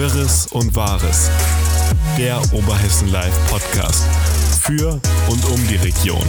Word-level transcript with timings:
Wirres 0.00 0.46
und 0.52 0.74
Wahres. 0.74 1.28
Der 2.16 2.40
Oberhessen 2.54 3.12
Live 3.12 3.34
Podcast. 3.50 4.02
Für 4.62 4.92
und 5.28 5.44
um 5.44 5.68
die 5.68 5.76
Region. 5.76 6.24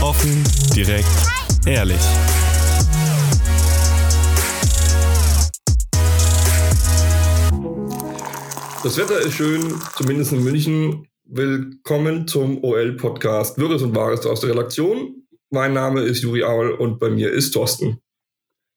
Offen, 0.00 0.44
direkt, 0.72 1.08
ehrlich. 1.66 1.98
Das 8.84 8.98
Wetter 8.98 9.18
ist 9.18 9.34
schön, 9.34 9.74
zumindest 9.96 10.32
in 10.32 10.44
München. 10.44 11.08
Willkommen 11.24 12.28
zum 12.28 12.62
OL-Podcast 12.62 13.58
Wirres 13.58 13.82
und 13.82 13.96
Wahres 13.96 14.24
aus 14.26 14.42
der 14.42 14.50
Redaktion. 14.50 15.26
Mein 15.50 15.72
Name 15.72 16.02
ist 16.02 16.22
Juri 16.22 16.44
Aul 16.44 16.70
und 16.70 17.00
bei 17.00 17.10
mir 17.10 17.32
ist 17.32 17.50
Thorsten. 17.50 17.98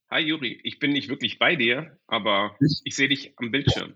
Hi 0.10 0.22
Juri, 0.22 0.58
ich 0.64 0.80
bin 0.80 0.92
nicht 0.92 1.10
wirklich 1.10 1.38
bei 1.38 1.58
dir, 1.58 1.98
aber 2.08 2.56
ich, 2.86 2.96
sehe 2.96 3.10
dich 3.10 3.34
am 3.36 3.52
Bildschirm. 3.52 3.94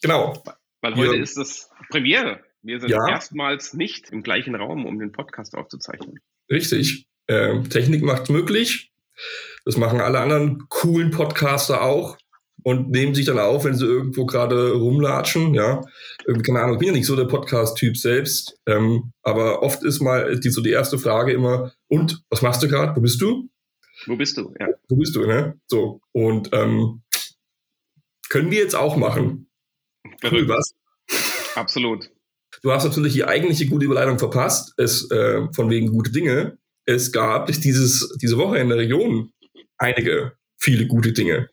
Genau. 0.00 0.40
Weil 0.82 0.94
heute 0.94 1.16
ja. 1.16 1.22
ist 1.22 1.36
das 1.36 1.68
Premiere. 1.90 2.44
Wir 2.62 2.78
sind 2.78 2.90
ja. 2.90 3.08
erstmals 3.08 3.74
nicht 3.74 4.10
im 4.10 4.22
gleichen 4.22 4.54
Raum, 4.54 4.86
um 4.86 5.00
den 5.00 5.10
Podcast 5.10 5.56
aufzuzeichnen. 5.56 6.20
Richtig. 6.48 7.08
Äh, 7.26 7.60
Technik 7.64 8.04
macht 8.04 8.30
möglich. 8.30 8.92
Das 9.64 9.76
machen 9.76 10.00
alle 10.00 10.20
anderen 10.20 10.68
coolen 10.68 11.10
Podcaster 11.10 11.82
auch 11.82 12.16
und 12.62 12.90
nehmen 12.90 13.16
sich 13.16 13.26
dann 13.26 13.40
auf, 13.40 13.64
wenn 13.64 13.74
sie 13.74 13.84
irgendwo 13.84 14.26
gerade 14.26 14.74
rumlatschen. 14.74 15.54
Ja, 15.54 15.82
keine 16.44 16.60
Ahnung, 16.60 16.74
ich 16.74 16.78
bin 16.78 16.88
ja 16.88 16.94
nicht 16.94 17.06
so 17.06 17.16
der 17.16 17.24
Podcast-Typ 17.24 17.96
selbst, 17.96 18.60
ähm, 18.66 19.12
aber 19.22 19.62
oft 19.64 19.82
ist 19.82 20.00
mal 20.00 20.38
die, 20.38 20.50
so 20.50 20.62
die 20.62 20.70
erste 20.70 20.98
Frage 20.98 21.32
immer: 21.32 21.72
Und 21.88 22.22
was 22.30 22.42
machst 22.42 22.62
du 22.62 22.68
gerade? 22.68 22.94
Wo 22.94 23.00
bist 23.00 23.20
du? 23.20 23.48
Wo 24.06 24.16
bist 24.16 24.36
du? 24.36 24.54
Ja. 24.58 24.68
Wo 24.88 24.96
bist 24.96 25.14
du, 25.16 25.26
ne? 25.26 25.60
So 25.66 26.00
und 26.12 26.50
ähm, 26.52 27.02
können 28.28 28.50
wir 28.50 28.58
jetzt 28.58 28.74
auch 28.74 28.96
machen. 28.96 29.50
Verrückt. 30.20 30.48
Was? 30.48 30.74
Absolut. 31.54 32.10
Du 32.62 32.72
hast 32.72 32.84
natürlich 32.84 33.12
die 33.12 33.24
eigentliche 33.24 33.66
gute 33.66 33.84
Überleitung 33.84 34.18
verpasst, 34.18 34.74
es 34.78 35.10
äh, 35.10 35.46
von 35.52 35.70
wegen 35.70 35.88
gute 35.88 36.10
Dinge. 36.10 36.58
Es 36.84 37.12
gab 37.12 37.46
dieses, 37.46 38.16
diese 38.20 38.38
Woche 38.38 38.58
in 38.58 38.68
der 38.68 38.78
Region 38.78 39.32
einige, 39.76 40.36
viele 40.56 40.86
gute 40.86 41.12
Dinge. 41.12 41.50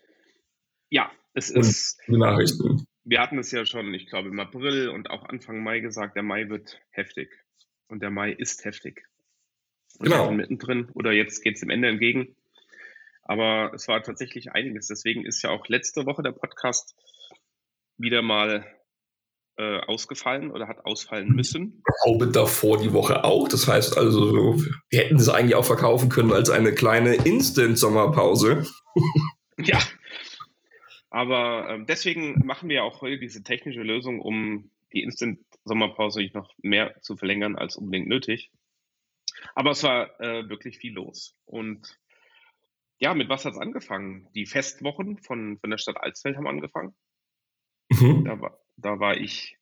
Ja, 0.89 1.11
es 1.33 1.49
ist. 1.49 1.97
Die 2.07 2.17
Nachrichten. 2.17 2.85
Wir 3.03 3.21
hatten 3.21 3.37
es 3.37 3.51
ja 3.51 3.65
schon, 3.65 3.93
ich 3.93 4.07
glaube, 4.07 4.29
im 4.29 4.39
April 4.39 4.89
und 4.89 5.09
auch 5.09 5.23
Anfang 5.25 5.61
Mai 5.61 5.79
gesagt, 5.79 6.15
der 6.15 6.23
Mai 6.23 6.49
wird 6.49 6.79
heftig. 6.89 7.29
Und 7.87 8.01
der 8.01 8.09
Mai 8.09 8.31
ist 8.31 8.65
heftig. 8.65 9.03
Und 9.99 10.09
genau. 10.09 10.31
Mittendrin 10.31 10.89
oder 10.93 11.11
jetzt 11.11 11.43
geht 11.43 11.55
es 11.55 11.59
dem 11.59 11.69
Ende 11.69 11.87
entgegen. 11.87 12.35
Aber 13.25 13.73
es 13.73 13.87
war 13.87 14.01
tatsächlich 14.01 14.51
einiges. 14.51 14.87
Deswegen 14.87 15.25
ist 15.25 15.41
ja 15.41 15.49
auch 15.49 15.67
letzte 15.67 16.05
Woche 16.05 16.23
der 16.23 16.31
Podcast 16.31 16.95
wieder 17.97 18.21
mal 18.21 18.65
äh, 19.57 19.79
ausgefallen 19.79 20.51
oder 20.51 20.67
hat 20.67 20.85
ausfallen 20.85 21.29
müssen. 21.29 21.81
Ich 21.87 22.03
glaube 22.03 22.27
davor 22.27 22.77
die 22.77 22.93
Woche 22.93 23.23
auch. 23.23 23.47
Das 23.47 23.67
heißt 23.67 23.97
also, 23.97 24.57
wir 24.89 24.99
hätten 24.99 25.15
es 25.15 25.29
eigentlich 25.29 25.55
auch 25.55 25.65
verkaufen 25.65 26.09
können 26.09 26.31
als 26.31 26.49
eine 26.49 26.73
kleine 26.73 27.15
Instant-Sommerpause. 27.15 28.65
ja, 29.57 29.79
aber 31.15 31.69
ähm, 31.69 31.85
deswegen 31.85 32.45
machen 32.45 32.67
wir 32.67 32.83
auch 32.83 32.99
heute 32.99 33.17
diese 33.17 33.41
technische 33.41 33.83
Lösung, 33.83 34.19
um 34.19 34.69
die 34.91 35.01
Instant-Sommerpause 35.01 36.19
nicht 36.19 36.35
noch 36.35 36.53
mehr 36.61 36.93
zu 37.01 37.15
verlängern 37.15 37.55
als 37.55 37.77
unbedingt 37.77 38.09
nötig. 38.09 38.51
Aber 39.53 39.71
es 39.71 39.81
war 39.83 40.19
äh, 40.19 40.49
wirklich 40.49 40.77
viel 40.77 40.93
los. 40.93 41.37
Und 41.45 41.97
ja, 42.99 43.13
mit 43.13 43.29
was 43.29 43.45
hat 43.45 43.53
es 43.53 43.59
angefangen? 43.59 44.27
Die 44.35 44.45
Festwochen 44.45 45.17
von, 45.17 45.57
von 45.59 45.69
der 45.69 45.77
Stadt 45.77 45.97
Alsfeld 45.97 46.37
haben 46.37 46.47
angefangen. 46.47 46.95
Mhm. 47.89 48.25
Da, 48.25 48.39
war, 48.39 48.59
da 48.77 48.99
war 48.99 49.17
ich 49.17 49.57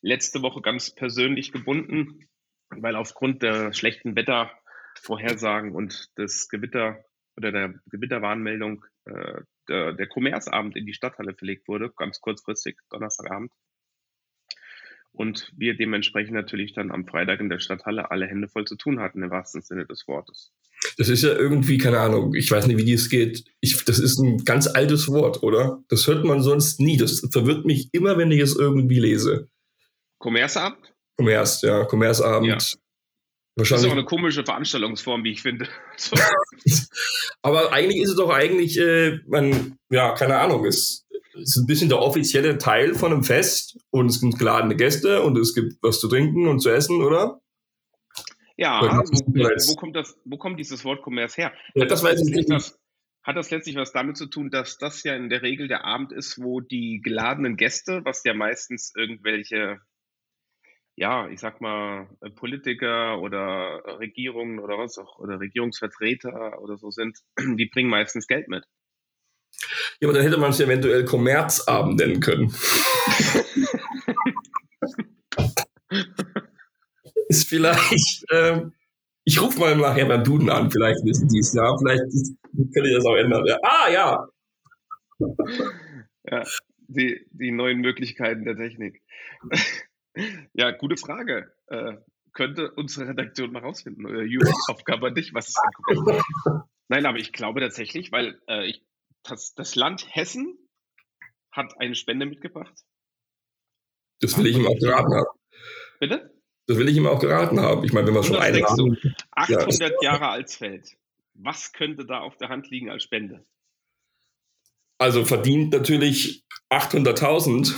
letzte 0.00 0.42
Woche 0.42 0.62
ganz 0.62 0.94
persönlich 0.94 1.52
gebunden, 1.52 2.28
weil 2.70 2.96
aufgrund 2.96 3.42
der 3.42 3.72
schlechten 3.72 4.16
Wettervorhersagen 4.16 5.74
und 5.74 6.16
des 6.18 6.48
Gewitter 6.48 7.04
oder 7.36 7.52
der 7.52 7.74
Gewitterwarnmeldung 7.90 8.84
äh, 9.04 9.42
der, 9.68 9.92
der 9.92 10.06
Kommerzabend 10.06 10.76
in 10.76 10.86
die 10.86 10.94
Stadthalle 10.94 11.34
verlegt 11.34 11.68
wurde, 11.68 11.92
ganz 11.96 12.20
kurzfristig, 12.20 12.78
Donnerstagabend. 12.90 13.52
Und 15.12 15.52
wir 15.56 15.76
dementsprechend 15.76 16.34
natürlich 16.34 16.74
dann 16.74 16.90
am 16.90 17.06
Freitag 17.06 17.40
in 17.40 17.48
der 17.48 17.58
Stadthalle 17.58 18.10
alle 18.10 18.26
Hände 18.26 18.48
voll 18.48 18.66
zu 18.66 18.76
tun 18.76 19.00
hatten, 19.00 19.22
im 19.22 19.30
wahrsten 19.30 19.62
Sinne 19.62 19.86
des 19.86 20.06
Wortes. 20.06 20.52
Das 20.96 21.08
ist 21.08 21.22
ja 21.22 21.34
irgendwie, 21.34 21.78
keine 21.78 22.00
Ahnung, 22.00 22.34
ich 22.34 22.50
weiß 22.50 22.66
nicht, 22.66 22.78
wie 22.78 22.92
das 22.92 23.10
geht. 23.10 23.44
Ich, 23.60 23.84
das 23.84 23.98
ist 23.98 24.18
ein 24.18 24.44
ganz 24.44 24.66
altes 24.66 25.08
Wort, 25.08 25.42
oder? 25.42 25.82
Das 25.88 26.06
hört 26.06 26.24
man 26.24 26.42
sonst 26.42 26.80
nie. 26.80 26.96
Das 26.96 27.20
verwirrt 27.30 27.66
mich 27.66 27.90
immer, 27.92 28.16
wenn 28.16 28.30
ich 28.30 28.40
es 28.40 28.56
irgendwie 28.56 28.98
lese. 28.98 29.48
Kommerzabend? 30.18 30.94
Kommerz, 31.18 31.62
ja, 31.62 31.84
Kommerzabend. 31.84 32.48
Ja. 32.48 32.58
Wahrscheinlich. 33.58 33.68
Das 33.68 33.80
ist 33.80 33.86
auch 33.86 33.92
eine 33.92 34.04
komische 34.04 34.44
Veranstaltungsform, 34.44 35.24
wie 35.24 35.32
ich 35.32 35.42
finde. 35.42 35.68
So. 35.96 36.16
Aber 37.42 37.72
eigentlich 37.72 38.02
ist 38.02 38.10
es 38.10 38.16
doch 38.16 38.30
eigentlich, 38.30 38.78
äh, 38.78 39.18
man, 39.26 39.78
ja, 39.90 40.12
keine 40.12 40.36
Ahnung, 40.38 40.66
es 40.66 41.06
ist 41.34 41.56
ein 41.56 41.66
bisschen 41.66 41.88
der 41.88 42.00
offizielle 42.00 42.58
Teil 42.58 42.94
von 42.94 43.12
einem 43.12 43.24
Fest 43.24 43.78
und 43.90 44.06
es 44.06 44.20
gibt 44.20 44.38
geladene 44.38 44.76
Gäste 44.76 45.22
und 45.22 45.38
es 45.38 45.54
gibt 45.54 45.76
was 45.82 46.00
zu 46.00 46.08
trinken 46.08 46.48
und 46.48 46.60
zu 46.60 46.70
essen, 46.70 47.02
oder? 47.02 47.40
Ja, 48.56 48.80
wo, 48.80 48.88
wo, 48.88 49.74
kommt 49.76 49.96
das, 49.96 50.18
wo 50.24 50.38
kommt 50.38 50.58
dieses 50.58 50.84
Wort 50.84 51.02
Kommerz 51.02 51.36
her? 51.36 51.52
Ja, 51.74 51.84
das 51.84 52.02
weiß 52.02 52.26
ich 52.26 52.34
nicht. 52.34 52.48
Was, 52.48 52.78
hat 53.22 53.36
das 53.36 53.50
letztlich 53.50 53.76
was 53.76 53.92
damit 53.92 54.16
zu 54.16 54.26
tun, 54.26 54.50
dass 54.50 54.78
das 54.78 55.02
ja 55.02 55.14
in 55.14 55.28
der 55.28 55.42
Regel 55.42 55.68
der 55.68 55.84
Abend 55.84 56.12
ist, 56.12 56.40
wo 56.40 56.60
die 56.60 57.00
geladenen 57.02 57.56
Gäste, 57.56 58.02
was 58.04 58.22
ja 58.24 58.34
meistens 58.34 58.92
irgendwelche 58.96 59.80
ja, 60.96 61.28
ich 61.28 61.40
sag 61.40 61.60
mal, 61.60 62.08
äh, 62.22 62.30
Politiker 62.30 63.20
oder 63.20 63.98
Regierungen 63.98 64.58
oder 64.58 64.78
was 64.78 64.96
auch, 64.96 65.18
oder 65.18 65.38
Regierungsvertreter 65.38 66.58
oder 66.60 66.78
so 66.78 66.90
sind, 66.90 67.18
die 67.58 67.66
bringen 67.66 67.90
meistens 67.90 68.26
Geld 68.26 68.48
mit. 68.48 68.64
Ja, 70.00 70.08
aber 70.08 70.14
dann 70.14 70.22
hätte 70.22 70.38
man 70.38 70.50
es 70.50 70.60
eventuell 70.60 71.04
Kommerzabend 71.04 71.96
nennen 71.96 72.20
können. 72.20 72.54
ist 77.28 77.48
vielleicht, 77.48 78.24
ähm, 78.32 78.72
ich 79.24 79.40
rufe 79.40 79.58
mal 79.58 79.76
nachher 79.76 80.06
beim 80.06 80.24
Duden 80.24 80.50
an, 80.50 80.70
vielleicht 80.70 81.04
wissen 81.04 81.28
die 81.28 81.40
es 81.40 81.52
ja, 81.52 81.76
vielleicht 81.78 82.02
könnte 82.72 82.88
ich 82.88 82.96
das 82.96 83.04
auch 83.04 83.16
ändern. 83.16 83.44
Ja. 83.46 83.58
Ah, 83.62 83.90
ja. 83.90 84.28
Ja, 86.30 86.42
die, 86.88 87.26
die 87.30 87.50
neuen 87.50 87.80
Möglichkeiten 87.80 88.44
der 88.44 88.56
Technik. 88.56 89.02
Ja, 90.54 90.70
gute 90.70 90.96
Frage. 90.96 91.52
Äh, 91.66 91.98
könnte 92.32 92.70
unsere 92.72 93.08
Redaktion 93.08 93.52
mal 93.52 93.60
rausfinden 93.60 94.06
oder 94.06 94.22
Juri 94.22 94.50
Aufgabe 94.70 95.10
nicht, 95.12 95.34
was 95.34 95.48
es 95.48 95.56
anguckt. 95.56 96.22
Nein, 96.88 97.04
aber 97.04 97.18
ich 97.18 97.32
glaube 97.32 97.60
tatsächlich, 97.60 98.12
weil 98.12 98.40
äh, 98.48 98.66
ich, 98.66 98.82
das, 99.24 99.54
das 99.54 99.74
Land 99.74 100.06
Hessen 100.08 100.56
hat 101.50 101.78
eine 101.80 101.94
Spende 101.94 102.24
mitgebracht. 102.24 102.72
Das 104.20 104.38
will 104.38 104.46
ich 104.46 104.56
ihm 104.56 104.66
auch 104.66 104.96
haben. 104.96 105.24
Bitte? 106.00 106.35
Das 106.66 106.78
will 106.78 106.88
ich 106.88 106.96
ihm 106.96 107.06
auch 107.06 107.20
geraten 107.20 107.60
haben. 107.60 107.84
Ich 107.84 107.92
meine, 107.92 108.08
wenn 108.08 108.14
wir 108.14 108.22
schon 108.24 108.36
eine 108.36 108.62
haben. 108.62 108.98
800 109.32 109.80
ja. 109.80 109.90
Jahre 110.02 110.28
Alsfeld. 110.28 110.96
Was 111.34 111.72
könnte 111.72 112.04
da 112.06 112.20
auf 112.20 112.36
der 112.36 112.48
Hand 112.48 112.70
liegen 112.70 112.90
als 112.90 113.04
Spende? 113.04 113.44
Also 114.98 115.24
verdient 115.24 115.72
natürlich 115.72 116.44
800.000. 116.70 117.74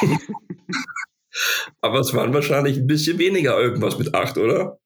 Aber 1.80 2.00
es 2.00 2.12
waren 2.14 2.34
wahrscheinlich 2.34 2.76
ein 2.76 2.86
bisschen 2.86 3.18
weniger 3.18 3.58
irgendwas 3.58 3.98
mit 3.98 4.14
acht, 4.14 4.36
oder? 4.36 4.78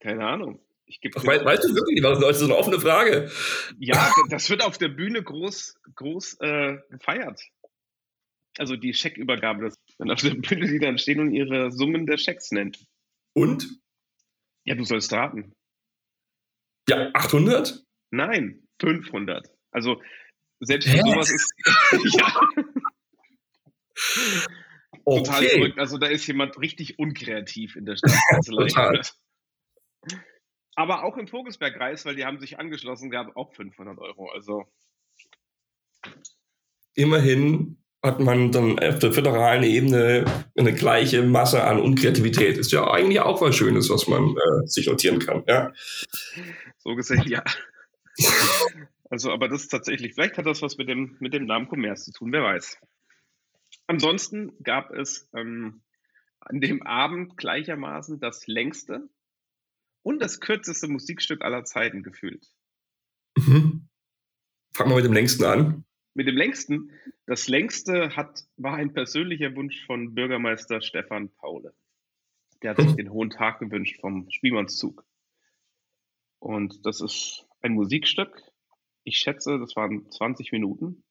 Keine 0.00 0.26
Ahnung. 0.26 0.60
Ich 0.86 1.00
Ach, 1.16 1.24
weißt, 1.24 1.44
weißt 1.44 1.64
du 1.64 1.74
wirklich, 1.74 2.02
was 2.02 2.20
das 2.20 2.36
ist 2.38 2.44
eine 2.44 2.56
offene 2.56 2.78
Frage. 2.78 3.30
Ja, 3.78 4.12
das 4.30 4.50
wird 4.50 4.64
auf 4.64 4.78
der 4.78 4.88
Bühne 4.88 5.22
groß, 5.22 5.76
groß 5.94 6.38
äh, 6.40 6.78
gefeiert. 6.90 7.40
Also 8.58 8.76
die 8.76 8.92
Scheckübergabe, 8.92 9.72
das, 10.08 10.24
wenn 10.24 10.32
auf 10.36 10.42
der 10.42 10.56
Bühne 10.56 10.68
die 10.68 10.78
dann 10.78 10.98
stehen 10.98 11.20
und 11.20 11.32
ihre 11.32 11.72
Summen 11.72 12.06
der 12.06 12.18
Schecks 12.18 12.50
nennen. 12.50 12.72
Und? 13.34 13.80
Ja, 14.64 14.74
du 14.74 14.84
sollst 14.84 15.12
raten. 15.12 15.54
Ja, 16.88 17.10
800? 17.14 17.84
Nein, 18.10 18.66
500. 18.80 19.48
Also 19.70 20.00
selbst 20.60 20.88
für 20.88 20.98
sowas 20.98 21.30
ist. 21.30 21.52
ja. 22.18 22.40
Okay. 25.04 25.22
Total 25.24 25.48
verrückt. 25.48 25.78
Also 25.78 25.98
da 25.98 26.06
ist 26.06 26.26
jemand 26.26 26.58
richtig 26.60 26.98
unkreativ 26.98 27.76
in 27.76 27.86
der 27.86 27.96
Stadtkanzlei. 27.96 29.00
Aber 30.74 31.04
auch 31.04 31.16
im 31.18 31.28
Vogelsbergkreis, 31.28 32.04
weil 32.06 32.16
die 32.16 32.24
haben 32.24 32.38
sich 32.38 32.58
angeschlossen, 32.58 33.10
gab 33.10 33.36
auch 33.36 33.52
500 33.52 33.98
Euro. 33.98 34.30
Also 34.30 34.64
immerhin 36.94 37.81
hat 38.02 38.18
man 38.18 38.50
dann 38.50 38.78
auf 38.80 38.98
der 38.98 39.12
föderalen 39.12 39.62
Ebene 39.62 40.24
eine 40.56 40.74
gleiche 40.74 41.22
Masse 41.22 41.62
an 41.62 41.78
Unkreativität. 41.80 42.58
Ist 42.58 42.72
ja 42.72 42.90
eigentlich 42.90 43.20
auch 43.20 43.40
was 43.40 43.54
Schönes, 43.54 43.90
was 43.90 44.08
man 44.08 44.30
äh, 44.30 44.66
sich 44.66 44.88
notieren 44.88 45.20
kann. 45.20 45.44
Ja? 45.46 45.72
So 46.78 46.94
gesehen, 46.96 47.22
ja. 47.26 47.44
Also, 49.08 49.30
aber 49.30 49.48
das 49.48 49.62
ist 49.62 49.68
tatsächlich, 49.68 50.14
vielleicht 50.14 50.36
hat 50.36 50.46
das 50.46 50.62
was 50.62 50.78
mit 50.78 50.88
dem, 50.88 51.16
mit 51.20 51.32
dem 51.32 51.46
Namen 51.46 51.68
Commerce 51.68 52.04
zu 52.04 52.12
tun, 52.12 52.32
wer 52.32 52.42
weiß. 52.42 52.78
Ansonsten 53.86 54.52
gab 54.62 54.90
es 54.90 55.28
ähm, 55.36 55.82
an 56.40 56.60
dem 56.60 56.82
Abend 56.82 57.36
gleichermaßen 57.36 58.18
das 58.18 58.46
längste 58.46 59.08
und 60.02 60.20
das 60.20 60.40
kürzeste 60.40 60.88
Musikstück 60.88 61.42
aller 61.42 61.64
Zeiten 61.64 62.02
gefühlt. 62.02 62.46
Mhm. 63.36 63.88
Fangen 64.72 64.90
wir 64.90 64.96
mit 64.96 65.04
dem 65.04 65.12
längsten 65.12 65.44
an. 65.44 65.84
Mit 66.14 66.26
dem 66.26 66.36
längsten, 66.36 66.90
das 67.26 67.48
längste 67.48 68.16
hat, 68.16 68.44
war 68.56 68.74
ein 68.74 68.92
persönlicher 68.92 69.54
Wunsch 69.56 69.84
von 69.86 70.14
Bürgermeister 70.14 70.82
Stefan 70.82 71.30
Paule. 71.30 71.74
Der 72.62 72.70
hat 72.70 72.78
sich 72.78 72.90
hm. 72.90 72.96
den 72.96 73.12
hohen 73.12 73.30
Tag 73.30 73.60
gewünscht 73.60 74.00
vom 74.00 74.30
Spielmannszug. 74.30 75.04
Und 76.38 76.84
das 76.84 77.00
ist 77.00 77.46
ein 77.60 77.72
Musikstück. 77.72 78.42
Ich 79.04 79.18
schätze, 79.18 79.58
das 79.58 79.74
waren 79.74 80.10
20 80.10 80.52
Minuten. 80.52 81.02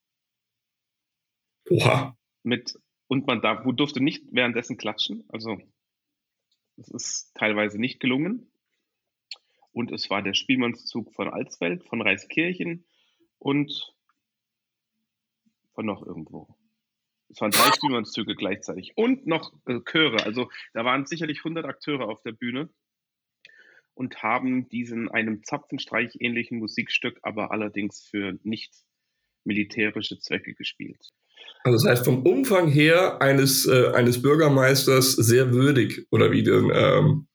Oha. 1.70 2.18
Mit, 2.44 2.80
und 3.08 3.28
man 3.28 3.42
darf, 3.42 3.64
durfte 3.76 4.04
nicht 4.04 4.26
währenddessen 4.32 4.78
klatschen. 4.78 5.24
Also, 5.30 5.60
das 6.78 6.90
ist 6.90 7.32
teilweise 7.34 7.80
nicht 7.80 8.00
gelungen 8.00 8.52
und 9.72 9.92
es 9.92 10.10
war 10.10 10.22
der 10.22 10.34
Spielmannszug 10.34 11.14
von 11.14 11.30
Alsfeld, 11.30 11.84
von 11.86 12.02
Reiskirchen 12.02 12.86
und 13.40 13.94
von 15.74 15.86
noch 15.86 16.06
irgendwo. 16.06 16.56
Es 17.30 17.40
waren 17.40 17.52
drei 17.52 17.72
Spielmannszüge 17.72 18.36
gleichzeitig 18.36 18.94
und 18.96 19.26
noch 19.26 19.54
äh, 19.66 19.80
Chöre. 19.90 20.26
Also 20.26 20.50
da 20.74 20.84
waren 20.84 21.06
sicherlich 21.06 21.40
100 21.40 21.66
Akteure 21.66 22.10
auf 22.10 22.22
der 22.22 22.34
Bühne 22.34 22.70
und 23.94 24.22
haben 24.22 24.68
diesen 24.70 25.10
einem 25.10 25.44
Zapfenstreich 25.44 26.18
ähnlichen 26.20 26.60
Musikstück, 26.60 27.20
aber 27.24 27.52
allerdings 27.52 28.02
für 28.04 28.38
nicht 28.44 28.74
militärische 29.44 30.20
Zwecke 30.20 30.54
gespielt. 30.54 31.10
Also 31.64 31.78
das 31.78 31.92
heißt 31.92 32.06
vom 32.06 32.24
Umfang 32.24 32.68
her 32.68 33.22
eines, 33.22 33.66
äh, 33.66 33.92
eines 33.94 34.22
Bürgermeisters 34.22 35.14
sehr 35.14 35.52
würdig, 35.52 36.08
oder 36.12 36.32
wie 36.32 36.44
denn? 36.44 36.72
Ähm, 36.74 37.28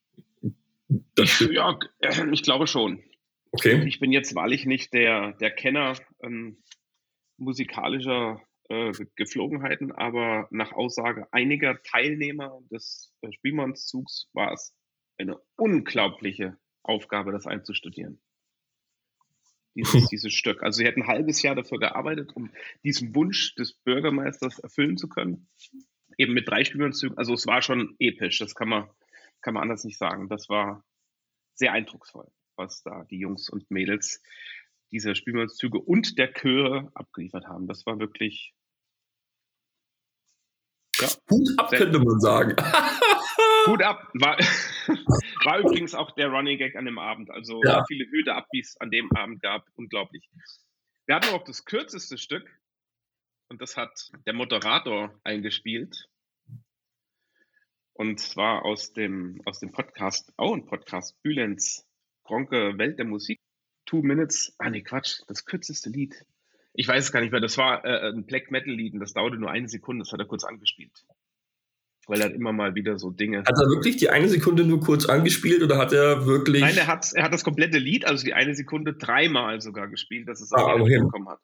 ich, 1.19 1.41
ja, 1.41 1.79
ich 2.33 2.43
glaube 2.43 2.67
schon. 2.67 3.03
Okay. 3.53 3.85
Ich 3.87 4.01
bin 4.01 4.13
jetzt 4.13 4.35
wahrlich 4.35 4.67
nicht 4.67 4.93
der, 4.93 5.33
der 5.33 5.51
Kenner 5.51 5.95
ähm, 6.23 6.59
musikalischer 7.39 8.43
äh, 8.69 8.93
Geflogenheiten, 9.15 9.93
aber 9.93 10.49
nach 10.51 10.73
Aussage 10.73 11.33
einiger 11.33 11.81
Teilnehmer 11.83 12.61
des 12.71 13.13
äh, 13.23 13.33
Spielmannszugs 13.33 14.29
war 14.33 14.53
es 14.53 14.75
eine 15.19 15.39
unglaubliche 15.57 16.59
Aufgabe, 16.83 17.33
das 17.33 17.47
einzustudieren. 17.47 18.21
Dieses, 19.75 20.07
dieses 20.11 20.33
Stück. 20.33 20.63
Also 20.63 20.79
sie 20.79 20.85
hätten 20.85 21.03
ein 21.03 21.09
halbes 21.09 21.43
Jahr 21.43 21.55
dafür 21.55 21.79
gearbeitet, 21.79 22.35
um 22.35 22.51
diesen 22.83 23.15
Wunsch 23.15 23.55
des 23.55 23.75
Bürgermeisters 23.75 24.59
erfüllen 24.59 24.97
zu 24.97 25.09
können. 25.09 25.49
Eben 26.19 26.33
mit 26.33 26.49
drei 26.49 26.65
Spielmannszügen. 26.65 27.19
Also 27.19 27.35
es 27.35 27.47
war 27.47 27.63
schon 27.63 27.95
episch, 27.99 28.39
das 28.39 28.55
kann 28.55 28.69
man, 28.69 28.89
kann 29.43 29.55
man 29.55 29.63
anders 29.63 29.85
nicht 29.85 29.99
sagen. 29.99 30.29
Das 30.29 30.49
war 30.49 30.85
sehr 31.55 31.73
eindrucksvoll, 31.73 32.31
was 32.57 32.83
da 32.83 33.05
die 33.05 33.19
Jungs 33.19 33.49
und 33.49 33.71
Mädels 33.71 34.23
dieser 34.93 35.15
Spielmannszüge 35.15 35.79
und 35.79 36.19
der 36.19 36.33
Chöre 36.33 36.91
abgeliefert 36.95 37.47
haben. 37.47 37.67
Das 37.67 37.87
war 37.87 37.99
wirklich. 37.99 38.55
Ja, 40.99 41.09
Hut 41.31 41.49
ab, 41.59 41.71
könnte 41.71 41.99
man 41.99 42.21
sagen. 42.21 42.57
Hut 43.67 43.83
ab. 43.83 44.09
War, 44.15 44.39
war 45.45 45.59
übrigens 45.59 45.95
auch 45.95 46.13
der 46.13 46.29
Running 46.29 46.59
Gag 46.59 46.77
an 46.77 46.87
dem 46.87 46.99
Abend. 46.99 47.31
Also 47.31 47.63
ja. 47.65 47.85
viele 47.87 48.07
Hüte 48.07 48.35
ab, 48.35 48.47
wie 48.53 48.61
es 48.61 48.77
an 48.81 48.91
dem 48.91 49.11
Abend 49.13 49.43
gab. 49.43 49.67
Unglaublich. 49.75 50.29
Wir 51.07 51.17
hatten 51.17 51.35
auch 51.35 51.45
das 51.45 51.65
kürzeste 51.65 52.19
Stück. 52.19 52.49
Und 53.49 53.61
das 53.61 53.77
hat 53.77 54.11
der 54.27 54.33
Moderator 54.33 55.19
eingespielt. 55.23 56.09
Und 57.93 58.21
zwar 58.21 58.65
aus 58.65 58.93
dem, 58.93 59.41
aus 59.45 59.61
dem 59.61 59.73
Podcast, 59.73 60.33
auch 60.37 60.53
ein 60.53 60.67
Podcast, 60.67 61.21
Bülents 61.23 61.87
Gronke 62.25 62.77
Welt 62.77 62.99
der 62.99 63.07
Musik. 63.07 63.41
Two 63.87 64.03
Minutes, 64.03 64.55
ah 64.59 64.69
nee, 64.69 64.83
Quatsch, 64.83 65.21
das 65.29 65.45
kürzeste 65.45 65.91
Lied. 65.91 66.15
Ich 66.75 66.87
weiß 66.87 67.05
es 67.05 67.13
gar 67.13 67.21
nicht 67.21 67.33
mehr, 67.33 67.41
das 67.41 67.57
war 67.57 67.85
äh, 67.85 68.11
ein 68.11 68.27
Black 68.27 68.51
Metal 68.51 68.73
Lied 68.73 68.95
und 68.95 69.01
das 69.01 69.15
dauerte 69.15 69.37
nur 69.37 69.51
eine 69.51 69.69
Sekunde, 69.69 70.03
das 70.03 70.13
hat 70.13 70.21
er 70.21 70.27
kurz 70.27 70.45
angespielt. 70.45 70.93
Weil 72.07 72.21
er 72.21 72.27
hat 72.27 72.35
immer 72.35 72.53
mal 72.53 72.75
wieder 72.75 72.99
so 72.99 73.11
Dinge. 73.11 73.39
Hat 73.39 73.49
er 73.49 73.69
wirklich 73.69 73.97
die 73.97 74.11
eine 74.11 74.29
Sekunde 74.29 74.65
nur 74.65 74.81
kurz 74.81 75.07
angespielt 75.07 75.63
oder 75.63 75.79
hat 75.79 75.93
er 75.93 76.27
wirklich. 76.27 76.61
Nein, 76.61 76.77
er 76.77 76.87
hat, 76.87 77.11
er 77.15 77.25
hat 77.25 77.33
das 77.33 77.43
komplette 77.43 77.79
Lied, 77.79 78.05
also 78.05 78.25
die 78.25 78.35
eine 78.35 78.55
Sekunde, 78.55 78.95
dreimal 78.95 79.61
sogar 79.61 79.89
gespielt, 79.89 80.29
dass 80.29 80.41
es 80.41 80.53
auch 80.53 80.69
ah, 80.69 80.77
bekommen 80.77 81.29
hat. 81.29 81.41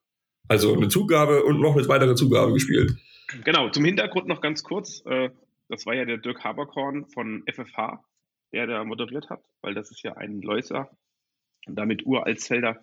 Also 0.49 0.75
eine 0.75 0.89
Zugabe 0.89 1.45
und 1.45 1.61
noch 1.61 1.77
eine 1.77 1.89
weitere 1.89 2.15
Zugabe 2.15 2.53
gespielt. 2.53 2.97
Genau, 3.45 3.71
zum 3.71 3.85
Hintergrund 3.85 4.29
noch 4.29 4.41
ganz 4.41 4.63
kurz. 4.63 5.03
Äh, 5.07 5.31
das 5.69 5.87
war 5.87 5.95
ja 5.95 6.05
der 6.05 6.19
Dirk 6.19 6.45
Haberkorn 6.45 7.07
von 7.07 7.43
FFH, 7.51 8.05
der 8.53 8.67
da 8.67 8.85
moderiert 8.85 9.31
hat, 9.31 9.43
weil 9.63 9.75
das 9.75 9.91
ist 9.91 10.03
ja 10.03 10.17
ein 10.17 10.43
Läuser 10.43 10.91
damit 11.67 12.07
Uralsfelder. 12.07 12.83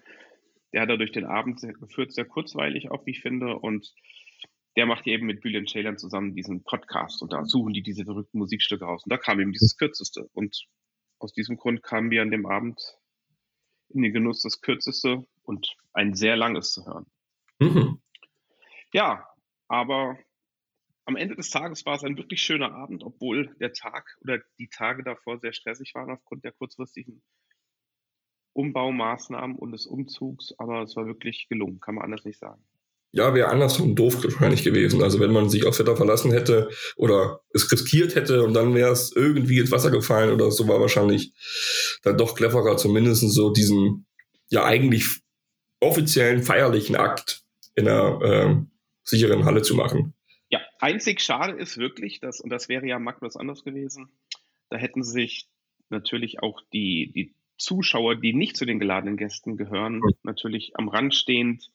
Der 0.74 0.82
hat 0.82 0.90
da 0.90 0.98
durch 0.98 1.12
den 1.12 1.26
Abend 1.26 1.62
geführt, 1.62 2.14
sehr 2.14 2.26
kurzweilig 2.26 2.92
auch, 2.92 3.06
wie 3.06 3.12
ich 3.12 3.22
finde. 3.22 3.58
Und 3.58 3.94
der 4.76 4.86
macht 4.86 5.08
eben 5.08 5.26
mit 5.26 5.44
Julian 5.44 5.66
Chalern 5.66 5.98
zusammen 5.98 6.36
diesen 6.36 6.64
Podcast 6.64 7.22
und 7.22 7.34
da 7.34 7.44
suchen 7.44 7.74
die 7.74 7.82
diese 7.82 8.06
verrückten 8.06 8.38
Musikstücke 8.38 8.86
raus. 8.86 9.04
Und 9.04 9.12
da 9.12 9.18
kam 9.18 9.40
eben 9.40 9.52
dieses 9.52 9.78
kürzeste. 9.78 10.30
Und 10.34 10.68
aus 11.18 11.34
diesem 11.34 11.58
Grund 11.58 11.84
kamen 11.84 12.12
wir 12.12 12.22
an 12.22 12.32
dem 12.32 12.46
Abend 12.46 12.80
in 13.90 14.04
den 14.04 14.14
Genuss, 14.14 14.42
das 14.42 14.62
kürzeste 14.62 15.26
und 15.44 15.76
ein 15.94 16.14
sehr 16.14 16.36
langes 16.36 16.72
zu 16.72 16.86
hören. 16.86 17.06
Mhm. 17.60 18.02
Ja, 18.94 19.28
aber 19.68 20.18
am 21.06 21.16
Ende 21.16 21.36
des 21.36 21.50
Tages 21.50 21.86
war 21.86 21.96
es 21.96 22.04
ein 22.04 22.18
wirklich 22.18 22.42
schöner 22.42 22.72
Abend, 22.72 23.04
obwohl 23.04 23.56
der 23.60 23.74
Tag 23.74 24.16
oder 24.22 24.40
die 24.60 24.70
Tage 24.70 25.04
davor 25.04 25.40
sehr 25.40 25.54
stressig 25.54 25.94
waren 25.96 26.12
aufgrund 26.12 26.44
der 26.44 26.52
kurzfristigen 26.52 27.24
Umbaumaßnahmen 28.60 29.56
und 29.56 29.72
des 29.72 29.86
Umzugs. 29.86 30.54
Aber 30.58 30.84
es 30.84 30.96
war 30.98 31.06
wirklich 31.06 31.48
gelungen, 31.48 31.80
kann 31.80 31.96
man 31.96 32.04
anders 32.04 32.26
nicht 32.26 32.40
sagen. 32.40 32.62
Ja, 33.12 33.34
wäre 33.34 33.48
andersrum 33.48 33.96
doof 33.96 34.24
wahrscheinlich 34.24 34.64
gewesen. 34.64 35.02
Also 35.02 35.20
wenn 35.20 35.32
man 35.32 35.50
sich 35.50 35.66
aufs 35.66 35.80
Wetter 35.80 35.96
verlassen 35.96 36.32
hätte 36.32 36.70
oder 36.96 37.42
es 37.54 37.72
riskiert 37.72 38.16
hätte 38.16 38.44
und 38.44 38.54
dann 38.54 38.76
wäre 38.76 38.92
es 38.92 39.12
irgendwie 39.16 39.60
ins 39.60 39.72
Wasser 39.72 39.92
gefallen 39.92 40.32
oder 40.32 40.52
so, 40.52 40.68
war 40.68 40.80
wahrscheinlich 40.80 41.34
dann 42.04 42.18
doch 42.18 42.36
cleverer, 42.36 42.78
zumindest 42.78 43.22
so 43.34 43.52
diesen 43.52 44.06
ja 44.50 44.66
eigentlich 44.66 45.22
offiziellen 45.80 46.44
feierlichen 46.44 46.98
Akt 46.98 47.44
in 47.76 47.88
einer 47.88 48.22
äh, 48.22 48.56
sicheren 49.04 49.46
Halle 49.46 49.62
zu 49.62 49.74
machen. 49.74 50.14
Ja, 50.50 50.60
einzig 50.80 51.22
schade 51.22 51.54
ist 51.54 51.78
wirklich, 51.78 52.20
dass, 52.20 52.42
und 52.42 52.50
das 52.50 52.68
wäre 52.70 52.86
ja 52.86 53.00
Magnus 53.00 53.38
anders 53.38 53.64
gewesen, 53.64 54.10
da 54.70 54.78
hätten 54.78 55.04
sich 55.04 55.48
natürlich 55.90 56.44
auch 56.44 56.62
die, 56.74 57.12
die 57.16 57.34
Zuschauer, 57.60 58.16
die 58.16 58.34
nicht 58.34 58.58
zu 58.58 58.66
den 58.66 58.80
geladenen 58.80 59.18
Gästen 59.18 59.58
gehören, 59.58 59.98
mhm. 60.00 60.14
natürlich 60.24 60.72
am 60.76 60.90
Rand 60.90 61.14
stehend, 61.14 61.70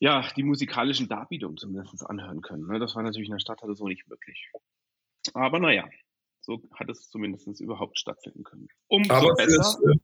ja, 0.00 0.28
die 0.36 0.42
musikalischen 0.42 1.08
Darbietungen 1.08 1.56
zumindest 1.56 2.04
anhören 2.04 2.42
können. 2.42 2.66
Ne? 2.66 2.78
Das 2.78 2.94
war 2.94 3.02
natürlich 3.02 3.28
in 3.28 3.34
der 3.34 3.40
Stadthalle 3.40 3.74
so 3.74 3.86
nicht 3.86 4.06
möglich. 4.08 4.50
Aber 5.32 5.58
naja, 5.60 5.88
so 6.40 6.60
hat 6.74 6.90
es 6.90 7.08
zumindest 7.08 7.60
überhaupt 7.60 7.98
stattfinden 7.98 8.44
können. 8.44 8.68
Umso 8.88 9.12
Aber 9.12 9.34
besser. 9.34 9.62
Fürs, 9.62 9.80
äh, 9.82 9.98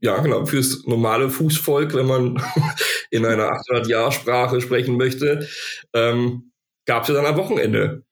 ja, 0.00 0.20
genau, 0.20 0.44
fürs 0.44 0.86
normale 0.86 1.30
Fußvolk, 1.30 1.94
wenn 1.94 2.06
man 2.06 2.36
in 3.10 3.24
einer 3.24 3.50
800-Jahr-Sprache 3.50 4.60
sprechen 4.60 4.96
möchte, 4.96 5.48
ähm, 5.94 6.52
gab 6.84 7.02
es 7.02 7.08
ja 7.08 7.14
dann 7.14 7.26
am 7.26 7.36
Wochenende. 7.36 8.04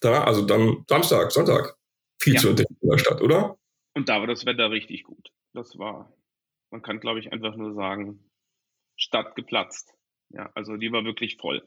Da, 0.00 0.24
also 0.24 0.42
dann 0.42 0.84
Samstag, 0.88 1.32
Sonntag. 1.32 1.76
Viel 2.20 2.34
ja. 2.34 2.40
zu 2.40 2.50
entdecken 2.50 2.76
in 2.80 2.90
der 2.90 2.98
Stadt, 2.98 3.20
oder? 3.20 3.58
Und 3.94 4.08
da 4.08 4.20
war 4.20 4.26
das 4.26 4.46
Wetter 4.46 4.70
richtig 4.70 5.04
gut. 5.04 5.33
Das 5.54 5.78
war, 5.78 6.12
man 6.70 6.82
kann 6.82 7.00
glaube 7.00 7.20
ich 7.20 7.32
einfach 7.32 7.56
nur 7.56 7.72
sagen, 7.74 8.30
Stadt 8.96 9.34
geplatzt. 9.34 9.94
Ja, 10.30 10.50
also 10.54 10.76
die 10.76 10.92
war 10.92 11.04
wirklich 11.04 11.36
voll. 11.36 11.62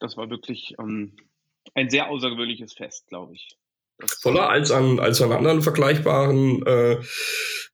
Das 0.00 0.16
war 0.16 0.30
wirklich 0.30 0.74
ähm, 0.78 1.16
ein 1.74 1.90
sehr 1.90 2.08
außergewöhnliches 2.08 2.74
Fest, 2.74 3.06
glaube 3.08 3.34
ich. 3.34 3.56
Das 3.98 4.14
Voller 4.14 4.48
als 4.48 4.70
an, 4.72 4.98
als 4.98 5.22
an 5.22 5.30
anderen 5.30 5.62
vergleichbaren 5.62 6.66
äh, 6.66 7.00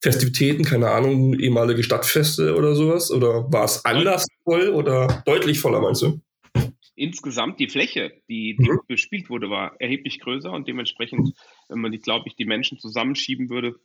Festivitäten, 0.03 0.65
keine 0.65 0.91
Ahnung, 0.91 1.35
ehemalige 1.39 1.83
Stadtfeste 1.83 2.57
oder 2.57 2.75
sowas? 2.75 3.11
Oder 3.11 3.51
war 3.51 3.65
es 3.65 3.85
anders 3.85 4.27
voll 4.45 4.69
oder 4.69 5.23
deutlich 5.25 5.61
voller, 5.61 5.81
meinst 5.81 6.03
du? 6.03 6.21
insgesamt 7.01 7.59
die 7.59 7.69
Fläche, 7.69 8.13
die, 8.29 8.57
die 8.57 8.71
mhm. 8.71 8.81
bespielt 8.87 9.31
wurde, 9.31 9.49
war 9.49 9.75
erheblich 9.81 10.21
größer 10.21 10.53
und 10.53 10.69
dementsprechend, 10.69 11.33
wenn 11.69 11.81
man 11.81 11.93
die, 11.93 11.99
glaube 11.99 12.29
ich, 12.29 12.37
die 12.37 12.45
Menschen 12.45 12.79
zusammenschieben 12.79 13.49
würde, 13.49 13.77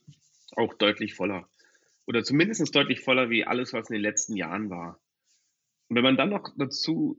auch 0.57 0.73
deutlich 0.73 1.15
voller. 1.15 1.49
Oder 2.07 2.23
zumindest 2.23 2.75
deutlich 2.75 3.01
voller 3.01 3.29
wie 3.29 3.45
alles, 3.45 3.73
was 3.73 3.89
in 3.89 3.95
den 3.95 4.01
letzten 4.01 4.35
Jahren 4.35 4.69
war. 4.69 5.01
Und 5.89 5.95
wenn 5.95 6.03
man 6.03 6.17
dann 6.17 6.29
noch 6.29 6.49
dazu 6.57 7.17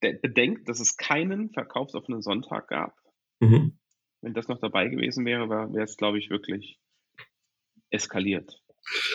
bedenkt, 0.00 0.68
dass 0.68 0.80
es 0.80 0.96
keinen 0.96 1.50
verkaufsoffenen 1.50 2.22
Sonntag 2.22 2.68
gab, 2.68 2.96
mhm. 3.40 3.78
wenn 4.20 4.34
das 4.34 4.48
noch 4.48 4.58
dabei 4.60 4.88
gewesen 4.88 5.24
wäre, 5.24 5.48
wäre 5.48 5.82
es, 5.82 5.96
glaube 5.96 6.18
ich, 6.18 6.30
wirklich 6.30 6.78
eskaliert. 7.90 8.60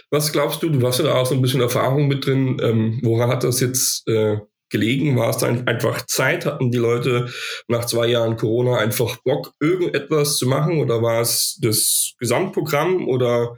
Was 0.10 0.32
glaubst 0.32 0.64
du, 0.64 0.70
du 0.70 0.88
hast 0.88 1.00
ja 1.00 1.06
da 1.06 1.16
auch 1.16 1.26
so 1.26 1.36
ein 1.36 1.42
bisschen 1.42 1.60
Erfahrung 1.62 2.08
mit 2.08 2.26
drin, 2.26 2.58
ähm, 2.62 3.02
woran 3.04 3.30
hat 3.30 3.44
das 3.44 3.60
jetzt 3.60 4.08
äh, 4.08 4.40
gelegen? 4.70 5.16
War 5.18 5.30
es 5.30 5.38
dann 5.38 5.68
einfach 5.68 6.06
Zeit? 6.06 6.46
Hatten 6.46 6.72
die 6.72 6.78
Leute 6.78 7.32
nach 7.68 7.86
zwei 7.86 8.08
Jahren 8.08 8.38
Corona 8.38 8.78
einfach 8.78 9.18
Bock, 9.24 9.54
irgendetwas 9.60 10.38
zu 10.38 10.48
machen? 10.48 10.80
Oder 10.80 11.02
war 11.02 11.22
es 11.22 11.60
das 11.62 12.16
Gesamtprogramm? 12.20 13.08
Oder 13.08 13.58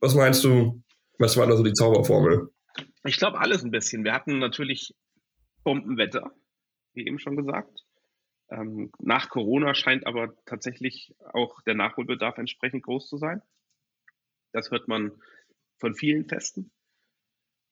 was 0.00 0.14
meinst 0.14 0.44
du, 0.44 0.82
was 1.18 1.36
war 1.36 1.46
da 1.46 1.56
so 1.56 1.62
die 1.62 1.72
Zauberformel? 1.72 2.50
Ich 3.04 3.16
glaube 3.16 3.40
alles 3.40 3.64
ein 3.64 3.70
bisschen. 3.70 4.04
Wir 4.04 4.12
hatten 4.12 4.38
natürlich 4.38 4.94
Bombenwetter, 5.64 6.32
wie 6.94 7.06
eben 7.06 7.18
schon 7.18 7.36
gesagt. 7.36 7.84
Ähm, 8.50 8.90
nach 8.98 9.28
Corona 9.28 9.74
scheint 9.74 10.06
aber 10.06 10.34
tatsächlich 10.44 11.14
auch 11.32 11.62
der 11.62 11.74
Nachholbedarf 11.74 12.38
entsprechend 12.38 12.82
groß 12.82 13.08
zu 13.08 13.16
sein. 13.16 13.42
Das 14.52 14.70
hört 14.70 14.88
man 14.88 15.12
von 15.78 15.94
vielen 15.94 16.26
Festen. 16.28 16.72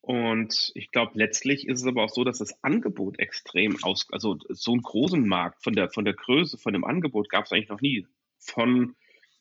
Und 0.09 0.73
ich 0.75 0.91
glaube, 0.91 1.19
letztlich 1.19 1.69
ist 1.69 1.83
es 1.83 1.87
aber 1.87 2.03
auch 2.03 2.09
so, 2.09 2.25
dass 2.25 2.39
das 2.39 2.65
Angebot 2.65 3.19
extrem 3.19 3.77
aus, 3.85 4.07
also 4.11 4.39
so 4.49 4.73
einen 4.73 4.81
großen 4.81 5.29
Markt 5.29 5.63
von 5.63 5.75
der, 5.75 5.91
von 5.91 6.07
der 6.07 6.15
Größe, 6.15 6.57
von 6.57 6.73
dem 6.73 6.85
Angebot 6.85 7.29
gab 7.29 7.45
es 7.45 7.53
eigentlich 7.53 7.69
noch 7.69 7.83
nie. 7.83 8.07
Von 8.39 8.97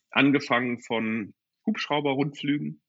angefangen 0.10 0.80
von 0.80 1.34
Hubschrauber-Rundflügen 1.66 2.82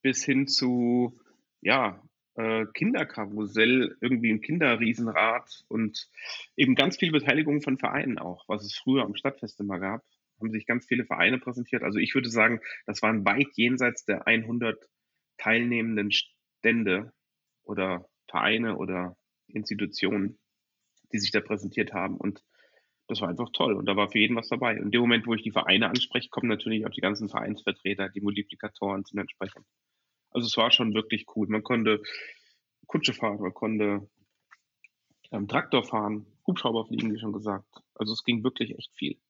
bis 0.00 0.24
hin 0.24 0.48
zu, 0.48 1.16
ja, 1.60 2.02
äh, 2.34 2.66
Kinderkarussell, 2.74 3.96
irgendwie 4.00 4.32
ein 4.32 4.40
Kinderriesenrad 4.40 5.64
und 5.68 6.10
eben 6.56 6.74
ganz 6.74 6.96
viel 6.96 7.12
Beteiligung 7.12 7.62
von 7.62 7.78
Vereinen 7.78 8.18
auch, 8.18 8.48
was 8.48 8.64
es 8.64 8.74
früher 8.74 9.04
am 9.04 9.14
Stadtfest 9.14 9.60
immer 9.60 9.78
gab 9.78 10.02
haben 10.40 10.50
sich 10.50 10.66
ganz 10.66 10.86
viele 10.86 11.04
Vereine 11.04 11.38
präsentiert. 11.38 11.84
Also 11.84 12.00
ich 12.00 12.16
würde 12.16 12.28
sagen, 12.28 12.60
das 12.84 13.00
waren 13.00 13.24
weit 13.24 13.50
jenseits 13.54 14.04
der 14.04 14.26
100 14.26 14.76
teilnehmenden 15.42 16.10
Stände 16.12 17.12
oder 17.64 18.08
Vereine 18.28 18.76
oder 18.76 19.16
Institutionen, 19.48 20.38
die 21.12 21.18
sich 21.18 21.30
da 21.30 21.40
präsentiert 21.40 21.92
haben. 21.92 22.16
Und 22.16 22.42
das 23.08 23.20
war 23.20 23.28
einfach 23.28 23.50
toll. 23.52 23.74
Und 23.74 23.86
da 23.86 23.96
war 23.96 24.10
für 24.10 24.18
jeden 24.18 24.36
was 24.36 24.48
dabei. 24.48 24.76
Und 24.76 24.84
in 24.84 24.90
dem 24.90 25.00
Moment, 25.00 25.26
wo 25.26 25.34
ich 25.34 25.42
die 25.42 25.50
Vereine 25.50 25.88
anspreche, 25.88 26.28
kommen 26.30 26.48
natürlich 26.48 26.86
auch 26.86 26.90
die 26.90 27.00
ganzen 27.00 27.28
Vereinsvertreter, 27.28 28.08
die 28.08 28.20
Multiplikatoren 28.20 29.04
sind 29.04 29.18
entsprechend. 29.18 29.66
Also 30.30 30.46
es 30.46 30.56
war 30.56 30.70
schon 30.70 30.94
wirklich 30.94 31.26
cool. 31.34 31.48
Man 31.48 31.62
konnte 31.62 32.02
Kutsche 32.86 33.12
fahren, 33.12 33.40
man 33.40 33.52
konnte 33.52 34.08
ähm, 35.30 35.48
Traktor 35.48 35.84
fahren, 35.84 36.26
Hubschrauber 36.46 36.86
fliegen, 36.86 37.12
wie 37.12 37.18
schon 37.18 37.32
gesagt. 37.32 37.68
Also 37.94 38.12
es 38.12 38.22
ging 38.22 38.44
wirklich 38.44 38.78
echt 38.78 38.94
viel. 38.96 39.20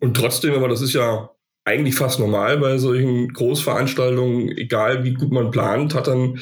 Und 0.00 0.16
trotzdem, 0.16 0.54
aber 0.54 0.68
das 0.68 0.80
ist 0.80 0.94
ja 0.94 1.30
eigentlich 1.68 1.94
fast 1.94 2.18
normal 2.18 2.58
bei 2.58 2.78
solchen 2.78 3.28
Großveranstaltungen, 3.28 4.56
egal 4.56 5.04
wie 5.04 5.14
gut 5.14 5.30
man 5.30 5.50
plant, 5.50 5.94
hat 5.94 6.06
dann 6.06 6.40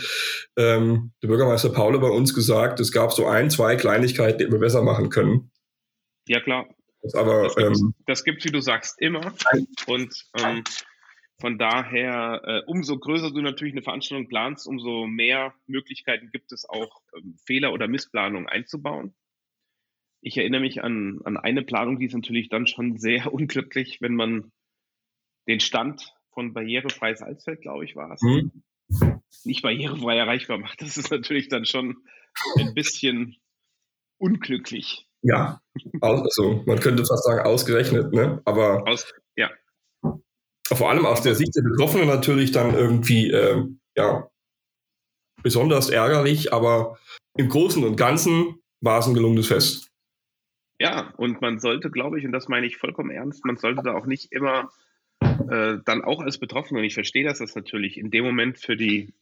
ähm, 0.57 1.13
der 1.23 1.29
Bürgermeister 1.29 1.71
Paule 1.71 1.99
bei 1.99 2.09
uns 2.09 2.35
gesagt, 2.35 2.81
es 2.81 2.93
gab 2.93 3.13
so 3.13 3.27
ein, 3.27 3.51
zwei 3.51 3.77
Kleinigkeiten, 3.77 4.39
die 4.39 4.51
wir 4.51 4.59
besser 4.59 4.83
machen 4.83 5.11
können. 5.11 5.51
Ja, 6.29 6.41
klar. 6.41 6.67
Das, 7.03 7.15
aber, 7.15 7.45
das, 7.45 7.57
gibt's, 7.57 7.81
ähm, 7.81 7.95
das 8.07 8.25
gibt's, 8.25 8.45
wie 8.45 8.51
du 8.51 8.61
sagst, 8.61 9.01
immer. 9.01 9.35
Und 9.87 10.15
ähm, 10.39 10.65
von 11.41 11.59
daher, 11.59 12.43
äh, 12.45 12.63
umso 12.67 12.99
größer 12.99 13.31
du 13.31 13.43
natürlich 13.43 13.75
eine 13.75 13.83
Veranstaltung 13.83 14.29
planst, 14.29 14.67
umso 14.67 15.07
mehr 15.07 15.55
Möglichkeiten 15.67 16.31
gibt 16.31 16.53
es 16.53 16.69
auch, 16.69 17.01
ähm, 17.17 17.37
Fehler 17.45 17.73
oder 17.73 17.89
Missplanungen 17.89 18.49
einzubauen 18.49 19.15
ich 20.27 20.37
erinnere 20.37 20.61
mich 20.61 20.83
an, 20.83 21.21
an 21.25 21.37
eine 21.37 21.63
Planung, 21.63 22.01
die 22.01 22.07
ist 22.07 22.15
natürlich 22.15 22.49
dann 22.49 22.67
schon 22.67 22.99
sehr 22.99 23.33
unglücklich, 23.33 24.01
wenn 24.01 24.17
man 24.17 24.51
den 25.49 25.61
Stand 25.61 26.15
von 26.33 26.53
barrierefreies 26.53 27.23
Alsfeld, 27.23 27.63
glaube 27.63 27.85
ich, 27.85 27.97
war 27.97 28.13
es, 28.13 28.23
mhm. 28.23 28.63
nicht 29.45 29.63
barrierefrei 29.63 30.17
erreichbar 30.17 30.59
macht. 30.59 30.83
Das 30.83 30.97
ist 30.97 31.11
natürlich 31.11 31.49
dann 31.49 31.65
schon 31.65 31.97
ein 32.59 32.75
bisschen 32.75 33.37
unglücklich. 34.19 35.07
Ja, 35.23 35.61
also 36.01 36.63
man 36.67 36.79
könnte 36.79 37.05
fast 37.05 37.25
sagen 37.25 37.41
ausgerechnet, 37.41 38.13
ne? 38.13 38.41
Aber 38.45 38.87
Aus, 38.87 39.13
ja. 39.37 39.51
vor 40.65 40.91
allem 40.91 41.07
aus 41.07 41.23
der 41.23 41.35
Sicht 41.35 41.57
der 41.57 41.63
Betroffenen 41.63 42.07
natürlich 42.07 42.53
dann 42.53 42.75
irgendwie 42.75 43.31
äh, 43.31 43.65
ja 43.97 44.29
besonders 45.43 45.91
ärgerlich, 45.91 46.53
aber 46.53 46.99
im 47.37 47.49
Großen 47.49 47.83
und 47.85 47.97
Ganzen 47.97 48.63
war 48.81 48.99
es 48.99 49.07
ein 49.07 49.15
gelungenes 49.15 49.49
Fest. 49.49 49.91
Ja, 50.79 51.15
und 51.17 51.41
man 51.41 51.59
sollte, 51.59 51.91
glaube 51.91 52.19
ich, 52.19 52.27
und 52.27 52.33
das 52.33 52.49
meine 52.49 52.67
ich 52.67 52.77
vollkommen 52.77 53.11
ernst, 53.11 53.45
man 53.45 53.57
sollte 53.57 53.83
da 53.83 53.95
auch 53.95 54.07
nicht 54.07 54.33
immer 54.33 54.71
äh, 55.21 55.79
dann 55.85 56.05
auch 56.05 56.21
als 56.21 56.39
Betroffener, 56.39 56.81
und 56.81 56.87
ich 56.87 56.95
verstehe 56.95 57.25
das, 57.25 57.39
das 57.39 57.55
natürlich 57.55 57.99
in 57.99 58.11
dem 58.11 58.25
Moment 58.25 58.59
für 58.59 58.77
die, 58.77 59.15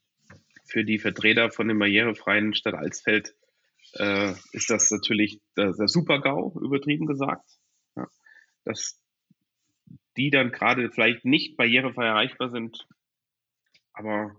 für 0.66 0.84
die 0.84 0.98
Vertreter 0.98 1.50
von 1.50 1.68
dem 1.68 1.78
barrierefreien 1.78 2.54
Stadt 2.54 2.74
Alsfeld 2.74 3.34
äh, 3.94 4.32
ist 4.52 4.70
das 4.70 4.90
natürlich 4.90 5.40
der, 5.56 5.72
der 5.72 5.88
Super-GAU, 5.88 6.58
übertrieben 6.60 7.06
gesagt. 7.06 7.48
Ja, 7.96 8.06
dass 8.64 9.00
die 10.16 10.30
dann 10.30 10.52
gerade 10.52 10.90
vielleicht 10.90 11.24
nicht 11.24 11.56
barrierefrei 11.56 12.06
erreichbar 12.06 12.50
sind. 12.50 12.86
Aber 13.92 14.36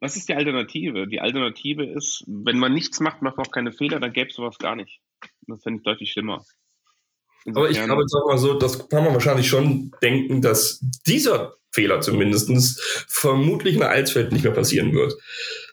was 0.00 0.16
ist 0.16 0.28
die 0.28 0.34
Alternative? 0.34 1.06
Die 1.06 1.20
Alternative 1.20 1.84
ist, 1.84 2.24
wenn 2.26 2.58
man 2.58 2.74
nichts 2.74 3.00
macht, 3.00 3.22
macht 3.22 3.36
man 3.36 3.46
auch 3.46 3.52
keine 3.52 3.72
Fehler, 3.72 4.00
dann 4.00 4.12
gäbe 4.12 4.28
es 4.28 4.36
sowas 4.36 4.58
gar 4.58 4.76
nicht. 4.76 5.00
Das 5.46 5.62
finde 5.62 5.78
ich 5.78 5.84
deutlich 5.84 6.12
schlimmer. 6.12 6.44
Aber 7.54 7.70
ich 7.70 7.82
glaube 7.82 8.02
jetzt 8.02 8.14
auch 8.14 8.26
mal 8.26 8.38
so, 8.38 8.54
das 8.54 8.88
kann 8.88 9.04
man 9.04 9.12
wahrscheinlich 9.12 9.48
schon 9.48 9.92
denken, 10.02 10.42
dass 10.42 10.80
dieser 11.06 11.56
Fehler 11.72 12.00
zumindest 12.00 12.80
vermutlich 13.08 13.76
in 13.76 13.82
Alsfeld 13.82 14.32
nicht 14.32 14.44
mehr 14.44 14.52
passieren 14.52 14.92
wird. 14.92 15.14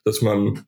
Dass 0.04 0.22
man 0.22 0.66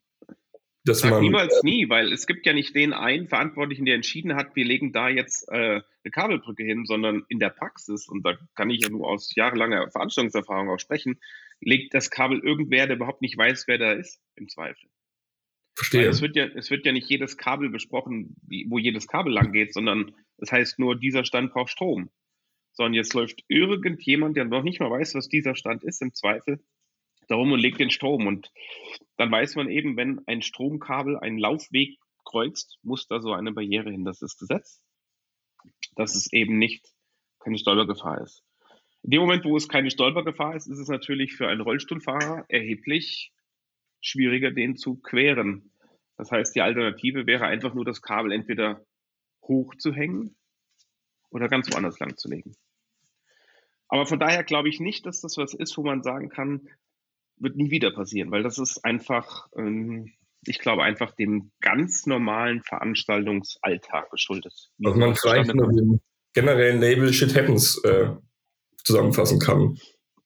dass 0.86 1.00
Sag 1.00 1.12
man, 1.12 1.22
niemals 1.22 1.64
nie, 1.64 1.90
weil 1.90 2.14
es 2.14 2.28
gibt 2.28 2.46
ja 2.46 2.54
nicht 2.54 2.76
den 2.76 2.94
einen 2.94 3.28
Verantwortlichen, 3.28 3.86
der 3.86 3.96
entschieden 3.96 4.36
hat, 4.36 4.56
wir 4.56 4.66
legen 4.66 4.94
da 4.94 5.10
jetzt 5.10 5.50
äh, 5.50 5.82
eine 5.82 6.12
Kabelbrücke 6.12 6.64
hin, 6.64 6.86
sondern 6.86 7.26
in 7.28 7.40
der 7.40 7.50
Praxis, 7.50 8.08
und 8.08 8.24
da 8.24 8.38
kann 8.54 8.70
ich 8.70 8.84
ja 8.84 8.90
nur 8.90 9.10
aus 9.10 9.34
jahrelanger 9.34 9.90
Veranstaltungserfahrung 9.90 10.70
auch 10.70 10.78
sprechen, 10.78 11.20
legt 11.60 11.96
das 11.96 12.12
Kabel 12.12 12.40
irgendwer, 12.40 12.86
der 12.86 12.98
überhaupt 12.98 13.24
nicht 13.24 13.36
weiß, 13.36 13.68
wer 13.68 13.80
da 13.80 13.94
ist, 13.94 14.22
im 14.36 14.48
Zweifel. 14.48 14.88
Verstehe. 15.76 16.08
es 16.08 16.22
wird 16.22 16.36
ja, 16.36 16.46
es 16.46 16.70
wird 16.70 16.86
ja 16.86 16.92
nicht 16.92 17.10
jedes 17.10 17.36
Kabel 17.36 17.70
besprochen, 17.70 18.36
wo 18.68 18.78
jedes 18.78 19.08
Kabel 19.08 19.34
lang 19.34 19.52
geht, 19.52 19.74
sondern 19.74 20.16
das 20.38 20.52
heißt 20.52 20.80
nur, 20.80 20.98
dieser 20.98 21.26
Stand 21.26 21.54
braucht 21.54 21.72
Strom. 21.72 22.10
Sondern 22.74 22.94
jetzt 22.94 23.14
läuft 23.14 23.44
irgendjemand, 23.48 24.36
der 24.36 24.46
noch 24.46 24.64
nicht 24.64 24.80
mal 24.80 24.92
weiß, 24.92 25.16
was 25.16 25.30
dieser 25.30 25.56
Stand 25.56 25.84
ist, 25.84 26.02
im 26.02 26.14
Zweifel, 26.14 26.64
darum 27.28 27.52
und 27.52 27.60
legt 27.60 27.80
den 27.80 27.90
Strom. 27.90 28.28
Und 28.28 28.52
dann 29.18 29.32
weiß 29.32 29.56
man 29.56 29.70
eben, 29.70 29.96
wenn 29.98 30.22
ein 30.28 30.42
Stromkabel 30.42 31.18
einen 31.18 31.38
Laufweg 31.38 31.98
kreuzt, 32.26 32.78
muss 32.84 33.08
da 33.08 33.22
so 33.22 33.32
eine 33.32 33.54
Barriere 33.54 33.92
hin. 33.92 34.04
Das 34.04 34.22
ist 34.22 34.38
Gesetz. 34.38 34.84
Dass 35.96 36.16
es 36.16 36.32
eben 36.34 36.58
nicht 36.58 36.86
keine 37.40 37.58
Stolpergefahr 37.58 38.22
ist. 38.22 38.44
In 39.04 39.12
dem 39.12 39.22
Moment, 39.22 39.46
wo 39.46 39.56
es 39.56 39.70
keine 39.70 39.92
Stolpergefahr 39.92 40.56
ist, 40.56 40.68
ist 40.68 40.80
es 40.80 40.88
natürlich 40.88 41.36
für 41.36 41.48
einen 41.48 41.62
Rollstuhlfahrer 41.62 42.46
erheblich 42.50 43.32
schwieriger, 44.02 44.52
den 44.52 44.76
zu 44.76 44.96
queren. 44.96 45.72
Das 46.18 46.32
heißt, 46.32 46.56
die 46.56 46.62
Alternative 46.62 47.28
wäre 47.28 47.46
einfach 47.46 47.74
nur 47.74 47.86
das 47.86 48.02
Kabel 48.02 48.32
entweder 48.32 48.84
hochzuhängen 49.48 50.36
oder 51.30 51.48
ganz 51.48 51.72
woanders 51.72 52.00
lang 52.00 52.18
zu 52.18 52.30
legen. 52.30 52.56
Aber 53.88 54.06
von 54.06 54.20
daher 54.20 54.44
glaube 54.44 54.70
ich 54.70 54.80
nicht, 54.80 55.06
dass 55.06 55.22
das 55.22 55.38
was 55.38 55.54
ist, 55.54 55.78
wo 55.78 55.84
man 55.84 56.02
sagen 56.02 56.30
kann, 56.30 56.70
wird 57.38 57.56
nie 57.56 57.70
wieder 57.70 57.92
passieren, 57.92 58.32
weil 58.32 58.44
das 58.44 58.58
ist 58.58 58.84
einfach, 58.84 59.48
ähm, 59.58 60.14
ich 60.46 60.60
glaube, 60.60 60.84
einfach 60.84 61.12
dem 61.12 61.52
ganz 61.62 62.06
normalen 62.06 62.62
Veranstaltungsalltag 62.62 64.10
geschuldet. 64.10 64.72
Also 64.84 65.00
man 65.00 65.16
vielleicht 65.16 65.54
nur 65.54 65.72
den 65.72 66.02
generellen 66.34 66.80
Label 66.80 67.12
Shit 67.14 67.36
Happens 67.36 67.84
äh, 67.84 68.12
zusammenfassen 68.84 69.40
kann. 69.40 69.78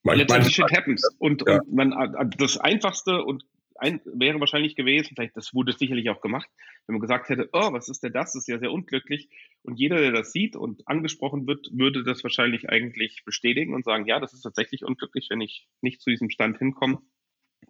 Man, 0.04 0.18
Letztendlich 0.18 0.56
Shit 0.56 0.72
Happens. 0.72 1.08
Und, 1.18 1.44
ja. 1.48 1.60
und 1.60 1.74
man, 1.74 1.92
äh, 1.94 2.30
das 2.38 2.58
Einfachste 2.58 3.24
und 3.24 3.44
ein, 3.82 4.02
wäre 4.06 4.40
wahrscheinlich 4.40 4.76
gewesen, 4.76 5.16
vielleicht 5.16 5.36
das 5.38 5.54
wurde 5.54 5.74
sicherlich 5.74 6.10
auch 6.10 6.22
gemacht, 6.22 6.50
wenn 6.86 6.96
man 6.96 7.02
gesagt 7.02 7.30
hätte, 7.30 7.50
oh, 7.54 7.74
was 7.74 7.90
ist 7.90 8.04
denn 8.04 8.14
das? 8.14 8.34
Das 8.34 8.44
ist 8.44 8.48
ja 8.48 8.60
sehr 8.60 8.72
unglücklich. 8.72 9.30
Und 9.64 9.80
jeder, 9.80 9.98
der 10.00 10.12
das 10.12 10.32
sieht 10.32 10.56
und 10.56 10.88
angesprochen 10.88 11.48
wird, 11.48 11.70
würde 11.72 12.04
das 12.04 12.24
wahrscheinlich 12.24 12.70
eigentlich 12.70 13.24
bestätigen 13.26 13.74
und 13.74 13.86
sagen, 13.86 14.06
ja, 14.06 14.20
das 14.20 14.34
ist 14.34 14.42
tatsächlich 14.42 14.84
unglücklich, 14.84 15.28
wenn 15.30 15.42
ich 15.42 15.68
nicht 15.82 16.02
zu 16.02 16.10
diesem 16.10 16.30
Stand 16.30 16.58
hinkomme. 16.58 17.00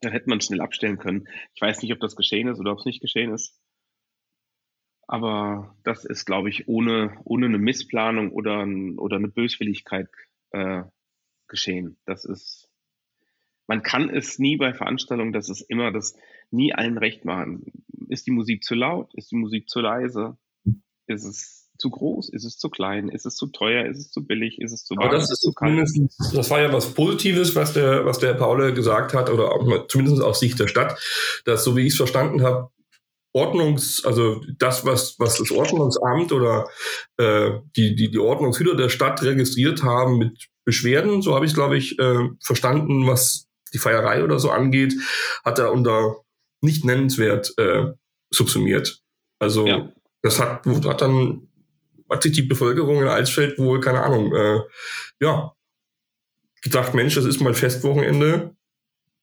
Dann 0.01 0.11
hätte 0.11 0.29
man 0.29 0.41
schnell 0.41 0.61
abstellen 0.61 0.99
können. 0.99 1.27
Ich 1.55 1.61
weiß 1.61 1.81
nicht, 1.81 1.91
ob 1.93 1.99
das 1.99 2.15
geschehen 2.15 2.47
ist 2.47 2.59
oder 2.59 2.71
ob 2.71 2.79
es 2.79 2.85
nicht 2.85 3.01
geschehen 3.01 3.33
ist. 3.33 3.59
Aber 5.07 5.75
das 5.83 6.05
ist, 6.05 6.25
glaube 6.25 6.49
ich, 6.49 6.67
ohne, 6.67 7.19
ohne 7.23 7.47
eine 7.47 7.57
Missplanung 7.57 8.31
oder, 8.31 8.67
oder 8.97 9.15
eine 9.15 9.27
Böswilligkeit 9.27 10.07
äh, 10.51 10.83
geschehen. 11.47 11.97
Das 12.05 12.25
ist 12.25 12.68
man 13.69 13.83
kann 13.83 14.09
es 14.09 14.39
nie 14.39 14.57
bei 14.57 14.73
Veranstaltungen, 14.73 15.31
das 15.31 15.47
ist 15.47 15.61
immer 15.61 15.91
das 15.91 16.15
nie 16.49 16.73
allen 16.73 16.97
recht 16.97 17.23
machen. 17.23 17.71
Ist 18.07 18.25
die 18.25 18.31
Musik 18.31 18.63
zu 18.63 18.73
laut? 18.73 19.13
Ist 19.13 19.31
die 19.31 19.35
Musik 19.35 19.69
zu 19.69 19.79
leise? 19.79 20.38
Ist 21.05 21.23
es 21.23 21.69
zu 21.77 21.91
groß? 21.91 22.29
Ist 22.29 22.45
es 22.45 22.57
zu 22.57 22.69
klein? 22.69 23.09
Ist 23.09 23.27
es 23.27 23.35
zu 23.35 23.45
teuer? 23.45 23.85
Ist 23.85 23.99
es 23.99 24.09
zu 24.09 24.25
billig? 24.25 24.59
Ist 24.59 24.73
es 24.73 24.85
zu 24.85 24.95
warm? 24.95 25.09
Aber 25.09 25.17
das 25.17 25.31
ist 25.31 25.41
zu 25.41 25.53
kalt? 25.53 25.88
Das 26.33 26.49
war 26.49 26.59
ja 26.59 26.73
was 26.73 26.95
Positives, 26.95 27.55
was 27.55 27.73
der, 27.73 28.05
was 28.05 28.17
der 28.17 28.33
Paul 28.33 28.73
gesagt 28.73 29.13
hat, 29.13 29.29
oder 29.29 29.51
auch, 29.51 29.85
zumindest 29.88 30.23
aus 30.23 30.39
Sicht 30.39 30.59
der 30.59 30.67
Stadt, 30.67 30.99
dass, 31.45 31.63
so 31.63 31.77
wie 31.77 31.81
ich 31.81 31.93
es 31.93 31.97
verstanden 31.97 32.41
habe, 32.41 32.71
Ordnungs, 33.33 34.03
also 34.03 34.41
das, 34.57 34.83
was, 34.83 35.15
was 35.19 35.38
das 35.38 35.51
Ordnungsamt 35.51 36.31
oder 36.31 36.67
äh, 37.17 37.51
die, 37.75 37.95
die, 37.95 38.09
die 38.09 38.17
Ordnungshüter 38.17 38.75
der 38.75 38.89
Stadt 38.89 39.21
registriert 39.21 39.83
haben 39.83 40.17
mit 40.17 40.47
Beschwerden, 40.65 41.21
so 41.21 41.35
habe 41.35 41.45
ich 41.45 41.53
glaube 41.53 41.77
ich 41.77 41.99
äh, 41.99 42.29
verstanden, 42.41 43.05
was 43.05 43.49
die 43.73 43.79
Feierei 43.79 44.23
oder 44.23 44.39
so 44.39 44.51
angeht, 44.51 44.93
hat 45.43 45.59
er 45.59 45.71
unter 45.71 46.17
nicht 46.61 46.85
nennenswert 46.85 47.53
äh, 47.57 47.93
subsumiert. 48.29 49.01
Also 49.39 49.67
ja. 49.67 49.91
das 50.21 50.39
hat, 50.39 50.65
hat 50.65 51.01
dann 51.01 51.47
hat 52.09 52.23
sich 52.23 52.31
die 52.31 52.41
Bevölkerung 52.41 53.01
in 53.01 53.07
Alsfeld 53.07 53.59
wohl, 53.59 53.79
keine 53.79 54.01
Ahnung, 54.01 54.35
äh, 54.35 54.59
ja, 55.19 55.53
gedacht, 56.61 56.93
Mensch, 56.93 57.15
das 57.15 57.25
ist 57.25 57.39
mal 57.39 57.53
Festwochenende. 57.53 58.55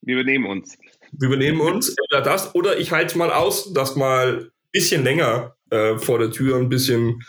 Wir 0.03 0.15
übernehmen 0.15 0.47
uns. 0.47 0.79
Wir 1.13 1.29
übernehmen 1.29 1.61
uns. 1.61 1.95
Oder 2.11 2.23
das, 2.23 2.55
oder 2.55 2.79
ich 2.79 2.93
halte 2.93 3.19
mal 3.19 3.33
aus, 3.33 3.73
dass 3.73 3.97
mal 3.97 4.45
ein 4.45 4.51
bisschen 4.73 5.05
länger 5.05 5.57
äh, 5.71 5.99
vor 5.99 6.19
der 6.19 6.31
Tür 6.31 6.57
ein 6.57 6.69
bisschen, 6.69 7.23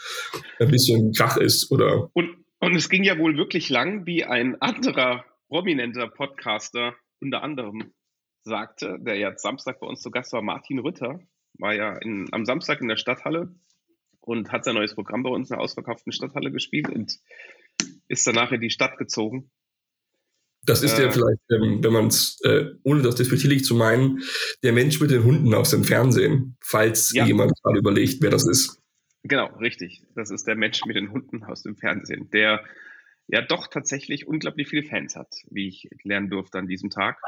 ein 0.59 0.69
bisschen 0.69 1.11
Krach 1.13 1.37
ist. 1.37 1.71
Oder 1.71 2.09
und, 2.13 2.37
und 2.59 2.75
es 2.75 2.89
ging 2.89 3.03
ja 3.03 3.17
wohl 3.17 3.37
wirklich 3.37 3.69
lang, 3.69 4.05
wie 4.05 4.23
ein 4.23 4.61
anderer 4.61 5.25
prominenter 5.47 6.07
Podcaster 6.07 6.95
unter 7.21 7.43
anderem 7.43 7.93
sagte, 8.43 8.97
der 8.99 9.17
jetzt 9.17 9.41
Samstag 9.41 9.79
bei 9.79 9.87
uns 9.87 10.01
zu 10.01 10.11
Gast 10.11 10.33
war, 10.33 10.41
Martin 10.41 10.79
Rütter, 10.79 11.19
war 11.59 11.73
ja 11.73 11.97
in, 11.97 12.27
am 12.31 12.45
Samstag 12.45 12.81
in 12.81 12.87
der 12.87 12.97
Stadthalle 12.97 13.53
und 14.21 14.51
hat 14.51 14.65
sein 14.65 14.75
neues 14.75 14.95
Programm 14.95 15.23
bei 15.23 15.29
uns 15.29 15.49
in 15.49 15.55
der 15.55 15.63
ausverkauften 15.63 16.11
Stadthalle 16.11 16.51
gespielt 16.51 16.89
und 16.89 17.17
ist 18.07 18.25
danach 18.27 18.51
in 18.51 18.61
die 18.61 18.69
Stadt 18.69 18.97
gezogen. 18.97 19.51
Das 20.63 20.83
ist 20.83 20.99
äh, 20.99 21.03
ja 21.03 21.11
vielleicht, 21.11 21.41
wenn 21.47 21.93
man 21.93 22.07
es, 22.07 22.39
äh, 22.43 22.65
ohne 22.83 23.01
das 23.01 23.15
despektierlich 23.15 23.63
zu 23.63 23.75
meinen, 23.75 24.21
der 24.63 24.73
Mensch 24.73 24.99
mit 24.99 25.11
den 25.11 25.23
Hunden 25.23 25.53
aus 25.53 25.69
dem 25.69 25.83
Fernsehen, 25.83 26.57
falls 26.61 27.13
ja. 27.13 27.25
jemand 27.25 27.53
gerade 27.63 27.79
überlegt, 27.79 28.21
wer 28.21 28.29
das 28.29 28.45
ist. 28.45 28.81
Genau, 29.23 29.47
richtig. 29.57 30.03
Das 30.15 30.29
ist 30.29 30.45
der 30.45 30.55
Mensch 30.55 30.81
mit 30.85 30.95
den 30.95 31.11
Hunden 31.11 31.43
aus 31.43 31.63
dem 31.63 31.77
Fernsehen, 31.77 32.29
der 32.31 32.63
ja 33.27 33.41
doch 33.41 33.67
tatsächlich 33.67 34.27
unglaublich 34.27 34.67
viele 34.67 34.83
Fans 34.83 35.15
hat, 35.15 35.33
wie 35.49 35.67
ich 35.67 35.89
lernen 36.03 36.29
durfte 36.29 36.57
an 36.57 36.67
diesem 36.67 36.89
Tag. 36.89 37.19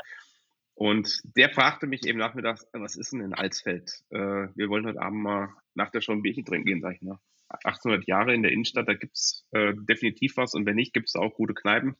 Und 0.74 1.22
der 1.36 1.50
fragte 1.50 1.88
mich 1.88 2.06
eben 2.06 2.20
nachmittags, 2.20 2.66
was 2.72 2.96
ist 2.96 3.12
denn 3.12 3.20
in 3.20 3.34
Alsfeld? 3.34 3.92
Äh, 4.12 4.48
wir 4.56 4.70
wollen 4.70 4.86
heute 4.86 5.02
Abend 5.02 5.24
mal 5.24 5.50
nach 5.74 5.92
der 5.92 6.00
Show 6.00 6.14
ein 6.14 6.22
Bierchen 6.22 6.46
trinken 6.46 6.66
gehen, 6.66 6.82
sag 6.82 6.96
ich. 6.96 7.02
Ne? 7.02 7.20
800 7.50 8.08
Jahre 8.08 8.34
in 8.34 8.44
der 8.44 8.52
Innenstadt, 8.54 8.88
da 8.88 8.94
gibt's 8.94 9.46
äh, 9.52 9.74
definitiv 9.76 10.38
was. 10.38 10.54
Und 10.54 10.66
wenn 10.66 10.76
nicht, 10.76 10.94
gibt's 10.94 11.16
auch 11.16 11.34
gute 11.34 11.54
Kneipen. 11.54 11.98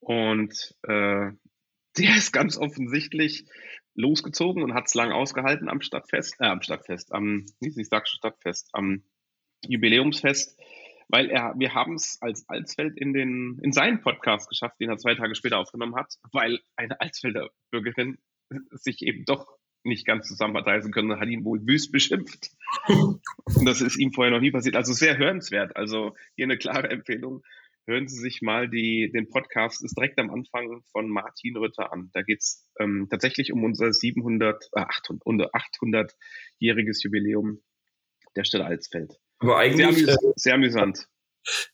Und 0.00 0.74
äh, 0.84 1.32
der 1.98 2.16
ist 2.16 2.32
ganz 2.32 2.56
offensichtlich 2.56 3.44
losgezogen 3.94 4.62
und 4.62 4.72
hat 4.72 4.86
es 4.86 4.94
lang 4.94 5.12
ausgehalten 5.12 5.68
am 5.68 5.80
Stadtfest, 5.82 6.36
äh, 6.40 6.46
am 6.46 6.62
Stadtfest, 6.62 7.12
am, 7.12 7.44
ich 7.60 7.88
sag 7.88 8.08
Stadtfest, 8.08 8.70
am 8.72 9.02
Jubiläumsfest 9.66 10.58
weil 11.08 11.30
er, 11.30 11.54
wir 11.56 11.74
haben 11.74 11.94
es 11.94 12.18
als 12.20 12.48
Alsfeld 12.48 12.98
in 12.98 13.12
den, 13.12 13.58
in 13.62 13.72
seinen 13.72 14.00
Podcast 14.00 14.48
geschafft, 14.48 14.76
den 14.80 14.90
er 14.90 14.98
zwei 14.98 15.14
Tage 15.14 15.34
später 15.34 15.58
aufgenommen 15.58 15.96
hat, 15.96 16.14
weil 16.32 16.58
eine 16.76 17.00
Alsfelder 17.00 17.50
Bürgerin 17.70 18.18
sich 18.70 19.02
eben 19.02 19.24
doch 19.24 19.46
nicht 19.84 20.06
ganz 20.06 20.26
zusammenreißen 20.26 20.92
können, 20.92 21.18
hat 21.20 21.28
ihn 21.28 21.44
wohl 21.44 21.64
wüst 21.66 21.92
beschimpft. 21.92 22.50
Und 22.88 23.64
das 23.64 23.80
ist 23.80 23.96
ihm 23.96 24.12
vorher 24.12 24.32
noch 24.32 24.40
nie 24.40 24.50
passiert. 24.50 24.76
Also 24.76 24.92
sehr 24.92 25.16
hörenswert. 25.16 25.76
Also 25.76 26.14
hier 26.34 26.46
eine 26.46 26.58
klare 26.58 26.90
Empfehlung. 26.90 27.42
Hören 27.86 28.08
Sie 28.08 28.18
sich 28.18 28.42
mal 28.42 28.68
die, 28.68 29.12
den 29.14 29.30
Podcast, 29.30 29.84
ist 29.84 29.96
direkt 29.96 30.18
am 30.18 30.30
Anfang 30.30 30.82
von 30.90 31.08
Martin 31.08 31.56
Rütter 31.56 31.92
an. 31.92 32.10
Da 32.14 32.22
geht's 32.22 32.68
ähm, 32.80 33.06
tatsächlich 33.08 33.52
um 33.52 33.62
unser 33.62 33.92
700, 33.92 34.70
äh, 34.72 34.80
800, 34.80 35.54
800-jähriges 35.54 37.04
Jubiläum 37.04 37.62
der 38.34 38.42
Stadt 38.42 38.62
Alsfeld. 38.62 39.20
Aber 39.38 39.58
eigentlich 39.58 40.04
sehr, 40.04 40.14
amüs 40.14 40.34
sehr 40.36 40.54
amüsant. 40.54 41.08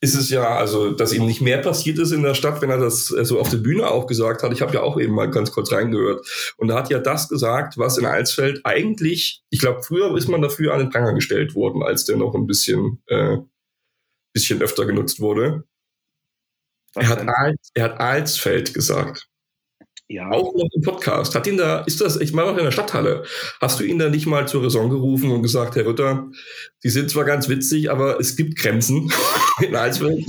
Ist 0.01 0.15
es 0.15 0.29
ja, 0.29 0.57
also, 0.57 0.93
dass 0.93 1.15
ihm 1.15 1.25
nicht 1.25 1.41
mehr 1.41 1.59
passiert 1.59 1.99
ist 1.99 2.11
in 2.11 2.23
der 2.23 2.35
Stadt, 2.35 2.61
wenn 2.61 2.69
er 2.69 2.79
das 2.79 3.11
äh, 3.11 3.25
so 3.25 3.41
auf 3.41 3.49
der 3.49 3.57
Bühne 3.57 3.91
auch 3.91 4.07
gesagt 4.07 4.43
hat. 4.43 4.53
Ich 4.53 4.61
habe 4.61 4.75
ja 4.75 4.83
auch 4.83 5.01
eben 5.01 5.15
mal 5.15 5.31
ganz 5.31 5.51
kurz 5.51 5.73
reingehört. 5.73 6.27
Und 6.59 6.69
er 6.69 6.77
hat 6.77 6.91
ja 6.91 6.99
das 6.99 7.29
gesagt, 7.29 7.79
was 7.79 7.97
in 7.97 8.05
Alsfeld 8.05 8.61
eigentlich, 8.65 9.43
ich 9.49 9.61
glaube, 9.61 9.83
früher 9.83 10.15
ist 10.17 10.29
man 10.29 10.43
dafür 10.43 10.75
an 10.75 10.81
den 10.81 10.91
Pranger 10.91 11.15
gestellt 11.15 11.55
worden, 11.55 11.83
als 11.83 12.05
der 12.05 12.17
noch 12.17 12.35
ein 12.35 12.47
bisschen, 12.47 13.03
äh, 13.07 13.39
bisschen 14.35 14.61
öfter 14.61 14.85
genutzt 14.85 15.21
wurde. 15.21 15.65
er 16.95 17.09
hat, 17.09 17.27
Als, 17.27 17.71
er 17.73 17.85
hat 17.85 18.01
Alsfeld 18.01 18.75
gesagt. 18.75 19.32
Ja. 20.13 20.31
Auch 20.31 20.55
noch 20.55 20.69
im 20.75 20.83
Podcast. 20.83 21.35
Hat 21.35 21.47
ihn 21.47 21.57
da, 21.57 21.81
ist 21.81 22.03
das, 22.03 22.21
ich 22.21 22.35
meine 22.35 22.51
auch 22.51 22.59
in 22.59 22.65
der 22.65 22.71
Stadthalle, 22.71 23.25
hast 23.63 23.81
du 23.81 23.85
ihn 23.85 23.99
da 23.99 24.11
nicht 24.11 24.27
mal 24.27 24.47
zur 24.47 24.63
Raison 24.63 24.91
gerufen 24.91 25.31
und 25.31 25.43
gesagt, 25.43 25.75
Herr 25.75 25.87
Rütter, 25.87 26.29
Sie 26.81 26.91
sind 26.91 27.11
zwar 27.11 27.25
ganz 27.25 27.49
witzig, 27.49 27.91
aber 27.91 28.21
es 28.21 28.37
gibt 28.37 28.59
Grenzen 28.59 29.11
in 29.63 29.75
Alsfeld. 29.75 30.23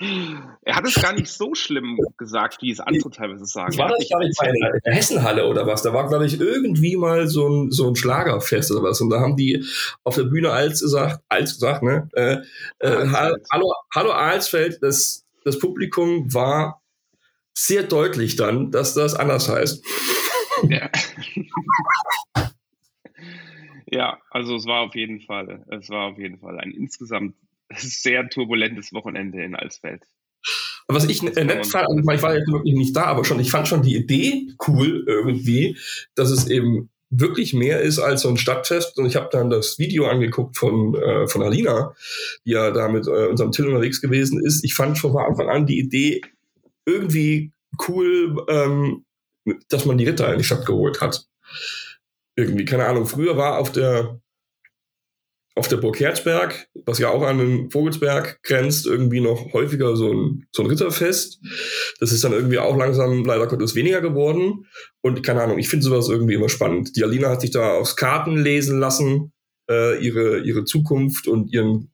Er 0.00 0.76
hat 0.76 0.86
es 0.86 0.96
gar 0.96 1.14
nicht 1.14 1.28
so 1.28 1.54
schlimm 1.54 1.98
gesagt, 2.18 2.60
wie 2.60 2.70
es 2.70 2.80
andere 2.80 3.10
teilweise 3.10 3.46
sagen. 3.46 3.78
War 3.78 3.88
das, 3.88 4.06
glaube 4.06 4.26
ich, 4.26 4.36
bei 4.38 4.52
der 4.84 4.92
Hessenhalle 4.92 5.46
oder 5.46 5.66
was? 5.66 5.82
Da 5.82 5.94
war, 5.94 6.08
glaube 6.08 6.26
ich, 6.26 6.38
irgendwie 6.38 6.96
mal 6.96 7.26
so 7.26 7.48
ein, 7.48 7.70
so 7.70 7.88
ein 7.88 7.96
Schlagerfest 7.96 8.70
oder 8.70 8.82
was. 8.82 9.00
Und 9.00 9.08
da 9.08 9.20
haben 9.20 9.36
die 9.36 9.64
auf 10.04 10.16
der 10.16 10.24
Bühne 10.24 10.50
Als 10.50 10.82
gesagt, 10.82 11.22
Als 11.30 11.54
gesagt, 11.54 11.82
ne? 11.82 12.10
Äh, 12.12 12.38
äh, 12.80 13.06
hallo, 13.50 13.72
hallo 13.94 14.10
Alsfeld, 14.10 14.78
das, 14.82 15.24
das 15.44 15.58
Publikum 15.58 16.34
war 16.34 16.77
sehr 17.58 17.82
deutlich 17.82 18.36
dann, 18.36 18.70
dass 18.70 18.94
das 18.94 19.14
anders 19.14 19.48
heißt. 19.48 19.84
Ja. 20.68 20.90
ja, 23.86 24.18
also 24.30 24.54
es 24.54 24.64
war 24.66 24.82
auf 24.82 24.94
jeden 24.94 25.20
Fall, 25.20 25.64
es 25.70 25.90
war 25.90 26.12
auf 26.12 26.18
jeden 26.18 26.38
Fall 26.38 26.58
ein 26.60 26.70
insgesamt 26.70 27.34
sehr 27.76 28.28
turbulentes 28.28 28.92
Wochenende 28.92 29.42
in 29.42 29.56
Alsfeld. 29.56 30.04
Was 30.86 31.04
ich 31.08 31.22
äh, 31.22 31.44
nett 31.44 31.66
fand, 31.66 31.88
also 31.88 31.98
ich 31.98 32.22
war 32.22 32.36
jetzt 32.36 32.50
wirklich 32.50 32.74
nicht 32.74 32.96
da, 32.96 33.04
aber 33.04 33.24
schon, 33.24 33.40
ich 33.40 33.50
fand 33.50 33.66
schon 33.66 33.82
die 33.82 33.96
Idee 33.96 34.52
cool 34.66 35.04
irgendwie, 35.06 35.76
dass 36.14 36.30
es 36.30 36.48
eben 36.48 36.90
wirklich 37.10 37.54
mehr 37.54 37.80
ist 37.80 37.98
als 37.98 38.22
so 38.22 38.28
ein 38.28 38.36
Stadtfest. 38.36 38.98
Und 38.98 39.06
ich 39.06 39.16
habe 39.16 39.28
dann 39.32 39.50
das 39.50 39.78
Video 39.78 40.06
angeguckt 40.06 40.56
von, 40.56 40.94
äh, 40.94 41.26
von 41.26 41.42
Alina, 41.42 41.94
die 42.44 42.52
ja 42.52 42.70
da 42.70 42.88
mit 42.88 43.06
äh, 43.06 43.26
unserem 43.26 43.50
Till 43.50 43.66
unterwegs 43.66 44.00
gewesen 44.00 44.44
ist. 44.44 44.64
Ich 44.64 44.74
fand 44.74 44.96
schon 44.96 45.12
von 45.12 45.24
Anfang 45.24 45.48
an 45.48 45.66
die 45.66 45.78
Idee 45.78 46.22
irgendwie 46.88 47.52
cool, 47.88 48.44
ähm, 48.48 49.04
dass 49.68 49.84
man 49.84 49.98
die 49.98 50.04
Ritter 50.04 50.32
in 50.32 50.38
die 50.38 50.44
Stadt 50.44 50.66
geholt 50.66 51.00
hat. 51.00 51.26
Irgendwie, 52.36 52.64
keine 52.64 52.86
Ahnung. 52.86 53.06
Früher 53.06 53.36
war 53.36 53.58
auf 53.58 53.72
der 53.72 54.20
auf 55.54 55.66
der 55.66 55.78
Burg 55.78 55.98
Herzberg, 55.98 56.68
was 56.86 57.00
ja 57.00 57.08
auch 57.08 57.22
an 57.22 57.38
den 57.38 57.70
Vogelsberg 57.72 58.40
grenzt, 58.44 58.86
irgendwie 58.86 59.20
noch 59.20 59.52
häufiger 59.52 59.96
so 59.96 60.12
ein, 60.12 60.46
so 60.52 60.62
ein 60.62 60.68
Ritterfest. 60.68 61.40
Das 61.98 62.12
ist 62.12 62.22
dann 62.22 62.32
irgendwie 62.32 62.60
auch 62.60 62.76
langsam 62.76 63.24
leider 63.24 63.48
Gottes 63.48 63.74
weniger 63.74 64.00
geworden. 64.00 64.66
Und 65.00 65.24
keine 65.24 65.42
Ahnung, 65.42 65.58
ich 65.58 65.68
finde 65.68 65.84
sowas 65.84 66.08
irgendwie 66.08 66.34
immer 66.34 66.48
spannend. 66.48 66.94
Die 66.94 67.02
Alina 67.02 67.30
hat 67.30 67.40
sich 67.40 67.50
da 67.50 67.72
aufs 67.72 67.96
Karten 67.96 68.36
lesen 68.36 68.78
lassen, 68.78 69.32
äh, 69.68 69.98
ihre, 70.00 70.38
ihre 70.38 70.64
Zukunft 70.64 71.26
und 71.26 71.52
ihren 71.52 71.90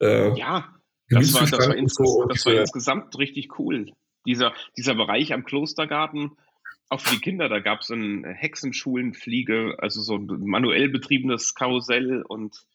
äh, 0.00 0.36
ja, 0.36 0.74
das 1.08 1.34
war, 1.34 1.42
das 1.42 1.52
war, 1.52 1.76
so 1.86 2.26
das 2.28 2.46
war 2.46 2.54
insgesamt 2.54 3.16
richtig 3.16 3.60
cool 3.60 3.92
dieser, 4.26 4.54
dieser 4.76 4.94
Bereich 4.94 5.32
am 5.32 5.44
Klostergarten, 5.44 6.36
auch 6.88 7.00
für 7.00 7.14
die 7.14 7.20
Kinder, 7.20 7.48
da 7.48 7.60
gab 7.60 7.80
es 7.80 7.90
ein 7.90 8.24
Hexenschulenfliege, 8.24 9.76
also 9.78 10.02
so 10.02 10.16
ein 10.16 10.26
manuell 10.44 10.90
betriebenes 10.90 11.54
Karussell 11.54 12.22
und 12.22 12.66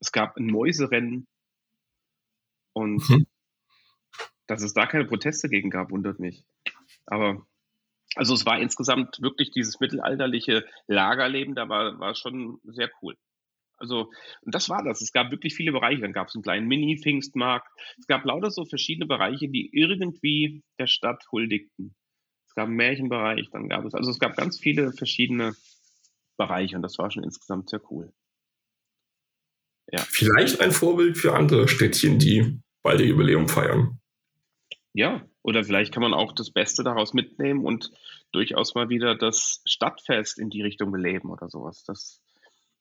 es 0.00 0.10
gab 0.10 0.36
ein 0.36 0.46
Mäuserennen. 0.46 1.26
Und 2.72 3.08
mhm. 3.08 3.26
dass 4.46 4.62
es 4.62 4.72
da 4.72 4.86
keine 4.86 5.04
Proteste 5.04 5.48
gegen 5.48 5.70
gab, 5.70 5.90
wundert 5.90 6.18
mich. 6.18 6.44
Aber 7.06 7.46
also 8.14 8.32
es 8.32 8.46
war 8.46 8.58
insgesamt 8.58 9.20
wirklich 9.20 9.50
dieses 9.50 9.80
mittelalterliche 9.80 10.64
Lagerleben, 10.86 11.54
da 11.54 11.68
war, 11.68 11.98
war 11.98 12.14
schon 12.14 12.58
sehr 12.64 12.90
cool. 13.02 13.16
Also, 13.78 14.10
und 14.42 14.54
das 14.54 14.68
war 14.68 14.82
das. 14.82 15.02
Es 15.02 15.12
gab 15.12 15.30
wirklich 15.30 15.54
viele 15.54 15.72
Bereiche. 15.72 16.00
Dann 16.00 16.12
gab 16.12 16.28
es 16.28 16.34
einen 16.34 16.42
kleinen 16.42 16.66
Mini-Pfingstmarkt. 16.66 17.68
Es 17.98 18.06
gab 18.06 18.24
lauter 18.24 18.50
so 18.50 18.64
verschiedene 18.64 19.06
Bereiche, 19.06 19.48
die 19.48 19.70
irgendwie 19.72 20.62
der 20.78 20.86
Stadt 20.86 21.24
huldigten. 21.30 21.94
Es 22.48 22.54
gab 22.54 22.66
einen 22.66 22.76
Märchenbereich, 22.76 23.48
dann 23.50 23.68
gab 23.68 23.84
es, 23.84 23.94
also 23.94 24.10
es 24.10 24.18
gab 24.18 24.36
ganz 24.36 24.58
viele 24.58 24.92
verschiedene 24.92 25.54
Bereiche 26.38 26.76
und 26.76 26.82
das 26.82 26.98
war 26.98 27.10
schon 27.10 27.24
insgesamt 27.24 27.68
sehr 27.68 27.80
cool. 27.90 28.12
Ja. 29.90 30.00
Vielleicht 30.08 30.60
ein 30.60 30.72
Vorbild 30.72 31.16
für 31.16 31.34
andere 31.34 31.68
Städtchen, 31.68 32.18
die 32.18 32.60
bald 32.82 33.00
ihr 33.00 33.08
Jubiläum 33.08 33.48
feiern. 33.48 34.00
Ja, 34.92 35.28
oder 35.42 35.62
vielleicht 35.62 35.92
kann 35.92 36.02
man 36.02 36.14
auch 36.14 36.32
das 36.32 36.50
Beste 36.50 36.82
daraus 36.82 37.12
mitnehmen 37.12 37.64
und 37.64 37.90
durchaus 38.32 38.74
mal 38.74 38.88
wieder 38.88 39.14
das 39.14 39.62
Stadtfest 39.66 40.38
in 40.38 40.50
die 40.50 40.62
Richtung 40.62 40.90
beleben 40.90 41.30
oder 41.30 41.48
sowas. 41.48 41.84
Das 41.84 42.22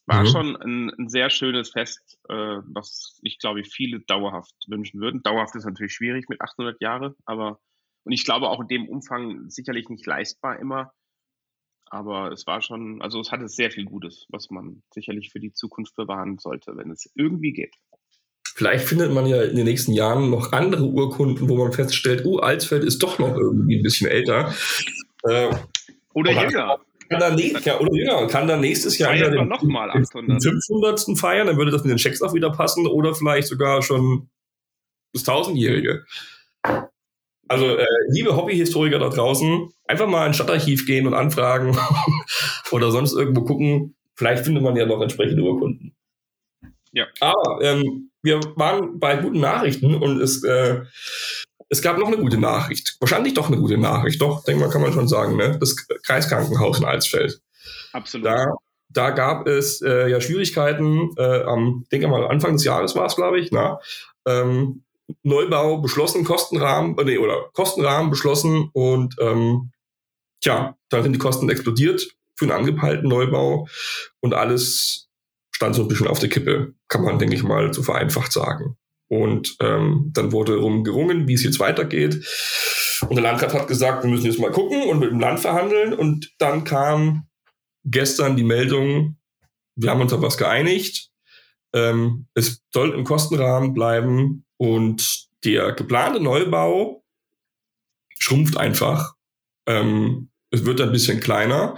war 0.06 0.22
mhm. 0.22 0.28
schon 0.28 0.56
ein, 0.58 0.90
ein, 0.98 1.10
sehr 1.10 1.30
schönes 1.30 1.72
Fest, 1.72 2.18
äh, 2.30 2.34
was 2.34 3.20
ich 3.24 3.40
glaube, 3.40 3.64
viele 3.64 4.02
dauerhaft 4.02 4.54
wünschen 4.68 5.02
würden. 5.02 5.24
Dauerhaft 5.24 5.56
ist 5.56 5.66
natürlich 5.66 5.94
schwierig 5.94 6.30
mit 6.30 6.42
800 6.42 6.82
Jahren, 6.82 7.16
aber 7.26 7.60
und 8.06 8.12
ich 8.12 8.24
glaube 8.24 8.50
auch 8.50 8.62
in 8.62 8.68
dem 8.68 8.88
Umfang 8.88 9.50
sicherlich 9.50 9.90
nicht 9.90 10.06
leistbar 10.06 10.60
immer. 10.60 10.92
Aber 11.88 12.32
es 12.32 12.46
war 12.48 12.62
schon, 12.62 13.02
also 13.02 13.20
es 13.20 13.32
hatte 13.32 13.48
sehr 13.48 13.72
viel 13.72 13.86
Gutes, 13.86 14.26
was 14.30 14.50
man 14.50 14.84
sicherlich 14.92 15.32
für 15.32 15.40
die 15.40 15.54
Zukunft 15.54 15.96
bewahren 15.96 16.38
sollte, 16.38 16.76
wenn 16.78 16.92
es 16.92 17.12
irgendwie 17.16 17.54
geht. 17.54 17.76
Vielleicht 18.56 18.86
findet 18.88 19.12
man 19.12 19.26
ja 19.26 19.44
in 19.44 19.56
den 19.56 19.66
nächsten 19.66 19.92
Jahren 19.92 20.30
noch 20.30 20.52
andere 20.52 20.86
Urkunden, 20.86 21.50
wo 21.50 21.58
man 21.58 21.74
feststellt, 21.74 22.26
oh, 22.26 22.38
Alsfeld 22.38 22.84
ist 22.84 23.04
doch 23.04 23.20
noch 23.20 23.36
irgendwie 23.36 23.78
ein 23.78 23.84
bisschen 23.84 24.10
älter. 24.10 24.54
Äh, 25.24 25.56
oder 26.14 26.32
jünger. 26.32 26.80
Kann 27.10 27.20
dann, 27.20 27.38
ja, 27.38 27.80
oder 27.80 27.94
jünger, 27.94 28.28
kann 28.28 28.48
dann 28.48 28.62
nächstes 28.62 28.98
Jahr 28.98 29.14
wieder 29.14 29.30
den, 29.30 29.48
nochmal 29.48 29.92
800. 29.92 30.42
500. 30.42 31.18
feiern, 31.18 31.48
dann 31.48 31.58
würde 31.58 31.72
das 31.72 31.84
mit 31.84 31.92
den 31.92 31.98
Checks 31.98 32.22
auch 32.22 32.34
wieder 32.34 32.52
passen 32.52 32.88
oder 32.88 33.14
vielleicht 33.14 33.48
sogar 33.48 33.82
schon 33.82 34.30
das 35.14 35.24
Tausendjährige. 35.24 36.06
Also, 37.48 37.78
äh, 37.78 37.86
liebe 38.10 38.36
Hobbyhistoriker 38.36 38.98
da 38.98 39.10
draußen, 39.10 39.70
einfach 39.88 40.08
mal 40.08 40.26
ins 40.26 40.38
Stadtarchiv 40.38 40.88
gehen 40.88 41.06
und 41.06 41.14
anfragen 41.14 41.78
oder 42.72 42.92
sonst 42.92 43.14
irgendwo 43.14 43.44
gucken. 43.44 43.96
Vielleicht 44.16 44.46
findet 44.46 44.64
man 44.64 44.76
ja 44.76 44.86
noch 44.86 45.02
entsprechende 45.02 45.44
Urkunden. 45.44 45.96
Ja. 46.92 47.06
Aber 47.20 47.60
ähm, 47.62 48.10
wir 48.24 48.40
waren 48.56 49.00
bei 49.00 49.18
guten 49.18 49.42
Nachrichten 49.42 49.96
und 49.96 50.22
es, 50.22 50.44
äh, 50.44 50.82
es 51.76 51.82
gab 51.82 51.98
noch 51.98 52.08
eine 52.08 52.18
gute 52.18 52.38
Nachricht. 52.38 52.96
Wahrscheinlich 53.00 53.34
doch 53.34 53.48
eine 53.48 53.58
gute 53.58 53.78
Nachricht. 53.78 54.22
Doch, 54.22 54.44
denke 54.44 54.64
mal, 54.64 54.72
kann 54.72 54.82
man 54.82 54.94
schon 54.94 55.08
sagen, 55.08 55.36
ne? 55.36 55.58
Das 55.60 55.76
Kreiskrankenhaus 56.04 56.80
in 56.80 56.86
Alsfeld. 56.86 57.42
Absolut. 57.92 58.28
Da, 58.28 58.46
da 58.90 59.10
gab 59.12 59.48
es 59.48 59.82
äh, 59.82 60.08
ja 60.10 60.22
Schwierigkeiten 60.22 61.12
äh, 61.18 61.44
am, 61.44 61.86
denke 61.92 62.08
mal, 62.08 62.28
Anfang 62.28 62.54
des 62.54 62.64
Jahres 62.64 62.96
war 62.96 63.06
es, 63.06 63.16
glaube 63.16 63.40
ich, 63.40 63.52
na, 63.52 63.80
ähm, 64.26 64.84
Neubau 65.24 65.80
beschlossen, 65.80 66.24
Kostenrahmen, 66.24 66.98
äh, 66.98 67.04
nee, 67.04 67.18
oder 67.18 67.50
Kostenrahmen 67.54 68.10
beschlossen 68.10 68.70
und 68.74 69.16
ähm, 69.20 69.72
tja, 70.42 70.78
dann 70.90 71.04
sind 71.04 71.14
die 71.14 71.20
Kosten 71.20 71.50
explodiert 71.50 72.08
für 72.36 72.46
einen 72.46 72.54
angepeilten 72.54 73.10
Neubau 73.10 73.68
und 74.22 74.34
alles 74.34 75.10
stand 75.52 75.76
so 75.76 75.84
ein 75.84 75.88
bisschen 75.88 76.08
auf 76.08 76.20
der 76.20 76.30
Kippe, 76.30 76.74
kann 76.88 77.04
man, 77.04 77.20
denke 77.20 77.36
ich 77.36 77.44
mal, 77.44 77.74
so 77.74 77.84
vereinfacht 77.84 78.32
sagen. 78.32 78.78
Und 79.08 79.56
ähm, 79.60 80.12
dann 80.14 80.32
wurde 80.32 80.56
darum 80.56 80.84
gerungen, 80.84 81.28
wie 81.28 81.34
es 81.34 81.44
jetzt 81.44 81.60
weitergeht. 81.60 82.26
Und 83.08 83.16
der 83.16 83.24
Landrat 83.24 83.54
hat 83.54 83.68
gesagt, 83.68 84.04
wir 84.04 84.10
müssen 84.10 84.26
jetzt 84.26 84.40
mal 84.40 84.52
gucken 84.52 84.84
und 84.84 85.00
mit 85.00 85.12
dem 85.12 85.20
Land 85.20 85.40
verhandeln. 85.40 85.94
Und 85.94 86.34
dann 86.40 86.64
kam 86.64 87.28
gestern 87.84 88.36
die 88.36 88.44
Meldung, 88.44 89.18
wir 89.76 89.92
haben 89.92 90.02
uns 90.02 90.14
auf 90.14 90.22
was 90.22 90.38
geeinigt. 90.38 91.12
Ähm, 91.74 92.28
es 92.34 92.64
soll 92.74 92.94
im 92.94 93.04
Kostenrahmen 93.04 93.74
bleiben 93.74 94.46
und 94.58 95.28
der 95.44 95.74
geplante 95.74 96.20
Neubau 96.20 97.04
schrumpft 98.18 98.58
einfach. 98.58 99.14
Ähm, 99.68 100.30
es 100.52 100.66
wird 100.66 100.82
ein 100.82 100.92
bisschen 100.92 101.20
kleiner, 101.20 101.78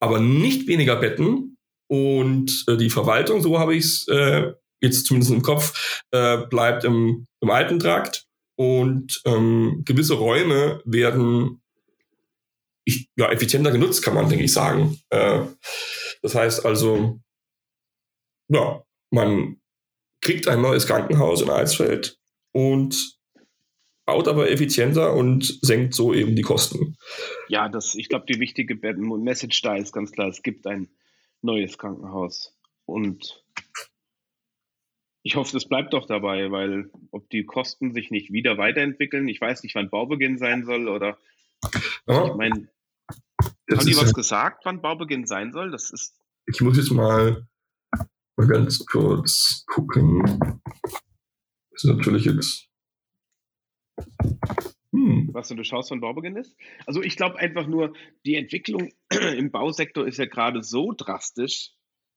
aber 0.00 0.18
nicht 0.18 0.66
weniger 0.66 0.96
Betten. 0.96 1.58
Und 1.86 2.64
äh, 2.68 2.76
die 2.76 2.90
Verwaltung, 2.90 3.42
so 3.42 3.58
habe 3.58 3.74
ich 3.76 3.84
es 3.84 4.08
äh, 4.08 4.52
jetzt 4.84 5.06
zumindest 5.06 5.32
im 5.32 5.42
Kopf, 5.42 6.02
äh, 6.12 6.38
bleibt 6.46 6.84
im, 6.84 7.26
im 7.40 7.50
alten 7.50 7.78
Trakt. 7.78 8.26
Und 8.56 9.20
ähm, 9.24 9.82
gewisse 9.84 10.14
Räume 10.14 10.80
werden 10.84 11.60
ich, 12.84 13.08
ja, 13.16 13.30
effizienter 13.30 13.72
genutzt, 13.72 14.02
kann 14.02 14.14
man, 14.14 14.28
denke 14.28 14.44
ich, 14.44 14.52
sagen. 14.52 14.98
Äh, 15.10 15.40
das 16.22 16.34
heißt 16.34 16.64
also, 16.64 17.20
ja, 18.48 18.82
man 19.10 19.60
kriegt 20.20 20.48
ein 20.48 20.60
neues 20.60 20.86
Krankenhaus 20.86 21.42
in 21.42 21.50
Eisfeld 21.50 22.18
und 22.52 23.18
baut 24.06 24.28
aber 24.28 24.50
effizienter 24.50 25.14
und 25.14 25.58
senkt 25.62 25.94
so 25.94 26.12
eben 26.12 26.36
die 26.36 26.42
Kosten. 26.42 26.96
Ja, 27.48 27.68
das, 27.68 27.94
ich 27.94 28.08
glaube, 28.08 28.26
die 28.28 28.38
wichtige 28.38 28.74
Message 28.96 29.62
da 29.62 29.76
ist 29.76 29.92
ganz 29.92 30.12
klar, 30.12 30.28
es 30.28 30.42
gibt 30.42 30.66
ein 30.66 30.88
neues 31.40 31.78
Krankenhaus. 31.78 32.54
Und 32.86 33.42
ich 35.24 35.36
hoffe, 35.36 35.52
das 35.52 35.66
bleibt 35.66 35.94
doch 35.94 36.06
dabei, 36.06 36.50
weil 36.52 36.90
ob 37.10 37.28
die 37.30 37.44
Kosten 37.44 37.94
sich 37.94 38.10
nicht 38.10 38.30
wieder 38.30 38.58
weiterentwickeln, 38.58 39.26
ich 39.26 39.40
weiß 39.40 39.62
nicht, 39.62 39.74
wann 39.74 39.88
Baubeginn 39.88 40.36
sein 40.36 40.64
soll 40.64 40.86
oder 40.86 41.18
ja, 42.06 42.26
ich 42.26 42.34
meine, 42.34 42.68
haben 43.70 43.86
die 43.86 43.96
was 43.96 44.08
ja, 44.08 44.12
gesagt, 44.12 44.66
wann 44.66 44.82
Baubeginn 44.82 45.26
sein 45.26 45.52
soll? 45.52 45.70
Das 45.70 45.90
ist. 45.90 46.20
Ich 46.46 46.60
muss 46.60 46.76
jetzt 46.76 46.90
mal, 46.90 47.48
mal 48.36 48.46
ganz 48.46 48.84
kurz 48.84 49.64
gucken. 49.66 50.60
Das 51.70 51.84
ist 51.84 51.84
natürlich 51.84 52.26
jetzt. 52.26 52.68
Hm. 54.92 55.30
Was 55.32 55.48
du 55.48 55.64
schaust, 55.64 55.90
wann 55.90 56.02
Baubeginn 56.02 56.36
ist? 56.36 56.54
Also 56.84 57.02
ich 57.02 57.16
glaube 57.16 57.38
einfach 57.38 57.66
nur, 57.66 57.94
die 58.26 58.34
Entwicklung 58.34 58.92
im 59.10 59.50
Bausektor 59.50 60.06
ist 60.06 60.18
ja 60.18 60.26
gerade 60.26 60.62
so 60.62 60.92
drastisch, 60.94 61.72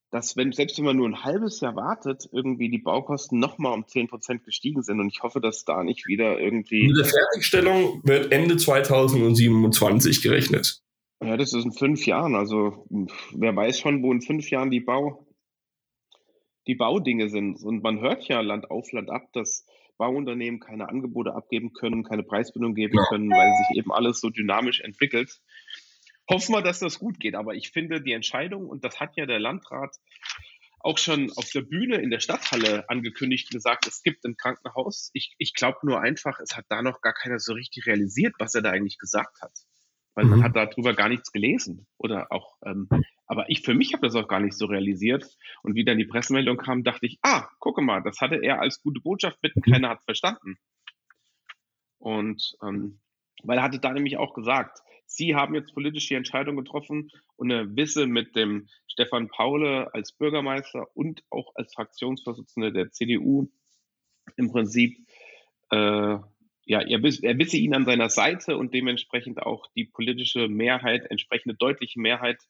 dass 0.10 0.38
wenn, 0.38 0.52
selbst 0.54 0.78
wenn 0.78 0.86
man 0.86 0.98
nur 0.98 1.08
ein 1.08 1.24
halbes 1.24 1.60
Jahr 1.60 1.76
wartet, 1.76 2.30
irgendwie 2.32 2.70
die 2.70 2.78
Baukosten 2.78 3.40
nochmal 3.40 3.74
um 3.74 3.84
10% 3.84 4.40
gestiegen 4.40 4.82
sind. 4.82 5.00
Und 5.00 5.10
ich 5.10 5.22
hoffe, 5.22 5.42
dass 5.42 5.66
da 5.66 5.84
nicht 5.84 6.08
wieder 6.08 6.40
irgendwie. 6.40 6.88
Mit 6.88 6.98
der 6.98 7.06
Fertigstellung 7.06 8.02
wird 8.04 8.32
Ende 8.32 8.58
2027 8.58 10.22
gerechnet. 10.22 10.82
Ja, 11.22 11.36
das 11.36 11.54
ist 11.54 11.66
in 11.66 11.74
fünf 11.74 12.06
Jahren. 12.06 12.36
Also 12.36 12.86
wer 13.34 13.56
weiß 13.56 13.80
schon, 13.80 14.04
wo 14.04 14.12
in 14.14 14.22
fünf 14.22 14.50
Jahren 14.50 14.72
die 14.72 14.80
Bau, 14.80 15.28
die 16.68 16.76
Baudinge 16.76 17.30
sind. 17.30 17.62
Und 17.64 17.84
man 17.84 18.00
hört 18.00 18.28
ja 18.28 18.40
Land 18.42 18.72
auf, 18.72 18.92
Land 18.92 19.10
ab, 19.10 19.28
dass 19.34 19.66
Bauunternehmen 19.98 20.60
keine 20.60 20.90
Angebote 20.90 21.34
abgeben 21.34 21.74
können, 21.74 22.04
keine 22.04 22.24
Preisbindung 22.24 22.76
geben 22.76 22.98
können, 23.10 23.30
weil 23.30 23.52
sich 23.58 23.78
eben 23.78 23.92
alles 23.92 24.22
so 24.22 24.30
dynamisch 24.30 24.82
entwickelt. 24.82 25.42
Hoffen 26.30 26.54
wir, 26.54 26.62
dass 26.62 26.80
das 26.80 27.00
gut 27.00 27.20
geht. 27.20 27.36
Aber 27.36 27.56
ich 27.56 27.72
finde 27.72 28.02
die 28.02 28.12
Entscheidung, 28.12 28.68
und 28.68 28.84
das 28.84 29.00
hat 29.00 29.16
ja 29.16 29.26
der 29.26 29.40
Landrat 29.40 29.96
auch 30.80 30.98
schon 30.98 31.32
auf 31.36 31.50
der 31.52 31.62
Bühne 31.62 31.98
in 31.98 32.12
der 32.12 32.20
Stadthalle 32.20 32.88
angekündigt 32.90 33.48
und 33.48 33.58
gesagt, 33.58 33.88
es 33.88 34.04
gibt 34.04 34.26
ein 34.26 34.38
Krankenhaus. 34.38 35.10
Ich, 35.14 35.36
ich 35.38 35.54
glaube 35.54 35.80
nur 35.84 36.02
einfach, 36.02 36.40
es 36.40 36.56
hat 36.56 36.66
da 36.70 36.82
noch 36.82 37.02
gar 37.02 37.14
keiner 37.14 37.40
so 37.40 37.54
richtig 37.54 37.88
realisiert, 37.88 38.36
was 38.40 38.54
er 38.56 38.62
da 38.62 38.72
eigentlich 38.72 38.98
gesagt 38.98 39.42
hat 39.42 39.54
weil 40.18 40.26
mhm. 40.26 40.32
man 40.32 40.44
hat 40.44 40.56
darüber 40.56 40.96
gar 40.96 41.10
nichts 41.10 41.32
gelesen 41.32 41.86
oder 41.98 42.32
auch, 42.32 42.58
ähm, 42.66 42.90
aber 43.28 43.50
ich 43.50 43.62
für 43.62 43.76
mich 43.76 43.94
habe 43.94 44.08
das 44.08 44.16
auch 44.16 44.28
gar 44.28 44.40
nicht 44.40 44.58
so 44.58 44.66
realisiert 44.66 45.38
und 45.62 45.76
wie 45.76 45.86
dann 45.86 46.00
die 46.00 46.06
Pressemeldung 46.06 46.58
kam, 46.58 46.84
dachte 46.84 47.06
ich, 47.06 47.20
ah, 47.22 47.48
gucke 47.60 47.84
mal, 47.84 48.02
das 48.02 48.20
hatte 48.20 48.38
er 48.38 48.60
als 48.60 48.82
gute 48.82 49.00
Botschaft 49.00 49.38
mit, 49.44 49.54
keiner 49.64 49.90
hat 49.90 50.04
verstanden. 50.06 50.58
Und 52.00 52.58
ähm, 52.64 53.00
weil 53.44 53.60
er 53.60 53.64
hatte 53.64 53.80
da 53.80 53.94
nämlich 53.94 54.18
auch 54.18 54.34
gesagt, 54.34 54.80
Sie 55.08 55.36
haben 55.36 55.56
jetzt 55.56 55.74
politisch 55.74 56.08
die 56.08 56.16
Entscheidung 56.16 56.56
getroffen 56.56 57.10
und 57.36 57.50
er 57.50 57.76
wisse 57.76 58.06
mit 58.06 58.36
dem 58.36 58.68
Stefan 58.88 59.30
Paule 59.30 59.94
als 59.94 60.12
Bürgermeister 60.12 60.86
und 60.96 61.24
auch 61.30 61.56
als 61.56 61.74
Fraktionsvorsitzender 61.74 62.72
der 62.72 62.92
CDU 62.92 63.48
im 64.36 64.52
Prinzip 64.52 64.98
äh, 65.72 66.18
ja, 66.68 66.82
er, 66.82 67.00
er 67.02 67.40
wisse 67.40 67.58
ihn 67.58 67.74
an 67.74 67.86
seiner 67.86 68.10
Seite 68.10 68.58
und 68.58 68.74
dementsprechend 68.74 69.42
auch 69.42 69.66
die 69.76 69.86
politische 69.86 70.50
Mehrheit, 70.50 71.10
entsprechende 71.10 71.56
deutliche 71.56 72.00
Mehrheit, 72.00 72.42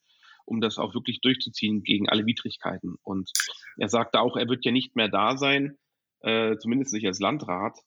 um 0.45 0.59
das 0.59 0.79
auch 0.79 0.95
wirklich 0.95 1.21
durchzuziehen 1.21 1.83
gegen 1.83 2.09
alle 2.09 2.25
Widrigkeiten. 2.25 2.95
Und 3.03 3.31
er 3.77 3.89
sagte 3.89 4.19
auch, 4.19 4.35
er 4.35 4.49
wird 4.49 4.65
ja 4.65 4.71
nicht 4.71 4.95
mehr 4.95 5.07
da 5.07 5.37
sein, 5.37 5.77
äh, 6.21 6.57
zumindest 6.57 6.93
nicht 6.93 7.05
als 7.05 7.19
Landrat. 7.19 7.77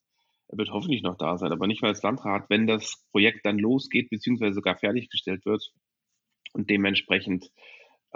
Er 0.50 0.58
wird 0.58 0.70
hoffentlich 0.70 1.02
noch 1.02 1.16
da 1.16 1.38
sein, 1.38 1.52
aber 1.52 1.68
nicht 1.68 1.80
mehr 1.80 1.90
als 1.90 2.02
Landrat, 2.02 2.50
wenn 2.50 2.66
das 2.66 3.04
Projekt 3.12 3.46
dann 3.46 3.58
losgeht, 3.58 4.10
beziehungsweise 4.10 4.54
sogar 4.54 4.76
fertiggestellt 4.76 5.46
wird. 5.46 5.72
Und 6.52 6.68
dementsprechend 6.68 7.50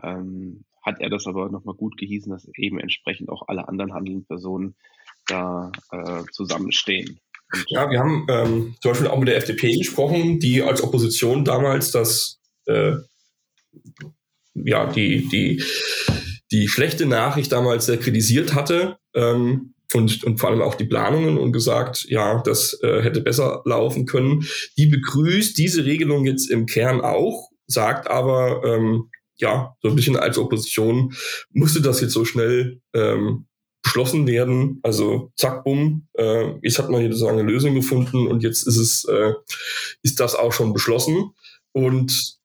ähm, 0.02 0.64
hat 0.82 1.00
er 1.00 1.10
das 1.10 1.26
aber 1.26 1.48
nochmal 1.48 1.76
gut 1.76 1.96
gehießen, 1.96 2.32
dass 2.32 2.48
eben 2.56 2.80
entsprechend 2.80 3.28
auch 3.28 3.46
alle 3.46 3.68
anderen 3.68 3.94
handelnden 3.94 4.26
Personen 4.26 4.74
da 5.26 5.70
äh, 5.92 6.24
zusammenstehen. 6.32 7.20
Ja, 7.68 7.88
wir 7.88 8.00
haben 8.00 8.26
ähm, 8.28 8.74
zum 8.80 8.90
Beispiel 8.90 9.06
auch 9.06 9.18
mit 9.18 9.28
der 9.28 9.36
FDP 9.36 9.76
gesprochen, 9.78 10.40
die 10.40 10.60
als 10.60 10.82
Opposition 10.82 11.44
damals 11.44 11.92
das, 11.92 12.40
äh, 12.66 12.96
ja, 14.54 14.90
die, 14.90 15.28
die, 15.28 15.62
die 16.50 16.66
schlechte 16.66 17.06
Nachricht 17.06 17.52
damals 17.52 17.86
sehr 17.86 17.98
kritisiert 17.98 18.54
hatte. 18.54 18.98
Ähm, 19.14 19.73
und, 19.94 20.24
und 20.24 20.38
vor 20.38 20.50
allem 20.50 20.62
auch 20.62 20.74
die 20.74 20.84
Planungen 20.84 21.38
und 21.38 21.52
gesagt, 21.52 22.06
ja, 22.08 22.42
das 22.42 22.78
äh, 22.82 23.02
hätte 23.02 23.20
besser 23.20 23.62
laufen 23.64 24.06
können. 24.06 24.46
Die 24.76 24.86
begrüßt 24.86 25.56
diese 25.56 25.84
Regelung 25.84 26.24
jetzt 26.24 26.50
im 26.50 26.66
Kern 26.66 27.00
auch, 27.00 27.50
sagt 27.66 28.08
aber, 28.08 28.62
ähm, 28.64 29.10
ja, 29.36 29.76
so 29.82 29.88
ein 29.88 29.96
bisschen 29.96 30.16
als 30.16 30.38
Opposition 30.38 31.14
musste 31.50 31.80
das 31.80 32.00
jetzt 32.00 32.12
so 32.12 32.24
schnell 32.24 32.80
ähm, 32.94 33.46
beschlossen 33.82 34.26
werden. 34.26 34.80
Also 34.82 35.32
zack, 35.36 35.64
bumm, 35.64 36.08
äh, 36.14 36.52
jetzt 36.62 36.78
hat 36.78 36.90
man 36.90 37.00
hier 37.00 37.10
sozusagen 37.10 37.38
eine 37.38 37.50
Lösung 37.50 37.74
gefunden 37.74 38.26
und 38.26 38.42
jetzt 38.42 38.66
ist 38.66 38.76
es, 38.76 39.04
äh, 39.04 39.32
ist 40.02 40.20
das 40.20 40.34
auch 40.34 40.52
schon 40.52 40.72
beschlossen. 40.72 41.30
Und 41.72 42.38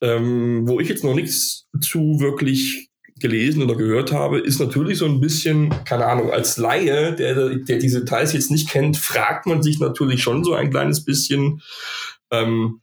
ähm, 0.00 0.68
wo 0.68 0.80
ich 0.80 0.88
jetzt 0.88 1.04
noch 1.04 1.14
nichts 1.14 1.66
zu 1.80 2.20
wirklich 2.20 2.90
gelesen 3.20 3.62
oder 3.62 3.76
gehört 3.76 4.12
habe, 4.12 4.40
ist 4.40 4.58
natürlich 4.58 4.98
so 4.98 5.06
ein 5.06 5.20
bisschen, 5.20 5.72
keine 5.84 6.06
Ahnung, 6.06 6.30
als 6.30 6.56
Laie, 6.56 7.14
der, 7.14 7.56
der 7.56 7.78
diese 7.78 8.00
Details 8.00 8.32
jetzt 8.32 8.50
nicht 8.50 8.68
kennt, 8.68 8.96
fragt 8.96 9.46
man 9.46 9.62
sich 9.62 9.78
natürlich 9.78 10.22
schon 10.22 10.42
so 10.42 10.54
ein 10.54 10.70
kleines 10.70 11.04
bisschen, 11.04 11.62
ähm, 12.30 12.80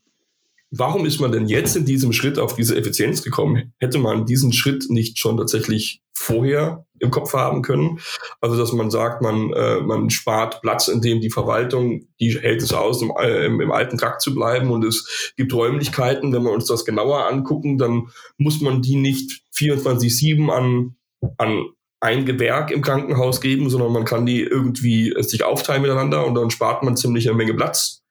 warum 0.72 1.06
ist 1.06 1.20
man 1.20 1.32
denn 1.32 1.48
jetzt 1.48 1.76
in 1.76 1.86
diesem 1.86 2.14
Schritt 2.14 2.40
auf 2.40 2.56
diese 2.56 2.76
Effizienz 2.76 3.24
gekommen? 3.24 3.74
Hätte 3.80 4.00
man 4.00 4.26
diesen 4.26 4.54
Schritt 4.54 4.86
nicht 4.90 5.20
schon 5.20 5.38
tatsächlich 5.38 6.02
vorher 6.14 6.86
im 7.00 7.12
Kopf 7.12 7.34
haben 7.34 7.62
können? 7.62 8.00
Also, 8.40 8.58
dass 8.58 8.72
man 8.72 8.90
sagt, 8.90 9.22
man, 9.22 9.52
äh, 9.52 9.82
man 9.82 10.10
spart 10.10 10.62
Platz, 10.62 10.88
in 10.88 11.02
dem 11.02 11.20
die 11.20 11.30
Verwaltung, 11.30 12.08
die 12.20 12.40
hält 12.40 12.62
es 12.62 12.74
aus, 12.74 13.02
im, 13.02 13.12
äh, 13.20 13.46
im 13.46 13.72
alten 13.72 13.98
Trakt 13.98 14.22
zu 14.22 14.34
bleiben 14.34 14.72
und 14.72 14.86
es 14.86 15.34
gibt 15.36 15.54
Räumlichkeiten. 15.54 16.32
Wenn 16.32 16.44
wir 16.44 16.52
uns 16.52 16.66
das 16.66 16.86
genauer 16.86 17.28
angucken, 17.28 17.78
dann 17.78 18.08
muss 18.38 18.62
man 18.62 18.82
die 18.82 18.96
nicht 18.96 19.42
24-7 19.62 20.50
an, 20.50 20.96
an 21.38 21.66
ein 22.00 22.26
Gewerk 22.26 22.72
im 22.72 22.82
Krankenhaus 22.82 23.42
geben, 23.42 23.70
sondern 23.70 23.94
man 23.94 24.06
kann 24.06 24.26
die 24.26 24.42
irgendwie 24.42 25.14
sich 25.20 25.44
aufteilen 25.44 25.84
miteinander 25.84 26.26
und 26.26 26.36
dann 26.36 26.50
spart 26.50 26.84
man 26.84 26.98
ziemlich 26.98 27.28
eine 27.28 27.38
Menge 27.38 27.54
Platz. 27.54 28.02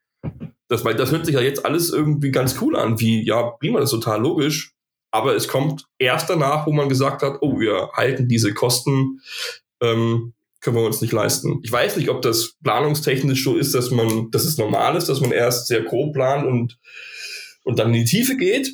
Das, 0.68 0.84
weil 0.84 0.94
das 0.94 1.10
hört 1.10 1.26
sich 1.26 1.34
ja 1.34 1.40
jetzt 1.40 1.64
alles 1.66 1.90
irgendwie 1.90 2.30
ganz 2.30 2.60
cool 2.62 2.76
an, 2.76 3.00
wie, 3.00 3.26
ja, 3.26 3.42
prima, 3.42 3.80
das 3.80 3.92
ist 3.92 4.00
total 4.00 4.22
logisch. 4.22 4.74
Aber 5.10 5.34
es 5.34 5.48
kommt 5.48 5.86
erst 5.98 6.30
danach, 6.30 6.66
wo 6.66 6.72
man 6.72 6.88
gesagt 6.88 7.22
hat, 7.22 7.38
oh, 7.40 7.58
wir 7.58 7.90
halten 7.94 8.28
diese 8.28 8.54
Kosten, 8.54 9.20
ähm, 9.82 10.34
können 10.60 10.76
wir 10.76 10.84
uns 10.84 11.00
nicht 11.00 11.12
leisten. 11.12 11.60
Ich 11.64 11.72
weiß 11.72 11.96
nicht, 11.96 12.10
ob 12.10 12.22
das 12.22 12.54
planungstechnisch 12.62 13.42
so 13.42 13.56
ist, 13.56 13.74
dass 13.74 13.90
man, 13.90 14.30
dass 14.30 14.44
es 14.44 14.58
normal 14.58 14.94
ist, 14.94 15.08
dass 15.08 15.20
man 15.20 15.32
erst 15.32 15.66
sehr 15.66 15.82
grob 15.82 16.12
plant 16.12 16.46
und, 16.46 16.78
und 17.64 17.78
dann 17.78 17.88
in 17.88 18.04
die 18.04 18.04
Tiefe 18.04 18.36
geht. 18.36 18.70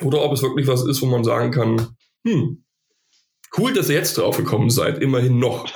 Oder 0.00 0.22
ob 0.22 0.32
es 0.32 0.42
wirklich 0.42 0.66
was 0.66 0.86
ist, 0.86 1.02
wo 1.02 1.06
man 1.06 1.24
sagen 1.24 1.50
kann, 1.50 1.96
hm, 2.26 2.64
cool, 3.56 3.72
dass 3.72 3.88
ihr 3.88 3.96
jetzt 3.96 4.18
drauf 4.18 4.36
gekommen 4.36 4.70
seid, 4.70 4.98
immerhin 5.02 5.38
noch. 5.38 5.68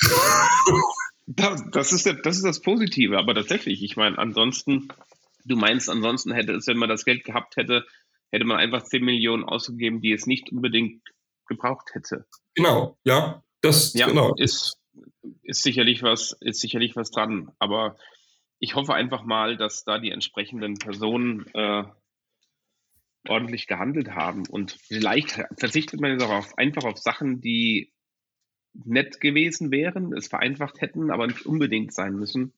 Das 1.30 1.92
ist, 1.92 2.06
das 2.06 2.36
ist 2.36 2.44
das 2.44 2.62
Positive, 2.62 3.18
aber 3.18 3.34
tatsächlich, 3.34 3.82
ich 3.82 3.96
meine, 3.98 4.16
ansonsten, 4.16 4.88
du 5.44 5.56
meinst, 5.56 5.90
ansonsten 5.90 6.32
hätte 6.32 6.54
es, 6.54 6.66
wenn 6.68 6.78
man 6.78 6.88
das 6.88 7.04
Geld 7.04 7.22
gehabt 7.22 7.56
hätte, 7.56 7.84
hätte 8.30 8.46
man 8.46 8.56
einfach 8.56 8.82
10 8.82 9.04
Millionen 9.04 9.44
ausgegeben, 9.44 10.00
die 10.00 10.12
es 10.12 10.26
nicht 10.26 10.50
unbedingt 10.50 11.02
gebraucht 11.46 11.90
hätte. 11.92 12.26
Genau, 12.54 12.98
ja, 13.04 13.42
das 13.60 13.92
ja, 13.92 14.06
genau. 14.06 14.34
ist, 14.36 14.78
ist 15.42 15.62
sicherlich 15.62 16.02
was, 16.02 16.32
ist 16.40 16.60
sicherlich 16.60 16.96
was 16.96 17.10
dran. 17.10 17.50
Aber 17.58 17.98
ich 18.58 18.74
hoffe 18.74 18.94
einfach 18.94 19.24
mal, 19.24 19.56
dass 19.56 19.84
da 19.84 19.98
die 19.98 20.10
entsprechenden 20.10 20.74
Personen 20.78 21.46
äh, 21.54 21.84
ordentlich 23.26 23.66
gehandelt 23.66 24.10
haben. 24.10 24.46
Und 24.46 24.72
vielleicht 24.72 25.42
verzichtet 25.56 26.00
man 26.00 26.12
jetzt 26.12 26.22
auch 26.22 26.30
auf, 26.30 26.58
einfach 26.58 26.84
auf 26.84 26.98
Sachen, 26.98 27.40
die 27.40 27.92
nett 28.72 29.20
gewesen 29.20 29.70
wären, 29.70 30.12
es 30.12 30.28
vereinfacht 30.28 30.80
hätten, 30.80 31.10
aber 31.10 31.26
nicht 31.26 31.46
unbedingt 31.46 31.92
sein 31.92 32.14
müssen. 32.14 32.52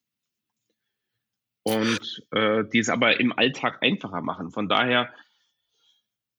Und 1.63 2.25
äh, 2.31 2.65
die 2.73 2.79
es 2.79 2.89
aber 2.89 3.21
im 3.21 3.33
Alltag 3.33 3.79
einfacher 3.83 4.23
machen. 4.23 4.51
Von 4.51 4.69
daher 4.69 5.13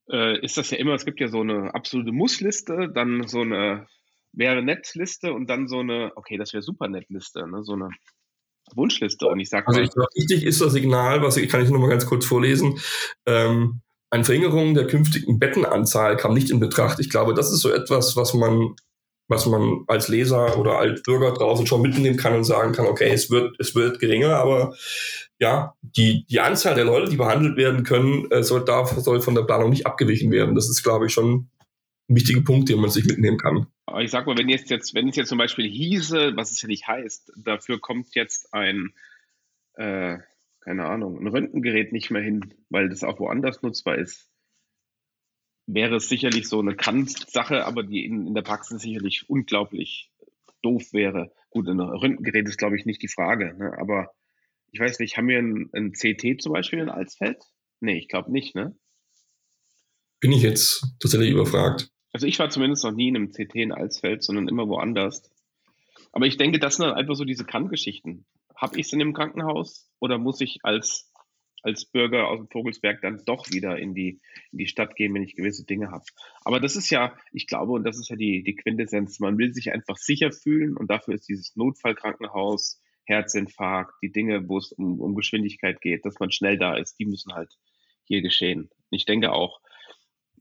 äh, 0.10 0.40
ist 0.44 0.58
das 0.58 0.72
ja 0.72 0.78
immer, 0.78 0.94
es 0.94 1.06
gibt 1.06 1.20
ja 1.20 1.28
so 1.28 1.42
eine 1.42 1.74
absolute 1.74 2.12
Mussliste, 2.12 2.90
dann 2.94 3.28
so 3.28 3.42
eine 3.42 3.88
wäre 4.34 4.64
nett 4.64 4.94
Liste 4.96 5.34
und 5.34 5.50
dann 5.50 5.68
so 5.68 5.80
eine, 5.80 6.14
okay, 6.16 6.38
das 6.38 6.54
wäre 6.54 6.64
super 6.64 6.88
nett 6.88 7.10
Liste, 7.10 7.48
ne? 7.48 7.64
so 7.64 7.74
eine 7.74 7.90
Wunschliste. 8.74 9.28
Und 9.28 9.40
ich 9.40 9.50
sage 9.50 9.68
Also 9.68 9.82
ich, 9.82 9.90
wichtig 10.16 10.46
ist 10.46 10.62
das 10.62 10.74
Signal, 10.74 11.22
was 11.22 11.38
ich 11.38 11.50
kann 11.50 11.64
ich 11.64 11.70
noch 11.70 11.80
mal 11.80 11.90
ganz 11.90 12.06
kurz 12.06 12.26
vorlesen. 12.26 12.80
Ähm, 13.26 13.82
eine 14.12 14.24
Verringerung 14.24 14.76
der 14.76 14.88
künftigen 14.88 15.40
Bettenanzahl 15.40 16.18
kam 16.18 16.34
nicht 16.34 16.52
in 16.52 16.60
Betracht. 16.60 17.00
Ich 17.00 17.10
glaube, 17.10 17.34
das 17.34 17.52
ist 17.52 17.62
so 17.62 17.72
etwas, 17.72 18.16
was 18.16 18.34
man 18.34 18.76
was 19.32 19.46
man 19.46 19.86
als 19.88 20.10
Leser 20.10 20.60
oder 20.60 20.78
als 20.78 21.02
Bürger 21.04 21.34
draußen 21.34 21.66
schon 21.66 21.82
mitnehmen 21.82 22.18
kann 22.18 22.36
und 22.36 22.44
sagen 22.44 22.74
kann, 22.74 22.86
okay, 22.86 23.10
es 23.12 23.32
wird, 23.32 23.56
es 23.60 23.74
wird 23.76 24.00
geringer, 24.00 24.36
aber 24.36 24.76
ja, 25.40 25.74
die, 25.82 26.26
die 26.30 26.42
Anzahl 26.42 26.76
der 26.76 26.84
Leute, 26.84 27.10
die 27.10 27.16
behandelt 27.16 27.56
werden 27.56 27.84
können, 27.84 28.30
äh, 28.30 28.44
soll, 28.44 28.66
darf, 28.66 28.92
soll 28.92 29.22
von 29.22 29.34
der 29.34 29.44
Planung 29.44 29.70
nicht 29.70 29.88
abgewichen 29.88 30.32
werden. 30.32 30.54
Das 30.54 30.70
ist, 30.70 30.84
glaube 30.84 31.08
ich, 31.08 31.14
schon 31.14 31.50
ein 32.10 32.16
wichtiger 32.16 32.42
Punkt, 32.42 32.68
den 32.68 32.80
man 32.82 32.90
sich 32.90 33.06
mitnehmen 33.06 33.38
kann. 33.38 33.68
Aber 33.86 34.02
ich 34.02 34.12
sag 34.12 34.28
mal, 34.28 34.38
wenn 34.38 34.50
jetzt, 34.50 34.70
jetzt, 34.70 34.94
wenn 34.94 35.08
es 35.08 35.16
jetzt 35.16 35.30
zum 35.30 35.38
Beispiel 35.38 35.68
hieße, 35.68 36.36
was 36.36 36.52
es 36.52 36.62
ja 36.62 36.68
nicht 36.68 36.88
heißt, 36.88 37.32
dafür 37.38 37.80
kommt 37.80 38.14
jetzt 38.14 38.54
ein, 38.54 38.94
äh, 39.76 40.18
keine 40.62 40.86
Ahnung, 40.86 41.20
ein 41.20 41.28
Röntgengerät 41.28 41.92
nicht 41.92 42.12
mehr 42.12 42.22
hin, 42.22 42.54
weil 42.70 42.90
das 42.90 43.04
auch 43.04 43.20
woanders 43.20 43.62
nutzbar 43.62 43.98
ist, 43.98 44.32
wäre 45.66 45.96
es 45.96 46.10
sicherlich 46.10 46.48
so 46.48 46.60
eine 46.60 46.76
Kant-Sache, 46.76 47.66
aber 47.66 47.84
die 47.84 48.06
in, 48.06 48.28
in 48.28 48.34
der 48.34 48.42
Praxis 48.42 48.82
sicherlich 48.82 49.30
unglaublich 49.30 50.12
doof 50.62 50.94
wäre. 50.94 51.32
Gut, 51.50 51.68
ein 51.68 51.80
Röntgengerät 51.80 52.48
ist, 52.48 52.58
glaube 52.58 52.78
ich, 52.78 52.86
nicht 52.86 53.02
die 53.02 53.08
Frage, 53.08 53.56
ne? 53.58 53.78
aber 53.80 54.12
ich 54.72 54.80
weiß 54.80 55.00
nicht, 55.00 55.18
haben 55.18 55.28
wir 55.28 55.40
ein, 55.40 55.70
ein 55.74 55.92
CT 55.92 56.42
zum 56.42 56.54
Beispiel 56.54 56.80
in 56.80 56.90
Alsfeld? 56.90 57.44
Nee, 57.82 57.98
ich 57.98 58.08
glaube 58.08 58.32
nicht, 58.32 58.56
ne? 58.56 58.76
Bin 60.20 60.32
ich 60.32 60.44
jetzt 60.44 60.86
tatsächlich 61.00 61.32
überfragt. 61.32 61.90
Also 62.14 62.28
ich 62.28 62.38
war 62.40 62.50
zumindest 62.50 62.84
noch 62.84 62.92
nie 62.92 63.10
in 63.10 63.16
einem 63.16 63.32
CT 63.32 63.56
in 63.56 63.72
Alsfeld, 63.72 64.24
sondern 64.24 64.48
immer 64.48 64.68
woanders. 64.68 65.24
Aber 66.12 66.26
ich 66.26 66.38
denke, 66.38 66.60
das 66.60 66.76
sind 66.76 66.86
halt 66.86 66.96
einfach 66.96 67.16
so 67.16 67.26
diese 67.26 67.46
Kant-Geschichten. 67.46 68.26
Habe 68.62 68.80
ich 68.80 68.86
es 68.86 68.94
in 68.94 69.00
dem 69.00 69.14
Krankenhaus 69.14 69.90
oder 70.00 70.18
muss 70.18 70.40
ich 70.42 70.60
als 70.64 71.12
als 71.64 71.86
Bürger 71.86 72.28
aus 72.28 72.40
dem 72.40 72.48
Vogelsberg 72.50 73.02
dann 73.02 73.22
doch 73.26 73.50
wieder 73.52 73.78
in 73.78 73.94
die, 73.94 74.20
in 74.52 74.58
die 74.58 74.68
Stadt 74.68 74.96
gehen, 74.96 75.14
wenn 75.14 75.24
ich 75.24 75.36
gewisse 75.36 75.66
Dinge 75.66 75.92
habe. 75.92 76.04
Aber 76.44 76.60
das 76.60 76.76
ist 76.76 76.90
ja, 76.90 77.16
ich 77.32 77.48
glaube, 77.48 77.74
und 77.74 77.84
das 77.84 78.00
ist 78.00 78.10
ja 78.10 78.16
die, 78.16 78.44
die 78.44 78.56
Quintessenz, 78.56 79.20
man 79.20 79.38
will 79.38 79.54
sich 79.54 79.72
einfach 79.72 79.98
sicher 79.98 80.32
fühlen 80.32 80.76
und 80.76 80.90
dafür 80.90 81.14
ist 81.14 81.28
dieses 81.28 81.56
Notfallkrankenhaus, 81.56 82.82
Herzinfarkt, 83.06 83.94
die 84.02 84.12
Dinge, 84.12 84.48
wo 84.48 84.58
es 84.58 84.72
um, 84.72 85.00
um 85.02 85.16
Geschwindigkeit 85.16 85.82
geht, 85.82 86.06
dass 86.06 86.20
man 86.20 86.32
schnell 86.32 86.58
da 86.58 86.76
ist, 86.78 87.00
die 87.00 87.06
müssen 87.06 87.34
halt 87.34 87.52
hier 88.04 88.22
geschehen. 88.22 88.70
Ich 88.90 89.06
denke 89.06 89.32
auch, 89.32 89.60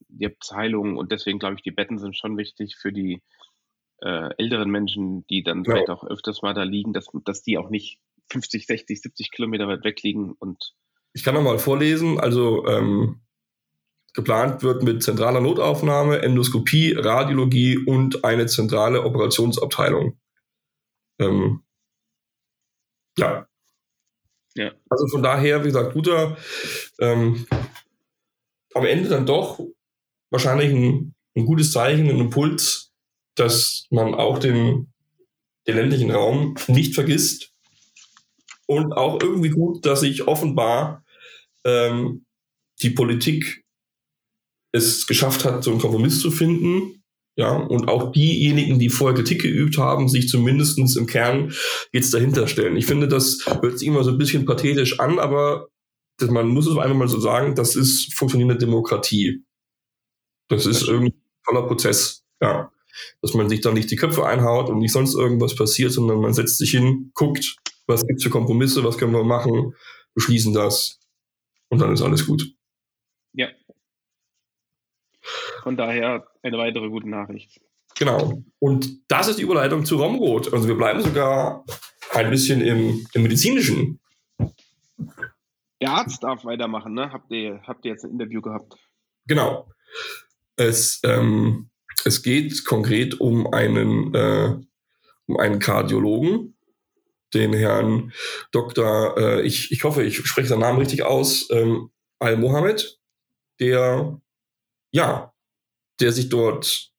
die 0.09 0.27
Abteilung 0.27 0.97
und 0.97 1.11
deswegen 1.11 1.39
glaube 1.39 1.57
ich, 1.57 1.63
die 1.63 1.71
Betten 1.71 1.99
sind 1.99 2.17
schon 2.17 2.37
wichtig 2.37 2.77
für 2.77 2.93
die 2.93 3.23
äh, 4.03 4.31
älteren 4.39 4.71
Menschen, 4.71 5.27
die 5.29 5.43
dann 5.43 5.65
ja. 5.65 5.73
vielleicht 5.73 5.91
auch 5.91 6.05
öfters 6.05 6.43
mal 6.43 6.55
da 6.55 6.63
liegen, 6.63 6.93
dass, 6.93 7.09
dass 7.25 7.43
die 7.43 7.59
auch 7.59 7.71
nicht 7.71 7.99
50, 8.31 8.67
60, 8.67 9.03
70 9.03 9.31
Kilometer 9.31 9.69
weit 9.69 9.85
weg 9.85 10.03
liegen 10.03 10.33
und 10.39 10.75
ich 11.13 11.25
kann 11.25 11.35
nochmal 11.35 11.59
vorlesen. 11.59 12.21
Also 12.21 12.67
ähm, 12.67 13.21
geplant 14.15 14.63
wird 14.63 14.83
mit 14.83 15.03
zentraler 15.03 15.41
Notaufnahme, 15.41 16.23
Endoskopie, 16.23 16.93
Radiologie 16.93 17.79
und 17.79 18.25
eine 18.25 18.47
zentrale 18.47 19.05
Operationsabteilung. 19.05 20.19
Ähm, 21.19 21.63
ja. 23.19 23.47
ja. 24.55 24.73
Also 24.89 25.07
von 25.09 25.23
daher, 25.23 25.61
wie 25.63 25.69
gesagt, 25.69 25.93
guter, 25.93 26.37
ähm, 27.01 27.47
am 28.75 28.85
Ende 28.85 29.09
dann 29.09 29.27
doch 29.27 29.61
wahrscheinlich 30.31 30.73
ein, 30.73 31.15
ein 31.37 31.45
gutes 31.45 31.73
Zeichen, 31.73 32.09
ein 32.09 32.21
Impuls, 32.21 32.93
dass 33.35 33.87
man 33.91 34.15
auch 34.15 34.39
den, 34.39 34.93
den 35.67 35.77
ländlichen 35.77 36.11
Raum 36.11 36.55
nicht 36.69 36.95
vergisst 36.95 37.50
und 38.71 38.93
auch 38.93 39.21
irgendwie 39.21 39.51
gut, 39.51 39.85
dass 39.85 40.01
sich 40.01 40.29
offenbar 40.29 41.05
ähm, 41.65 42.25
die 42.83 42.91
Politik 42.91 43.65
es 44.71 45.09
geschafft 45.09 45.45
hat, 45.45 45.65
so 45.65 45.73
einen 45.73 45.81
Kompromiss 45.81 46.21
zu 46.21 46.31
finden. 46.31 47.03
Ja, 47.37 47.57
und 47.57 47.89
auch 47.89 48.13
diejenigen, 48.13 48.79
die 48.79 48.89
vorher 48.89 49.17
Kritik 49.17 49.43
geübt 49.43 49.77
haben, 49.77 50.09
sich 50.09 50.29
zumindest 50.29 50.79
im 50.97 51.07
Kern 51.07 51.53
jetzt 51.93 52.15
dahinter 52.15 52.47
stellen. 52.47 52.77
Ich 52.77 52.87
finde, 52.87 53.09
das 53.09 53.45
hört 53.61 53.79
sich 53.79 53.89
immer 53.89 54.05
so 54.05 54.13
ein 54.13 54.19
bisschen 54.19 54.45
pathetisch 54.45 55.01
an, 55.01 55.19
aber 55.19 55.69
man 56.21 56.47
muss 56.47 56.69
es 56.69 56.77
einfach 56.77 56.97
mal 56.97 57.09
so 57.09 57.19
sagen, 57.19 57.57
das 57.57 57.75
ist 57.75 58.15
funktionierende 58.15 58.59
Demokratie. 58.59 59.45
Das 60.49 60.65
ist 60.65 60.87
irgendwie 60.87 61.13
ein 61.13 61.45
toller 61.45 61.67
Prozess, 61.67 62.23
ja. 62.41 62.71
Dass 63.21 63.35
man 63.35 63.49
sich 63.49 63.63
da 63.63 63.73
nicht 63.73 63.91
die 63.91 63.97
Köpfe 63.97 64.27
einhaut 64.27 64.69
und 64.69 64.79
nicht 64.79 64.93
sonst 64.93 65.15
irgendwas 65.17 65.57
passiert, 65.57 65.91
sondern 65.91 66.21
man 66.21 66.35
setzt 66.35 66.59
sich 66.59 66.71
hin, 66.71 67.11
guckt, 67.15 67.57
was 67.91 68.07
gibt's 68.07 68.25
für 68.25 68.31
Kompromisse, 68.31 68.83
was 68.85 68.97
können 68.97 69.13
wir 69.13 69.25
machen, 69.25 69.75
beschließen 70.15 70.55
das 70.55 70.99
und 71.69 71.81
dann 71.81 71.93
ist 71.93 72.03
alles 72.03 72.27
gut. 72.27 72.55
Ja. 73.33 73.49
Von 75.63 75.77
daher 75.77 76.27
eine 76.43 76.59
weitere 76.59 76.89
gute 76.89 77.09
Nachricht. 77.09 77.61
Genau. 77.99 78.43
Und 78.59 79.11
das 79.11 79.29
ist 79.29 79.39
die 79.39 79.43
Überleitung 79.43 79.85
zu 79.85 79.97
Romrot. 79.97 80.53
Also 80.53 80.67
wir 80.67 80.77
bleiben 80.77 81.03
sogar 81.03 81.65
ein 82.13 82.31
bisschen 82.31 82.61
im, 82.63 83.07
im 83.13 83.23
medizinischen. 83.23 84.01
Der 85.81 85.91
Arzt 85.91 86.23
darf 86.23 86.45
weitermachen, 86.45 86.95
ne? 86.95 87.13
Habt 87.13 87.31
ihr, 87.31 87.61
habt 87.67 87.85
ihr 87.85 87.93
jetzt 87.93 88.05
ein 88.05 88.13
Interview 88.13 88.41
gehabt? 88.41 88.77
Genau. 89.27 89.71
Es, 90.57 91.01
ähm, 91.05 91.71
es 92.05 92.23
geht 92.23 92.65
konkret 92.65 93.21
um 93.21 93.53
einen, 93.53 94.15
äh, 94.15 94.57
um 95.27 95.37
einen 95.39 95.59
Kardiologen, 95.59 96.57
den 97.35 97.53
Herrn 97.53 98.13
Dr., 98.53 99.17
äh, 99.17 99.43
ich, 99.43 99.73
ich 99.73 99.85
hoffe, 99.85 100.03
ich 100.03 100.17
spreche 100.27 100.49
seinen 100.49 100.61
Namen 100.61 100.79
richtig 100.79 101.03
aus, 101.05 101.49
ähm, 101.51 101.91
Al-Mohammed, 102.19 102.99
der, 103.61 104.21
ja, 104.91 105.33
der 106.01 106.13
sich 106.13 106.29
dort 106.29 106.91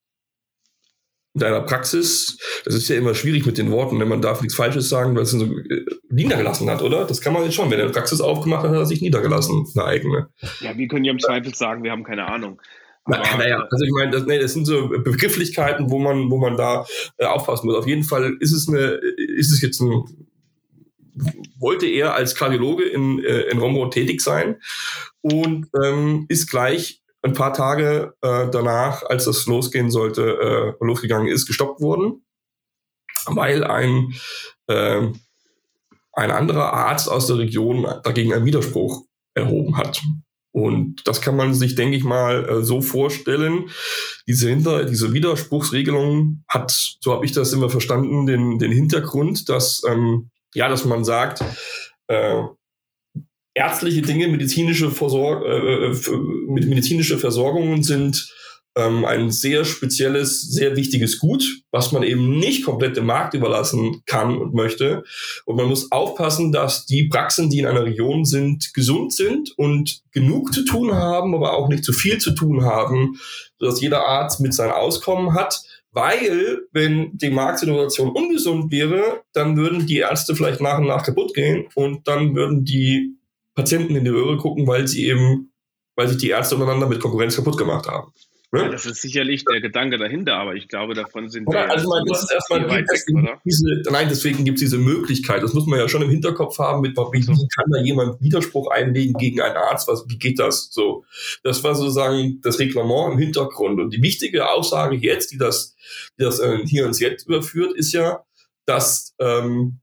in 1.34 1.41
deiner 1.41 1.62
Praxis, 1.62 2.38
das 2.65 2.76
ist 2.76 2.89
ja 2.89 2.98
immer 2.98 3.15
schwierig 3.15 3.46
mit 3.46 3.58
den 3.58 3.72
Worten, 3.72 4.00
wenn 4.00 4.08
man 4.10 4.22
darf 4.22 4.41
nichts 4.41 4.56
Falsches 4.56 4.89
sagen, 4.89 5.15
weil 5.15 5.24
es 5.24 5.32
so 5.32 5.46
äh, 5.46 5.86
niedergelassen 6.10 6.70
hat, 6.70 6.82
oder? 6.82 7.06
Das 7.06 7.22
kann 7.22 7.34
man 7.34 7.44
jetzt 7.44 7.56
schon. 7.56 7.72
Wenn 7.72 7.80
er 7.80 7.86
eine 7.86 7.94
Praxis 7.94 8.20
aufgemacht 8.20 8.63
hat, 8.63 8.72
hat 8.72 8.78
er 8.78 8.86
sich 8.86 9.02
niedergelassen, 9.02 9.65
eine 9.74 9.86
eigene. 9.86 10.28
Ja, 10.60 10.78
wir 10.78 10.88
können 10.88 11.06
ja 11.06 11.13
im 11.13 11.20
Zweifel 11.20 11.56
sagen, 11.56 11.84
wir 11.84 11.91
haben 11.91 12.04
keine 12.04 12.28
Ahnung. 12.28 12.62
Naja, 13.08 13.65
also 13.70 13.84
ich 13.84 13.91
meine, 13.91 14.12
das, 14.12 14.26
nee, 14.26 14.38
das 14.38 14.54
sind 14.54 14.65
so 14.65 14.89
Begrifflichkeiten, 14.89 15.89
wo 15.89 15.98
man, 15.98 16.30
wo 16.30 16.38
man 16.38 16.56
da 16.56 16.86
äh, 17.17 17.26
aufpassen 17.26 17.65
muss. 17.65 17.76
Auf 17.76 17.88
jeden 17.88 18.04
Fall 18.04 18.38
ist 18.39 18.52
es 18.52 18.67
eine, 18.67 19.00
ist 19.32 19.52
es 19.52 19.62
jetzt 19.62 19.82
ein, 19.82 20.04
wollte 21.60 21.88
er 21.88 22.13
als 22.13 22.36
Kardiologe 22.36 22.84
in, 22.84 23.24
äh, 23.24 23.41
in 23.50 23.60
Romrod 23.60 23.94
tätig 23.94 24.22
sein 24.22 24.62
und 25.22 25.67
ähm, 25.84 26.26
ist 26.30 26.50
gleich 26.50 27.02
ein 27.22 27.34
paar 27.34 27.54
Tage 27.54 28.15
äh, 28.22 28.50
danach, 28.50 29.04
als 29.04 29.26
das 29.26 29.46
losgehen 29.46 29.91
sollte, 29.91 30.76
äh, 30.80 30.86
losgegangen 30.86 31.28
ist, 31.28 31.46
gestoppt 31.46 31.80
worden, 31.82 32.26
weil 33.28 33.63
ein, 33.63 34.13
äh, 34.67 35.08
ein 36.13 36.32
anderer 36.32 36.74
Arzt 36.74 37.10
aus 37.10 37.28
der 37.28 37.38
Region 37.38 37.88
dagegen 38.04 38.34
einen 38.34 38.46
Widerspruch 38.46 39.06
erhoben 39.36 39.78
hat. 39.78 40.02
Und 40.54 41.08
das 41.08 41.22
kann 41.22 41.38
man 41.38 41.54
sich, 41.54 41.76
denke 41.76 41.96
ich 41.96 42.04
mal, 42.04 42.48
äh, 42.48 42.64
so 42.64 42.82
vorstellen. 42.82 43.70
Diese, 44.28 44.50
Hinter 44.50 44.86
diese 44.86 45.14
Widerspruchsregelung 45.14 46.44
hat, 46.48 46.72
so 47.00 47.14
habe 47.14 47.26
ich 47.26 47.32
das 47.32 47.54
immer 47.54 47.70
verstanden, 47.70 48.26
den, 48.26 48.60
den 48.60 48.72
Hintergrund, 48.72 49.48
dass, 49.48 49.82
ähm, 49.88 50.30
ja, 50.54 50.68
dass 50.68 50.84
man 50.84 51.06
sagt, 51.06 51.44
äh, 52.08 52.44
ärztliche 53.54 54.02
Dinge, 54.02 54.28
medizinische, 54.28 54.92
Versor 54.92 55.46
äh, 55.46 55.92
äh 55.92 55.96
medizinische 56.48 57.18
Versorgungen 57.18 57.84
sind 57.84 58.30
ähm, 58.76 59.04
ein 59.06 59.32
sehr 59.32 59.66
spezielles, 59.66 60.42
sehr 60.42 60.76
wichtiges 60.76 61.20
Gut, 61.20 61.64
was 61.72 61.92
man 61.92 62.04
eben 62.04 62.40
nicht 62.40 62.64
komplett 62.66 62.96
dem 62.96 63.06
Markt 63.06 63.34
überlassen 63.34 64.02
kann 64.06 64.38
und 64.38 64.54
möchte. 64.54 65.04
Und 65.46 65.58
man 65.58 65.68
muss 65.68 65.92
aufpassen, 65.92 66.52
dass 66.52 66.86
die 66.86 67.08
Praxen, 67.10 67.50
die 67.50 67.60
in 67.60 67.66
einer 67.66 67.84
Region 67.84 68.24
sind, 68.24 68.74
gesund 68.74 69.14
sind 69.14 69.52
und 69.58 70.02
genug 70.12 70.54
zu 70.54 70.64
tun 70.64 70.94
haben, 70.94 71.36
aber 71.36 71.54
auch 71.54 71.68
nicht 71.68 71.84
zu 71.84 71.92
viel 71.92 72.18
zu 72.20 72.32
tun 72.32 72.64
haben, 72.64 73.20
sodass 73.60 73.82
jeder 73.82 74.06
Arzt 74.06 74.40
mit 74.40 74.54
seinem 74.54 74.72
Auskommen 74.72 75.34
hat. 75.34 75.62
Weil, 75.94 76.62
wenn 76.72 77.18
die 77.18 77.32
Marktsituation 77.32 78.12
ungesund 78.12 78.72
wäre, 78.72 79.24
dann 79.34 79.58
würden 79.58 79.86
die 79.86 79.98
Ärzte 79.98 80.36
vielleicht 80.36 80.62
nach 80.62 80.78
und 80.78 80.88
nach 80.88 81.04
kaputt 81.04 81.34
gehen 81.34 81.68
und 81.76 82.08
dann 82.08 82.34
würden 82.34 82.64
die 82.64 83.18
Patienten 83.56 83.98
in 83.98 84.06
die 84.06 84.10
Röhre 84.10 84.38
gucken, 84.38 84.66
weil 84.68 84.88
sie 84.88 85.08
eben, 85.08 85.52
weil 85.98 86.08
sich 86.08 86.18
die 86.18 86.30
Ärzte 86.30 86.56
untereinander 86.56 86.88
mit 86.88 87.02
Konkurrenz 87.02 87.36
kaputt 87.36 87.58
gemacht 87.58 87.88
haben. 87.88 88.14
Ja, 88.54 88.68
das 88.68 88.86
ist 88.86 89.02
sicherlich 89.02 89.46
der 89.46 89.62
Gedanke 89.62 89.98
dahinter, 89.98 90.36
aber 90.36 90.56
ich 90.56 90.68
glaube, 90.68 90.94
davon 90.94 91.30
sind 91.30 91.48
oder, 91.48 91.60
wir. 91.60 91.72
Also, 91.72 91.88
man, 91.88 92.04
das 92.06 92.24
ist 92.24 92.32
erstmal 92.34 92.70
weit 92.70 92.86
weg, 92.90 93.40
diese, 93.46 93.82
Nein, 93.90 94.10
deswegen 94.10 94.44
gibt 94.44 94.58
es 94.58 94.64
diese 94.64 94.78
Möglichkeit. 94.78 95.42
Das 95.42 95.54
muss 95.54 95.66
man 95.68 95.80
ja 95.80 95.88
schon 95.88 96.02
im 96.02 96.10
Hinterkopf 96.10 96.60
haben, 96.60 96.82
mit 96.82 96.98
wie, 96.98 97.26
wie 97.26 97.48
kann 97.48 97.72
da 97.72 97.80
jemand 97.82 98.22
Widerspruch 98.22 98.70
einlegen 98.70 99.14
gegen 99.14 99.40
einen 99.40 99.56
Arzt? 99.56 99.88
Was, 99.88 100.04
wie 100.10 100.18
geht 100.18 100.38
das? 100.38 100.70
So, 100.72 101.06
das 101.44 101.64
war 101.64 101.76
sozusagen 101.76 102.42
das 102.42 102.60
Reglement 102.60 103.14
im 103.14 103.20
Hintergrund. 103.20 103.80
Und 103.80 103.92
die 103.92 104.02
wichtige 104.02 104.50
Aussage 104.50 104.98
jetzt, 104.98 105.32
die 105.32 105.38
das, 105.38 105.78
die 106.20 106.24
das 106.24 106.40
äh, 106.40 106.60
hier 106.66 106.86
ins 106.86 107.00
Jetzt 107.00 107.28
überführt, 107.28 107.74
ist 107.78 107.94
ja, 107.94 108.26
dass, 108.66 109.16
ähm, 109.20 109.80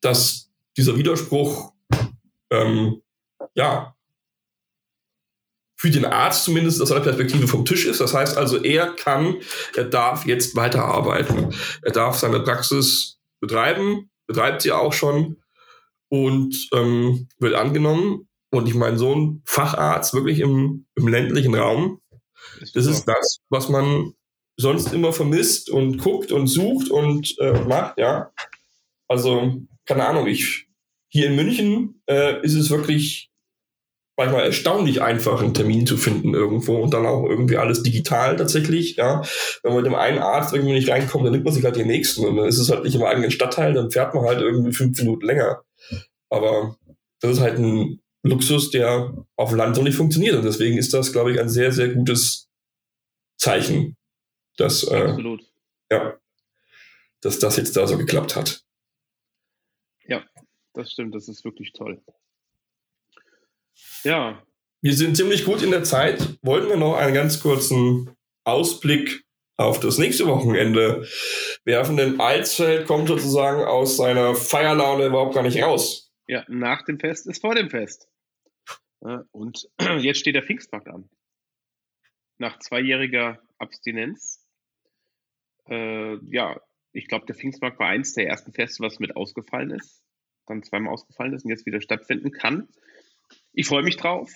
dass 0.00 0.50
dieser 0.76 0.96
Widerspruch 0.96 1.72
ähm, 2.50 3.02
ja 3.54 3.94
für 5.80 5.88
den 5.88 6.04
Arzt 6.04 6.44
zumindest 6.44 6.82
aus 6.82 6.90
seiner 6.90 7.00
Perspektive 7.00 7.48
vom 7.48 7.64
Tisch 7.64 7.86
ist. 7.86 8.02
Das 8.02 8.12
heißt 8.12 8.36
also, 8.36 8.62
er 8.62 8.88
kann, 8.88 9.36
er 9.74 9.84
darf 9.84 10.26
jetzt 10.26 10.54
weiterarbeiten. 10.54 11.54
Er 11.80 11.92
darf 11.92 12.18
seine 12.18 12.40
Praxis 12.40 13.18
betreiben, 13.40 14.10
betreibt 14.26 14.60
sie 14.60 14.72
auch 14.72 14.92
schon 14.92 15.38
und 16.10 16.68
ähm, 16.74 17.28
wird 17.38 17.54
angenommen. 17.54 18.28
Und 18.50 18.68
ich 18.68 18.74
meine, 18.74 18.98
so 18.98 19.16
ein 19.16 19.42
Facharzt 19.46 20.12
wirklich 20.12 20.40
im, 20.40 20.84
im 20.96 21.08
ländlichen 21.08 21.54
Raum, 21.54 22.02
das 22.74 22.84
ist 22.84 23.06
das, 23.06 23.38
was 23.48 23.70
man 23.70 24.12
sonst 24.58 24.92
immer 24.92 25.14
vermisst 25.14 25.70
und 25.70 25.96
guckt 25.96 26.30
und 26.30 26.46
sucht 26.46 26.90
und 26.90 27.34
äh, 27.38 27.58
macht, 27.64 27.96
ja. 27.96 28.30
Also, 29.08 29.62
keine 29.86 30.06
Ahnung, 30.06 30.26
ich 30.26 30.66
hier 31.08 31.28
in 31.28 31.36
München 31.36 32.02
äh, 32.06 32.38
ist 32.42 32.54
es 32.54 32.68
wirklich 32.68 33.29
manchmal 34.20 34.44
erstaunlich 34.44 35.00
einfach, 35.00 35.40
einen 35.40 35.54
Termin 35.54 35.86
zu 35.86 35.96
finden 35.96 36.34
irgendwo 36.34 36.76
und 36.76 36.92
dann 36.92 37.06
auch 37.06 37.24
irgendwie 37.24 37.56
alles 37.56 37.82
digital 37.82 38.36
tatsächlich. 38.36 38.96
Ja, 38.96 39.22
wenn 39.62 39.72
man 39.72 39.82
mit 39.82 39.86
dem 39.90 39.94
einen 39.94 40.18
Arzt 40.18 40.52
irgendwie 40.52 40.74
nicht 40.74 40.90
reinkommt, 40.90 41.24
dann 41.24 41.32
nimmt 41.32 41.46
man 41.46 41.54
sich 41.54 41.64
halt 41.64 41.76
den 41.76 41.86
nächsten 41.86 42.26
und 42.26 42.36
dann 42.36 42.46
ist 42.46 42.58
es 42.58 42.70
halt 42.70 42.84
nicht 42.84 42.94
im 42.94 43.02
eigenen 43.02 43.30
Stadtteil, 43.30 43.72
dann 43.72 43.90
fährt 43.90 44.14
man 44.14 44.24
halt 44.24 44.40
irgendwie 44.40 44.72
fünf 44.72 44.98
Minuten 44.98 45.24
länger. 45.24 45.62
Aber 46.28 46.76
das 47.20 47.32
ist 47.32 47.40
halt 47.40 47.58
ein 47.58 48.02
Luxus, 48.22 48.70
der 48.70 49.14
auf 49.36 49.52
Land 49.52 49.76
so 49.76 49.82
nicht 49.82 49.96
funktioniert 49.96 50.36
und 50.36 50.44
deswegen 50.44 50.76
ist 50.76 50.92
das, 50.92 51.12
glaube 51.12 51.32
ich, 51.32 51.40
ein 51.40 51.48
sehr, 51.48 51.72
sehr 51.72 51.88
gutes 51.88 52.48
Zeichen, 53.38 53.96
dass, 54.58 54.82
äh, 54.82 55.16
ja, 55.90 56.18
dass 57.22 57.38
das 57.38 57.56
jetzt 57.56 57.74
da 57.74 57.86
so 57.86 57.96
geklappt 57.96 58.36
hat. 58.36 58.60
Ja, 60.04 60.22
das 60.74 60.92
stimmt, 60.92 61.14
das 61.14 61.28
ist 61.28 61.42
wirklich 61.44 61.72
toll. 61.72 62.02
Ja. 64.04 64.42
Wir 64.82 64.94
sind 64.94 65.16
ziemlich 65.16 65.44
gut 65.44 65.62
in 65.62 65.70
der 65.70 65.84
Zeit. 65.84 66.38
Wollten 66.42 66.68
wir 66.68 66.76
noch 66.76 66.96
einen 66.96 67.14
ganz 67.14 67.40
kurzen 67.40 68.16
Ausblick 68.44 69.24
auf 69.56 69.78
das 69.78 69.98
nächste 69.98 70.26
Wochenende 70.26 71.06
werfen, 71.64 71.98
denn 71.98 72.18
Alsfeld 72.18 72.86
kommt 72.86 73.08
sozusagen 73.08 73.62
aus 73.62 73.98
seiner 73.98 74.34
Feierlaune 74.34 75.06
überhaupt 75.06 75.34
gar 75.34 75.42
nicht 75.42 75.62
raus. 75.62 76.10
Ja, 76.26 76.46
nach 76.48 76.82
dem 76.86 76.98
Fest 76.98 77.26
ist 77.26 77.42
vor 77.42 77.54
dem 77.54 77.68
Fest. 77.68 78.08
Und 79.32 79.68
jetzt 79.98 80.20
steht 80.20 80.34
der 80.34 80.44
Pfingstmarkt 80.44 80.88
an. 80.88 81.10
Nach 82.38 82.58
zweijähriger 82.58 83.38
Abstinenz. 83.58 84.46
Äh, 85.68 86.16
ja, 86.34 86.58
ich 86.92 87.06
glaube, 87.06 87.26
der 87.26 87.34
Pfingstmarkt 87.34 87.78
war 87.78 87.88
eins 87.88 88.14
der 88.14 88.28
ersten 88.28 88.52
Feste, 88.52 88.82
was 88.82 88.98
mit 88.98 89.14
ausgefallen 89.14 89.72
ist. 89.72 90.02
Dann 90.46 90.62
zweimal 90.62 90.94
ausgefallen 90.94 91.34
ist 91.34 91.44
und 91.44 91.50
jetzt 91.50 91.66
wieder 91.66 91.82
stattfinden 91.82 92.32
kann 92.32 92.68
ich 93.52 93.66
freue 93.66 93.82
mich 93.82 93.96
drauf. 93.96 94.32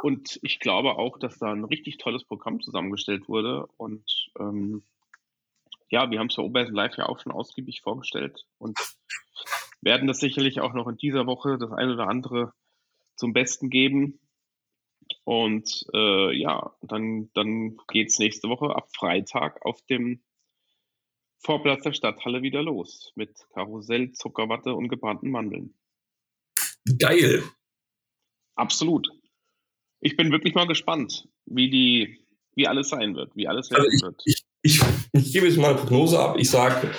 Und 0.00 0.38
ich 0.42 0.60
glaube 0.60 0.96
auch, 0.96 1.18
dass 1.18 1.38
da 1.38 1.52
ein 1.52 1.64
richtig 1.64 1.98
tolles 1.98 2.24
Programm 2.24 2.60
zusammengestellt 2.60 3.28
wurde. 3.28 3.66
Und 3.76 4.30
ähm, 4.38 4.84
ja, 5.90 6.10
wir 6.10 6.18
haben 6.18 6.28
es 6.28 6.36
ja 6.36 6.44
Oberhessen 6.44 6.74
Live 6.74 6.96
ja 6.96 7.08
auch 7.08 7.20
schon 7.20 7.32
ausgiebig 7.32 7.80
vorgestellt 7.80 8.46
und 8.58 8.78
werden 9.80 10.06
das 10.06 10.20
sicherlich 10.20 10.60
auch 10.60 10.72
noch 10.72 10.86
in 10.88 10.96
dieser 10.96 11.26
Woche 11.26 11.58
das 11.58 11.72
eine 11.72 11.94
oder 11.94 12.08
andere 12.08 12.52
zum 13.16 13.32
Besten 13.32 13.70
geben. 13.70 14.20
Und 15.24 15.86
äh, 15.94 16.36
ja, 16.36 16.74
dann, 16.82 17.30
dann 17.34 17.78
geht 17.88 18.08
es 18.08 18.18
nächste 18.18 18.48
Woche 18.48 18.76
ab 18.76 18.88
Freitag 18.94 19.64
auf 19.64 19.82
dem 19.82 20.22
Vorplatz 21.38 21.82
der 21.82 21.92
Stadthalle 21.92 22.42
wieder 22.42 22.62
los 22.62 23.12
mit 23.14 23.46
Karussell, 23.52 24.12
Zuckerwatte 24.12 24.74
und 24.74 24.88
gebrannten 24.88 25.30
Mandeln. 25.30 25.74
Geil. 26.98 27.42
Absolut. 28.58 29.08
Ich 30.00 30.16
bin 30.16 30.32
wirklich 30.32 30.54
mal 30.54 30.66
gespannt, 30.66 31.28
wie 31.46 31.70
die, 31.70 32.18
wie 32.56 32.66
alles 32.66 32.88
sein 32.88 33.14
wird, 33.14 33.34
wie 33.36 33.46
alles 33.46 33.70
werden 33.70 33.84
also 33.84 33.96
ich, 33.96 34.02
wird. 34.02 34.22
Ich, 34.24 34.44
ich, 34.62 34.82
ich, 35.12 35.32
gebe 35.32 35.46
jetzt 35.46 35.58
mal 35.58 35.70
eine 35.70 35.78
Prognose 35.78 36.18
ab. 36.18 36.36
Ich 36.38 36.50
sage, 36.50 36.90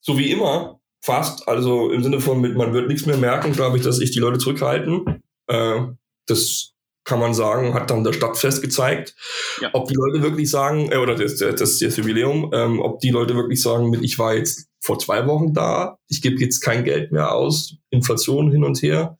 so 0.00 0.18
wie 0.18 0.30
immer, 0.30 0.80
fast, 1.00 1.48
also 1.48 1.90
im 1.90 2.02
Sinne 2.02 2.20
von, 2.20 2.40
man 2.40 2.74
wird 2.74 2.88
nichts 2.88 3.06
mehr 3.06 3.16
merken, 3.16 3.52
glaube 3.52 3.78
ich, 3.78 3.84
dass 3.84 3.96
sich 3.96 4.10
die 4.10 4.18
Leute 4.18 4.38
zurückhalten. 4.38 5.22
Äh, 5.46 5.80
das 6.26 6.74
kann 7.04 7.20
man 7.20 7.32
sagen, 7.32 7.72
hat 7.72 7.90
dann 7.90 8.04
das 8.04 8.16
Stadtfest 8.16 8.60
gezeigt. 8.60 9.14
Ja. 9.62 9.70
Ob 9.72 9.88
die 9.88 9.94
Leute 9.94 10.22
wirklich 10.22 10.50
sagen, 10.50 10.92
äh, 10.92 10.98
oder 10.98 11.14
das, 11.14 11.36
das, 11.36 11.54
das, 11.54 11.78
das 11.78 11.96
Jubiläum, 11.96 12.50
ähm, 12.52 12.80
ob 12.80 13.00
die 13.00 13.10
Leute 13.10 13.34
wirklich 13.34 13.62
sagen, 13.62 13.88
mit 13.88 14.02
ich 14.02 14.18
war 14.18 14.34
jetzt 14.34 14.68
vor 14.80 14.98
zwei 14.98 15.26
Wochen 15.26 15.54
da, 15.54 15.98
ich 16.08 16.20
gebe 16.20 16.38
jetzt 16.40 16.60
kein 16.60 16.84
Geld 16.84 17.12
mehr 17.12 17.32
aus, 17.32 17.76
Inflation 17.88 18.50
hin 18.50 18.62
und 18.62 18.82
her 18.82 19.18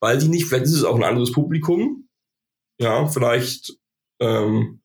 weil 0.00 0.18
die 0.18 0.28
nicht, 0.28 0.46
vielleicht 0.46 0.64
ist 0.64 0.74
es 0.74 0.84
auch 0.84 0.96
ein 0.96 1.04
anderes 1.04 1.32
Publikum. 1.32 2.08
Ja, 2.78 3.06
vielleicht, 3.06 3.74
ähm, 4.20 4.82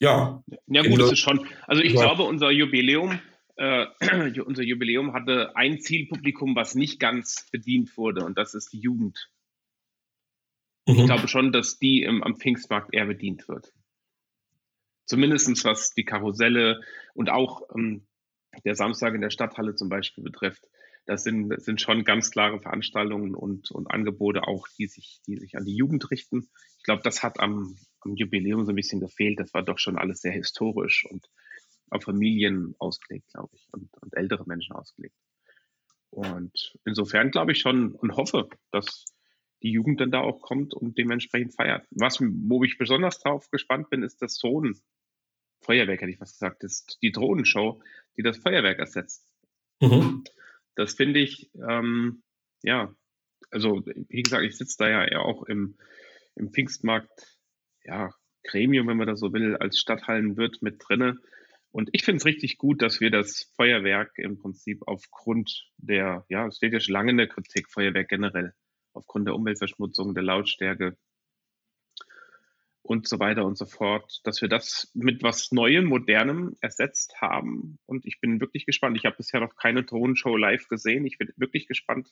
ja. 0.00 0.42
Ja, 0.66 0.82
gut, 0.82 1.00
das 1.00 1.12
ist 1.12 1.18
schon. 1.18 1.46
Also 1.66 1.82
ich 1.82 1.92
ja. 1.92 2.02
glaube, 2.02 2.24
unser 2.24 2.50
Jubiläum, 2.50 3.20
äh, 3.56 3.86
unser 4.44 4.62
Jubiläum 4.62 5.12
hatte 5.12 5.54
ein 5.54 5.80
Zielpublikum, 5.80 6.56
was 6.56 6.74
nicht 6.74 6.98
ganz 6.98 7.48
bedient 7.50 7.96
wurde, 7.96 8.24
und 8.24 8.36
das 8.36 8.54
ist 8.54 8.72
die 8.72 8.80
Jugend. 8.80 9.30
Mhm. 10.86 10.96
Ich 10.96 11.04
glaube 11.06 11.28
schon, 11.28 11.52
dass 11.52 11.78
die 11.78 12.02
im, 12.02 12.22
am 12.22 12.36
Pfingstmarkt 12.36 12.92
eher 12.92 13.06
bedient 13.06 13.48
wird. 13.48 13.72
Zumindest 15.06 15.64
was 15.64 15.94
die 15.94 16.04
Karusselle 16.04 16.80
und 17.14 17.28
auch 17.28 17.62
ähm, 17.74 18.06
der 18.64 18.74
Samstag 18.74 19.14
in 19.14 19.20
der 19.20 19.30
Stadthalle 19.30 19.74
zum 19.74 19.88
Beispiel 19.88 20.24
betrifft. 20.24 20.68
Das 21.06 21.24
sind, 21.24 21.48
das 21.48 21.64
sind 21.64 21.80
schon 21.80 22.04
ganz 22.04 22.30
klare 22.30 22.60
Veranstaltungen 22.60 23.34
und, 23.34 23.70
und 23.70 23.90
Angebote 23.90 24.46
auch, 24.46 24.68
die 24.78 24.86
sich, 24.86 25.20
die 25.26 25.36
sich 25.36 25.56
an 25.56 25.64
die 25.64 25.74
Jugend 25.74 26.10
richten. 26.10 26.48
Ich 26.78 26.84
glaube, 26.84 27.02
das 27.02 27.22
hat 27.22 27.40
am, 27.40 27.76
am 28.00 28.14
Jubiläum 28.14 28.64
so 28.64 28.72
ein 28.72 28.76
bisschen 28.76 29.00
gefehlt. 29.00 29.40
Das 29.40 29.52
war 29.54 29.62
doch 29.62 29.78
schon 29.78 29.98
alles 29.98 30.20
sehr 30.20 30.32
historisch 30.32 31.04
und 31.08 31.28
auf 31.90 32.04
Familien 32.04 32.74
ausgelegt, 32.78 33.28
glaube 33.32 33.50
ich, 33.54 33.68
und, 33.72 33.90
und 34.00 34.16
ältere 34.16 34.44
Menschen 34.46 34.74
ausgelegt. 34.74 35.16
Und 36.10 36.74
insofern 36.84 37.30
glaube 37.30 37.52
ich 37.52 37.60
schon 37.60 37.92
und 37.92 38.16
hoffe, 38.16 38.48
dass 38.70 39.04
die 39.62 39.70
Jugend 39.70 40.00
dann 40.00 40.10
da 40.10 40.20
auch 40.20 40.40
kommt 40.40 40.74
und 40.74 40.98
dementsprechend 40.98 41.54
feiert. 41.54 41.86
Was, 41.90 42.20
wo 42.20 42.64
ich 42.64 42.78
besonders 42.78 43.20
drauf 43.20 43.50
gespannt 43.50 43.90
bin, 43.90 44.02
ist 44.02 44.20
das 44.20 44.38
Drohnen. 44.38 44.80
Feuerwerk 45.62 46.00
hätte 46.00 46.10
ich 46.10 46.20
was 46.20 46.32
gesagt, 46.32 46.64
ist 46.64 46.98
die 47.02 47.12
Drohnenshow, 47.12 47.80
die 48.16 48.22
das 48.22 48.38
Feuerwerk 48.38 48.78
ersetzt. 48.78 49.26
Mhm. 49.80 50.24
Das 50.74 50.94
finde 50.94 51.20
ich, 51.20 51.50
ähm, 51.68 52.22
ja, 52.62 52.94
also 53.50 53.82
wie 53.84 54.22
gesagt, 54.22 54.44
ich 54.44 54.56
sitze 54.56 54.76
da 54.78 54.88
ja 54.88 55.04
eher 55.04 55.22
auch 55.22 55.44
im, 55.44 55.76
im 56.36 56.52
Pfingstmarkt, 56.52 57.38
ja, 57.84 58.10
Gremium, 58.44 58.88
wenn 58.88 58.96
man 58.96 59.06
das 59.06 59.20
so 59.20 59.32
will, 59.32 59.56
als 59.56 59.78
Stadthallenwirt 59.78 60.62
mit 60.62 60.76
drinne. 60.78 61.18
Und 61.70 61.88
ich 61.92 62.04
finde 62.04 62.18
es 62.18 62.24
richtig 62.24 62.58
gut, 62.58 62.82
dass 62.82 63.00
wir 63.00 63.10
das 63.10 63.50
Feuerwerk 63.56 64.12
im 64.18 64.38
Prinzip 64.38 64.82
aufgrund 64.86 65.70
der, 65.78 66.24
ja, 66.28 66.46
es 66.46 66.56
steht 66.56 66.72
ja 66.72 66.80
schon 66.80 66.92
lange 66.92 67.12
in 67.12 67.16
der 67.18 67.28
Kritik, 67.28 67.70
Feuerwerk 67.70 68.08
generell, 68.08 68.52
aufgrund 68.92 69.26
der 69.26 69.34
Umweltverschmutzung, 69.34 70.14
der 70.14 70.24
Lautstärke 70.24 70.96
und 72.82 73.08
so 73.08 73.18
weiter 73.20 73.44
und 73.44 73.56
so 73.56 73.64
fort, 73.64 74.20
dass 74.24 74.42
wir 74.42 74.48
das 74.48 74.90
mit 74.94 75.22
was 75.22 75.52
Neuem, 75.52 75.84
Modernem 75.84 76.56
ersetzt 76.60 77.14
haben. 77.20 77.78
Und 77.86 78.04
ich 78.06 78.20
bin 78.20 78.40
wirklich 78.40 78.66
gespannt. 78.66 78.96
Ich 78.96 79.04
habe 79.04 79.16
bisher 79.16 79.40
noch 79.40 79.54
keine 79.56 79.86
Tonenshow 79.86 80.36
live 80.36 80.68
gesehen. 80.68 81.06
Ich 81.06 81.18
bin 81.18 81.30
wirklich 81.36 81.68
gespannt, 81.68 82.08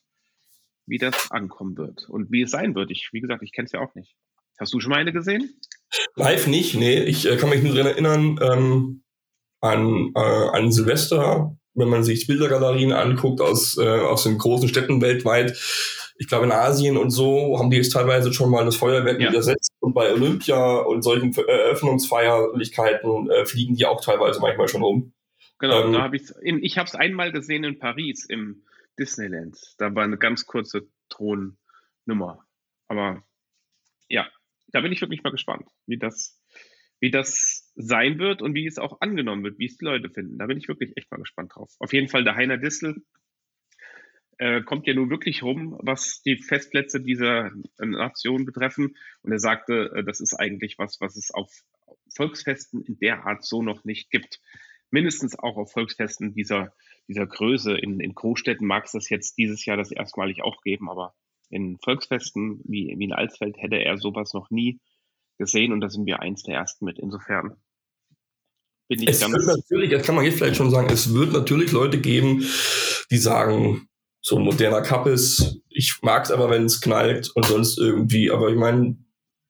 wie 0.86 0.98
das 0.98 1.30
ankommen 1.30 1.76
wird 1.76 2.08
und 2.08 2.30
wie 2.30 2.42
es 2.42 2.50
sein 2.50 2.74
wird. 2.74 2.90
Ich, 2.90 3.10
wie 3.12 3.20
gesagt, 3.20 3.42
ich 3.42 3.52
kenne 3.52 3.66
es 3.66 3.72
ja 3.72 3.80
auch 3.80 3.94
nicht. 3.94 4.14
Hast 4.58 4.72
du 4.74 4.80
schon 4.80 4.90
mal 4.90 4.98
eine 4.98 5.12
gesehen? 5.12 5.60
Live 6.14 6.46
nicht, 6.46 6.74
nee. 6.74 7.02
Ich 7.02 7.26
äh, 7.26 7.36
kann 7.36 7.50
mich 7.50 7.62
nur 7.62 7.74
daran 7.74 7.92
erinnern 7.92 8.38
ähm, 8.42 9.02
an, 9.60 10.12
äh, 10.14 10.20
an 10.20 10.70
Silvester, 10.70 11.56
wenn 11.74 11.88
man 11.88 12.04
sich 12.04 12.26
Bildergalerien 12.26 12.92
anguckt 12.92 13.40
aus, 13.40 13.76
äh, 13.78 13.88
aus 13.88 14.24
den 14.24 14.38
großen 14.38 14.68
Städten 14.68 15.00
weltweit 15.00 15.56
ich 16.20 16.28
glaube 16.28 16.44
in 16.44 16.52
Asien 16.52 16.98
und 16.98 17.08
so 17.08 17.58
haben 17.58 17.70
die 17.70 17.78
jetzt 17.78 17.94
teilweise 17.94 18.30
schon 18.30 18.50
mal 18.50 18.66
das 18.66 18.76
Feuerwerk 18.76 19.18
ja. 19.20 19.32
ersetzt 19.32 19.72
und 19.80 19.94
bei 19.94 20.12
Olympia 20.12 20.76
und 20.80 21.00
solchen 21.00 21.34
Eröffnungsfeierlichkeiten 21.34 23.30
äh, 23.30 23.46
fliegen 23.46 23.74
die 23.74 23.86
auch 23.86 24.04
teilweise 24.04 24.38
manchmal 24.38 24.68
schon 24.68 24.82
rum. 24.82 25.14
Genau, 25.58 25.86
ähm, 25.86 25.94
da 25.94 26.02
habe 26.02 26.16
ich 26.16 26.24
ich 26.42 26.76
habe 26.76 26.86
es 26.86 26.94
einmal 26.94 27.32
gesehen 27.32 27.64
in 27.64 27.78
Paris 27.78 28.26
im 28.26 28.64
Disneyland. 28.98 29.56
Da 29.78 29.94
war 29.94 30.04
eine 30.04 30.18
ganz 30.18 30.44
kurze 30.44 30.88
Thronnummer. 31.08 32.44
Aber 32.86 33.24
ja, 34.10 34.28
da 34.68 34.82
bin 34.82 34.92
ich 34.92 35.00
wirklich 35.00 35.22
mal 35.22 35.30
gespannt, 35.30 35.70
wie 35.86 35.98
das, 35.98 36.38
wie 37.00 37.10
das 37.10 37.72
sein 37.76 38.18
wird 38.18 38.42
und 38.42 38.52
wie 38.52 38.66
es 38.66 38.78
auch 38.78 39.00
angenommen 39.00 39.42
wird, 39.42 39.58
wie 39.58 39.66
es 39.66 39.78
die 39.78 39.86
Leute 39.86 40.10
finden. 40.10 40.36
Da 40.36 40.44
bin 40.44 40.58
ich 40.58 40.68
wirklich 40.68 40.98
echt 40.98 41.10
mal 41.10 41.16
gespannt 41.16 41.52
drauf. 41.54 41.74
Auf 41.78 41.94
jeden 41.94 42.08
Fall 42.08 42.24
der 42.24 42.36
Heiner 42.36 42.58
Dissel 42.58 43.06
äh, 44.40 44.62
kommt 44.62 44.86
ja 44.86 44.94
nun 44.94 45.10
wirklich 45.10 45.42
rum, 45.42 45.78
was 45.82 46.22
die 46.22 46.38
Festplätze 46.38 46.98
dieser 46.98 47.50
Nation 47.78 48.46
betreffen. 48.46 48.96
Und 49.20 49.32
er 49.32 49.38
sagte, 49.38 49.92
äh, 49.94 50.02
das 50.02 50.20
ist 50.20 50.34
eigentlich 50.34 50.78
was, 50.78 50.98
was 50.98 51.16
es 51.16 51.30
auf 51.30 51.52
Volksfesten 52.16 52.82
in 52.82 52.98
der 52.98 53.26
Art 53.26 53.44
so 53.44 53.62
noch 53.62 53.84
nicht 53.84 54.10
gibt. 54.10 54.40
Mindestens 54.90 55.38
auch 55.38 55.58
auf 55.58 55.72
Volksfesten 55.72 56.32
dieser, 56.32 56.72
dieser 57.06 57.26
Größe. 57.26 57.76
In, 57.76 58.00
in 58.00 58.14
Großstädten 58.14 58.66
mag 58.66 58.86
es 58.86 58.92
das 58.92 59.10
jetzt 59.10 59.36
dieses 59.36 59.66
Jahr 59.66 59.76
das 59.76 59.92
erstmalig 59.92 60.42
auch 60.42 60.62
geben, 60.62 60.88
aber 60.88 61.14
in 61.50 61.76
Volksfesten 61.76 62.62
wie, 62.64 62.94
wie 62.96 63.04
in 63.04 63.12
Alsfeld 63.12 63.58
hätte 63.58 63.76
er 63.76 63.98
sowas 63.98 64.32
noch 64.32 64.50
nie 64.50 64.80
gesehen 65.36 65.72
und 65.72 65.82
da 65.82 65.90
sind 65.90 66.06
wir 66.06 66.20
eins 66.20 66.44
der 66.44 66.54
ersten 66.54 66.86
mit. 66.86 66.98
Insofern 66.98 67.56
bin 68.88 69.02
ich 69.02 69.08
es 69.10 69.20
ganz. 69.20 69.34
Wird 69.34 69.58
natürlich, 69.58 69.90
das 69.90 70.06
kann 70.06 70.14
man 70.14 70.24
jetzt 70.24 70.38
vielleicht 70.38 70.56
schon 70.56 70.70
sagen, 70.70 70.88
es 70.90 71.12
wird 71.12 71.32
natürlich 71.32 71.72
Leute 71.72 72.00
geben, 72.00 72.42
die 73.10 73.18
sagen, 73.18 73.86
so 74.22 74.36
ein 74.36 74.44
moderner 74.44 74.82
Cup 74.82 75.06
ist. 75.06 75.60
Ich 75.68 75.98
mag 76.02 76.24
es 76.24 76.30
aber, 76.30 76.50
wenn 76.50 76.64
es 76.64 76.80
knallt 76.80 77.30
und 77.34 77.46
sonst 77.46 77.78
irgendwie. 77.78 78.30
Aber 78.30 78.48
ich 78.48 78.56
meine, 78.56 78.96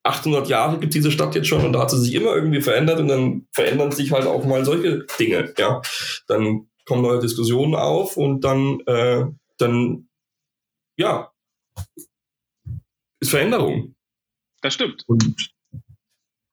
800 0.02 0.48
Jahre 0.48 0.78
gibt 0.78 0.94
diese 0.94 1.10
Stadt 1.10 1.34
jetzt 1.34 1.48
schon 1.48 1.64
und 1.64 1.72
da 1.72 1.80
hat 1.80 1.90
sie 1.90 2.00
sich 2.00 2.14
immer 2.14 2.34
irgendwie 2.34 2.62
verändert 2.62 3.00
und 3.00 3.08
dann 3.08 3.46
verändern 3.52 3.92
sich 3.92 4.12
halt 4.12 4.26
auch 4.26 4.44
mal 4.44 4.64
solche 4.64 5.06
Dinge. 5.18 5.52
Ja, 5.58 5.82
dann 6.26 6.68
kommen 6.86 7.02
neue 7.02 7.20
Diskussionen 7.20 7.74
auf 7.74 8.16
und 8.16 8.42
dann, 8.42 8.80
äh, 8.86 9.24
dann, 9.58 10.08
ja, 10.96 11.30
ist 13.20 13.30
Veränderung. 13.30 13.94
Das 14.62 14.74
stimmt. 14.74 15.04
Und 15.06 15.34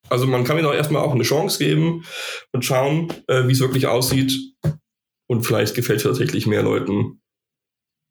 also 0.09 0.25
man 0.25 0.43
kann 0.43 0.55
mir 0.55 0.63
doch 0.63 0.73
erstmal 0.73 1.01
auch 1.01 1.13
eine 1.13 1.23
Chance 1.23 1.57
geben 1.59 2.05
und 2.51 2.63
schauen, 2.63 3.11
äh, 3.27 3.47
wie 3.47 3.51
es 3.51 3.59
wirklich 3.59 3.87
aussieht. 3.87 4.33
Und 5.27 5.45
vielleicht 5.45 5.75
gefällt 5.75 5.97
es 5.97 6.03
tatsächlich 6.03 6.47
mehr 6.47 6.63
Leuten, 6.63 7.21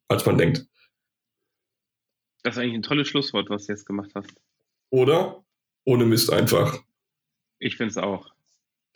als 0.07 0.25
man 0.25 0.37
denkt. 0.37 0.67
Das 2.43 2.55
ist 2.55 2.61
eigentlich 2.61 2.75
ein 2.75 2.83
tolles 2.83 3.07
Schlusswort, 3.07 3.49
was 3.49 3.65
du 3.65 3.73
jetzt 3.73 3.85
gemacht 3.85 4.11
hast. 4.15 4.41
Oder? 4.89 5.43
Ohne 5.85 6.05
Mist 6.05 6.31
einfach. 6.31 6.81
Ich 7.59 7.75
finde 7.75 7.91
es 7.91 7.97
auch. 7.97 8.33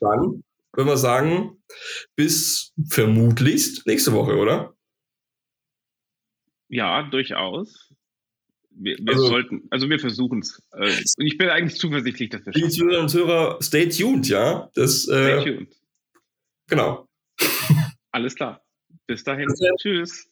Dann 0.00 0.42
würden 0.72 0.88
wir 0.88 0.96
sagen, 0.96 1.62
bis 2.16 2.72
vermutlichst 2.88 3.86
nächste 3.86 4.12
Woche, 4.12 4.36
oder? 4.36 4.74
Ja, 6.68 7.02
durchaus. 7.02 7.92
Wir, 8.70 8.96
wir 8.98 9.12
also, 9.12 9.26
sollten, 9.26 9.68
also 9.70 9.88
wir 9.88 10.00
versuchen 10.00 10.40
es. 10.40 10.60
Äh, 10.72 10.90
und 11.18 11.26
ich 11.26 11.38
bin 11.38 11.48
eigentlich 11.48 11.78
zuversichtlich, 11.78 12.30
dass 12.30 12.44
wir 12.44 12.54
es 12.54 12.60
Die 12.60 12.68
Zuhörer 12.70 13.00
und 13.00 13.14
Hörer, 13.14 13.62
stay 13.62 13.88
tuned, 13.88 14.28
ja? 14.28 14.70
Das, 14.74 15.06
äh, 15.08 15.40
stay 15.40 15.56
tuned. 15.56 15.76
Genau. 16.68 17.08
Alles 18.10 18.34
klar. 18.34 18.63
Bis 19.08 19.22
dahin. 19.24 19.48
Tschüss. 19.78 20.28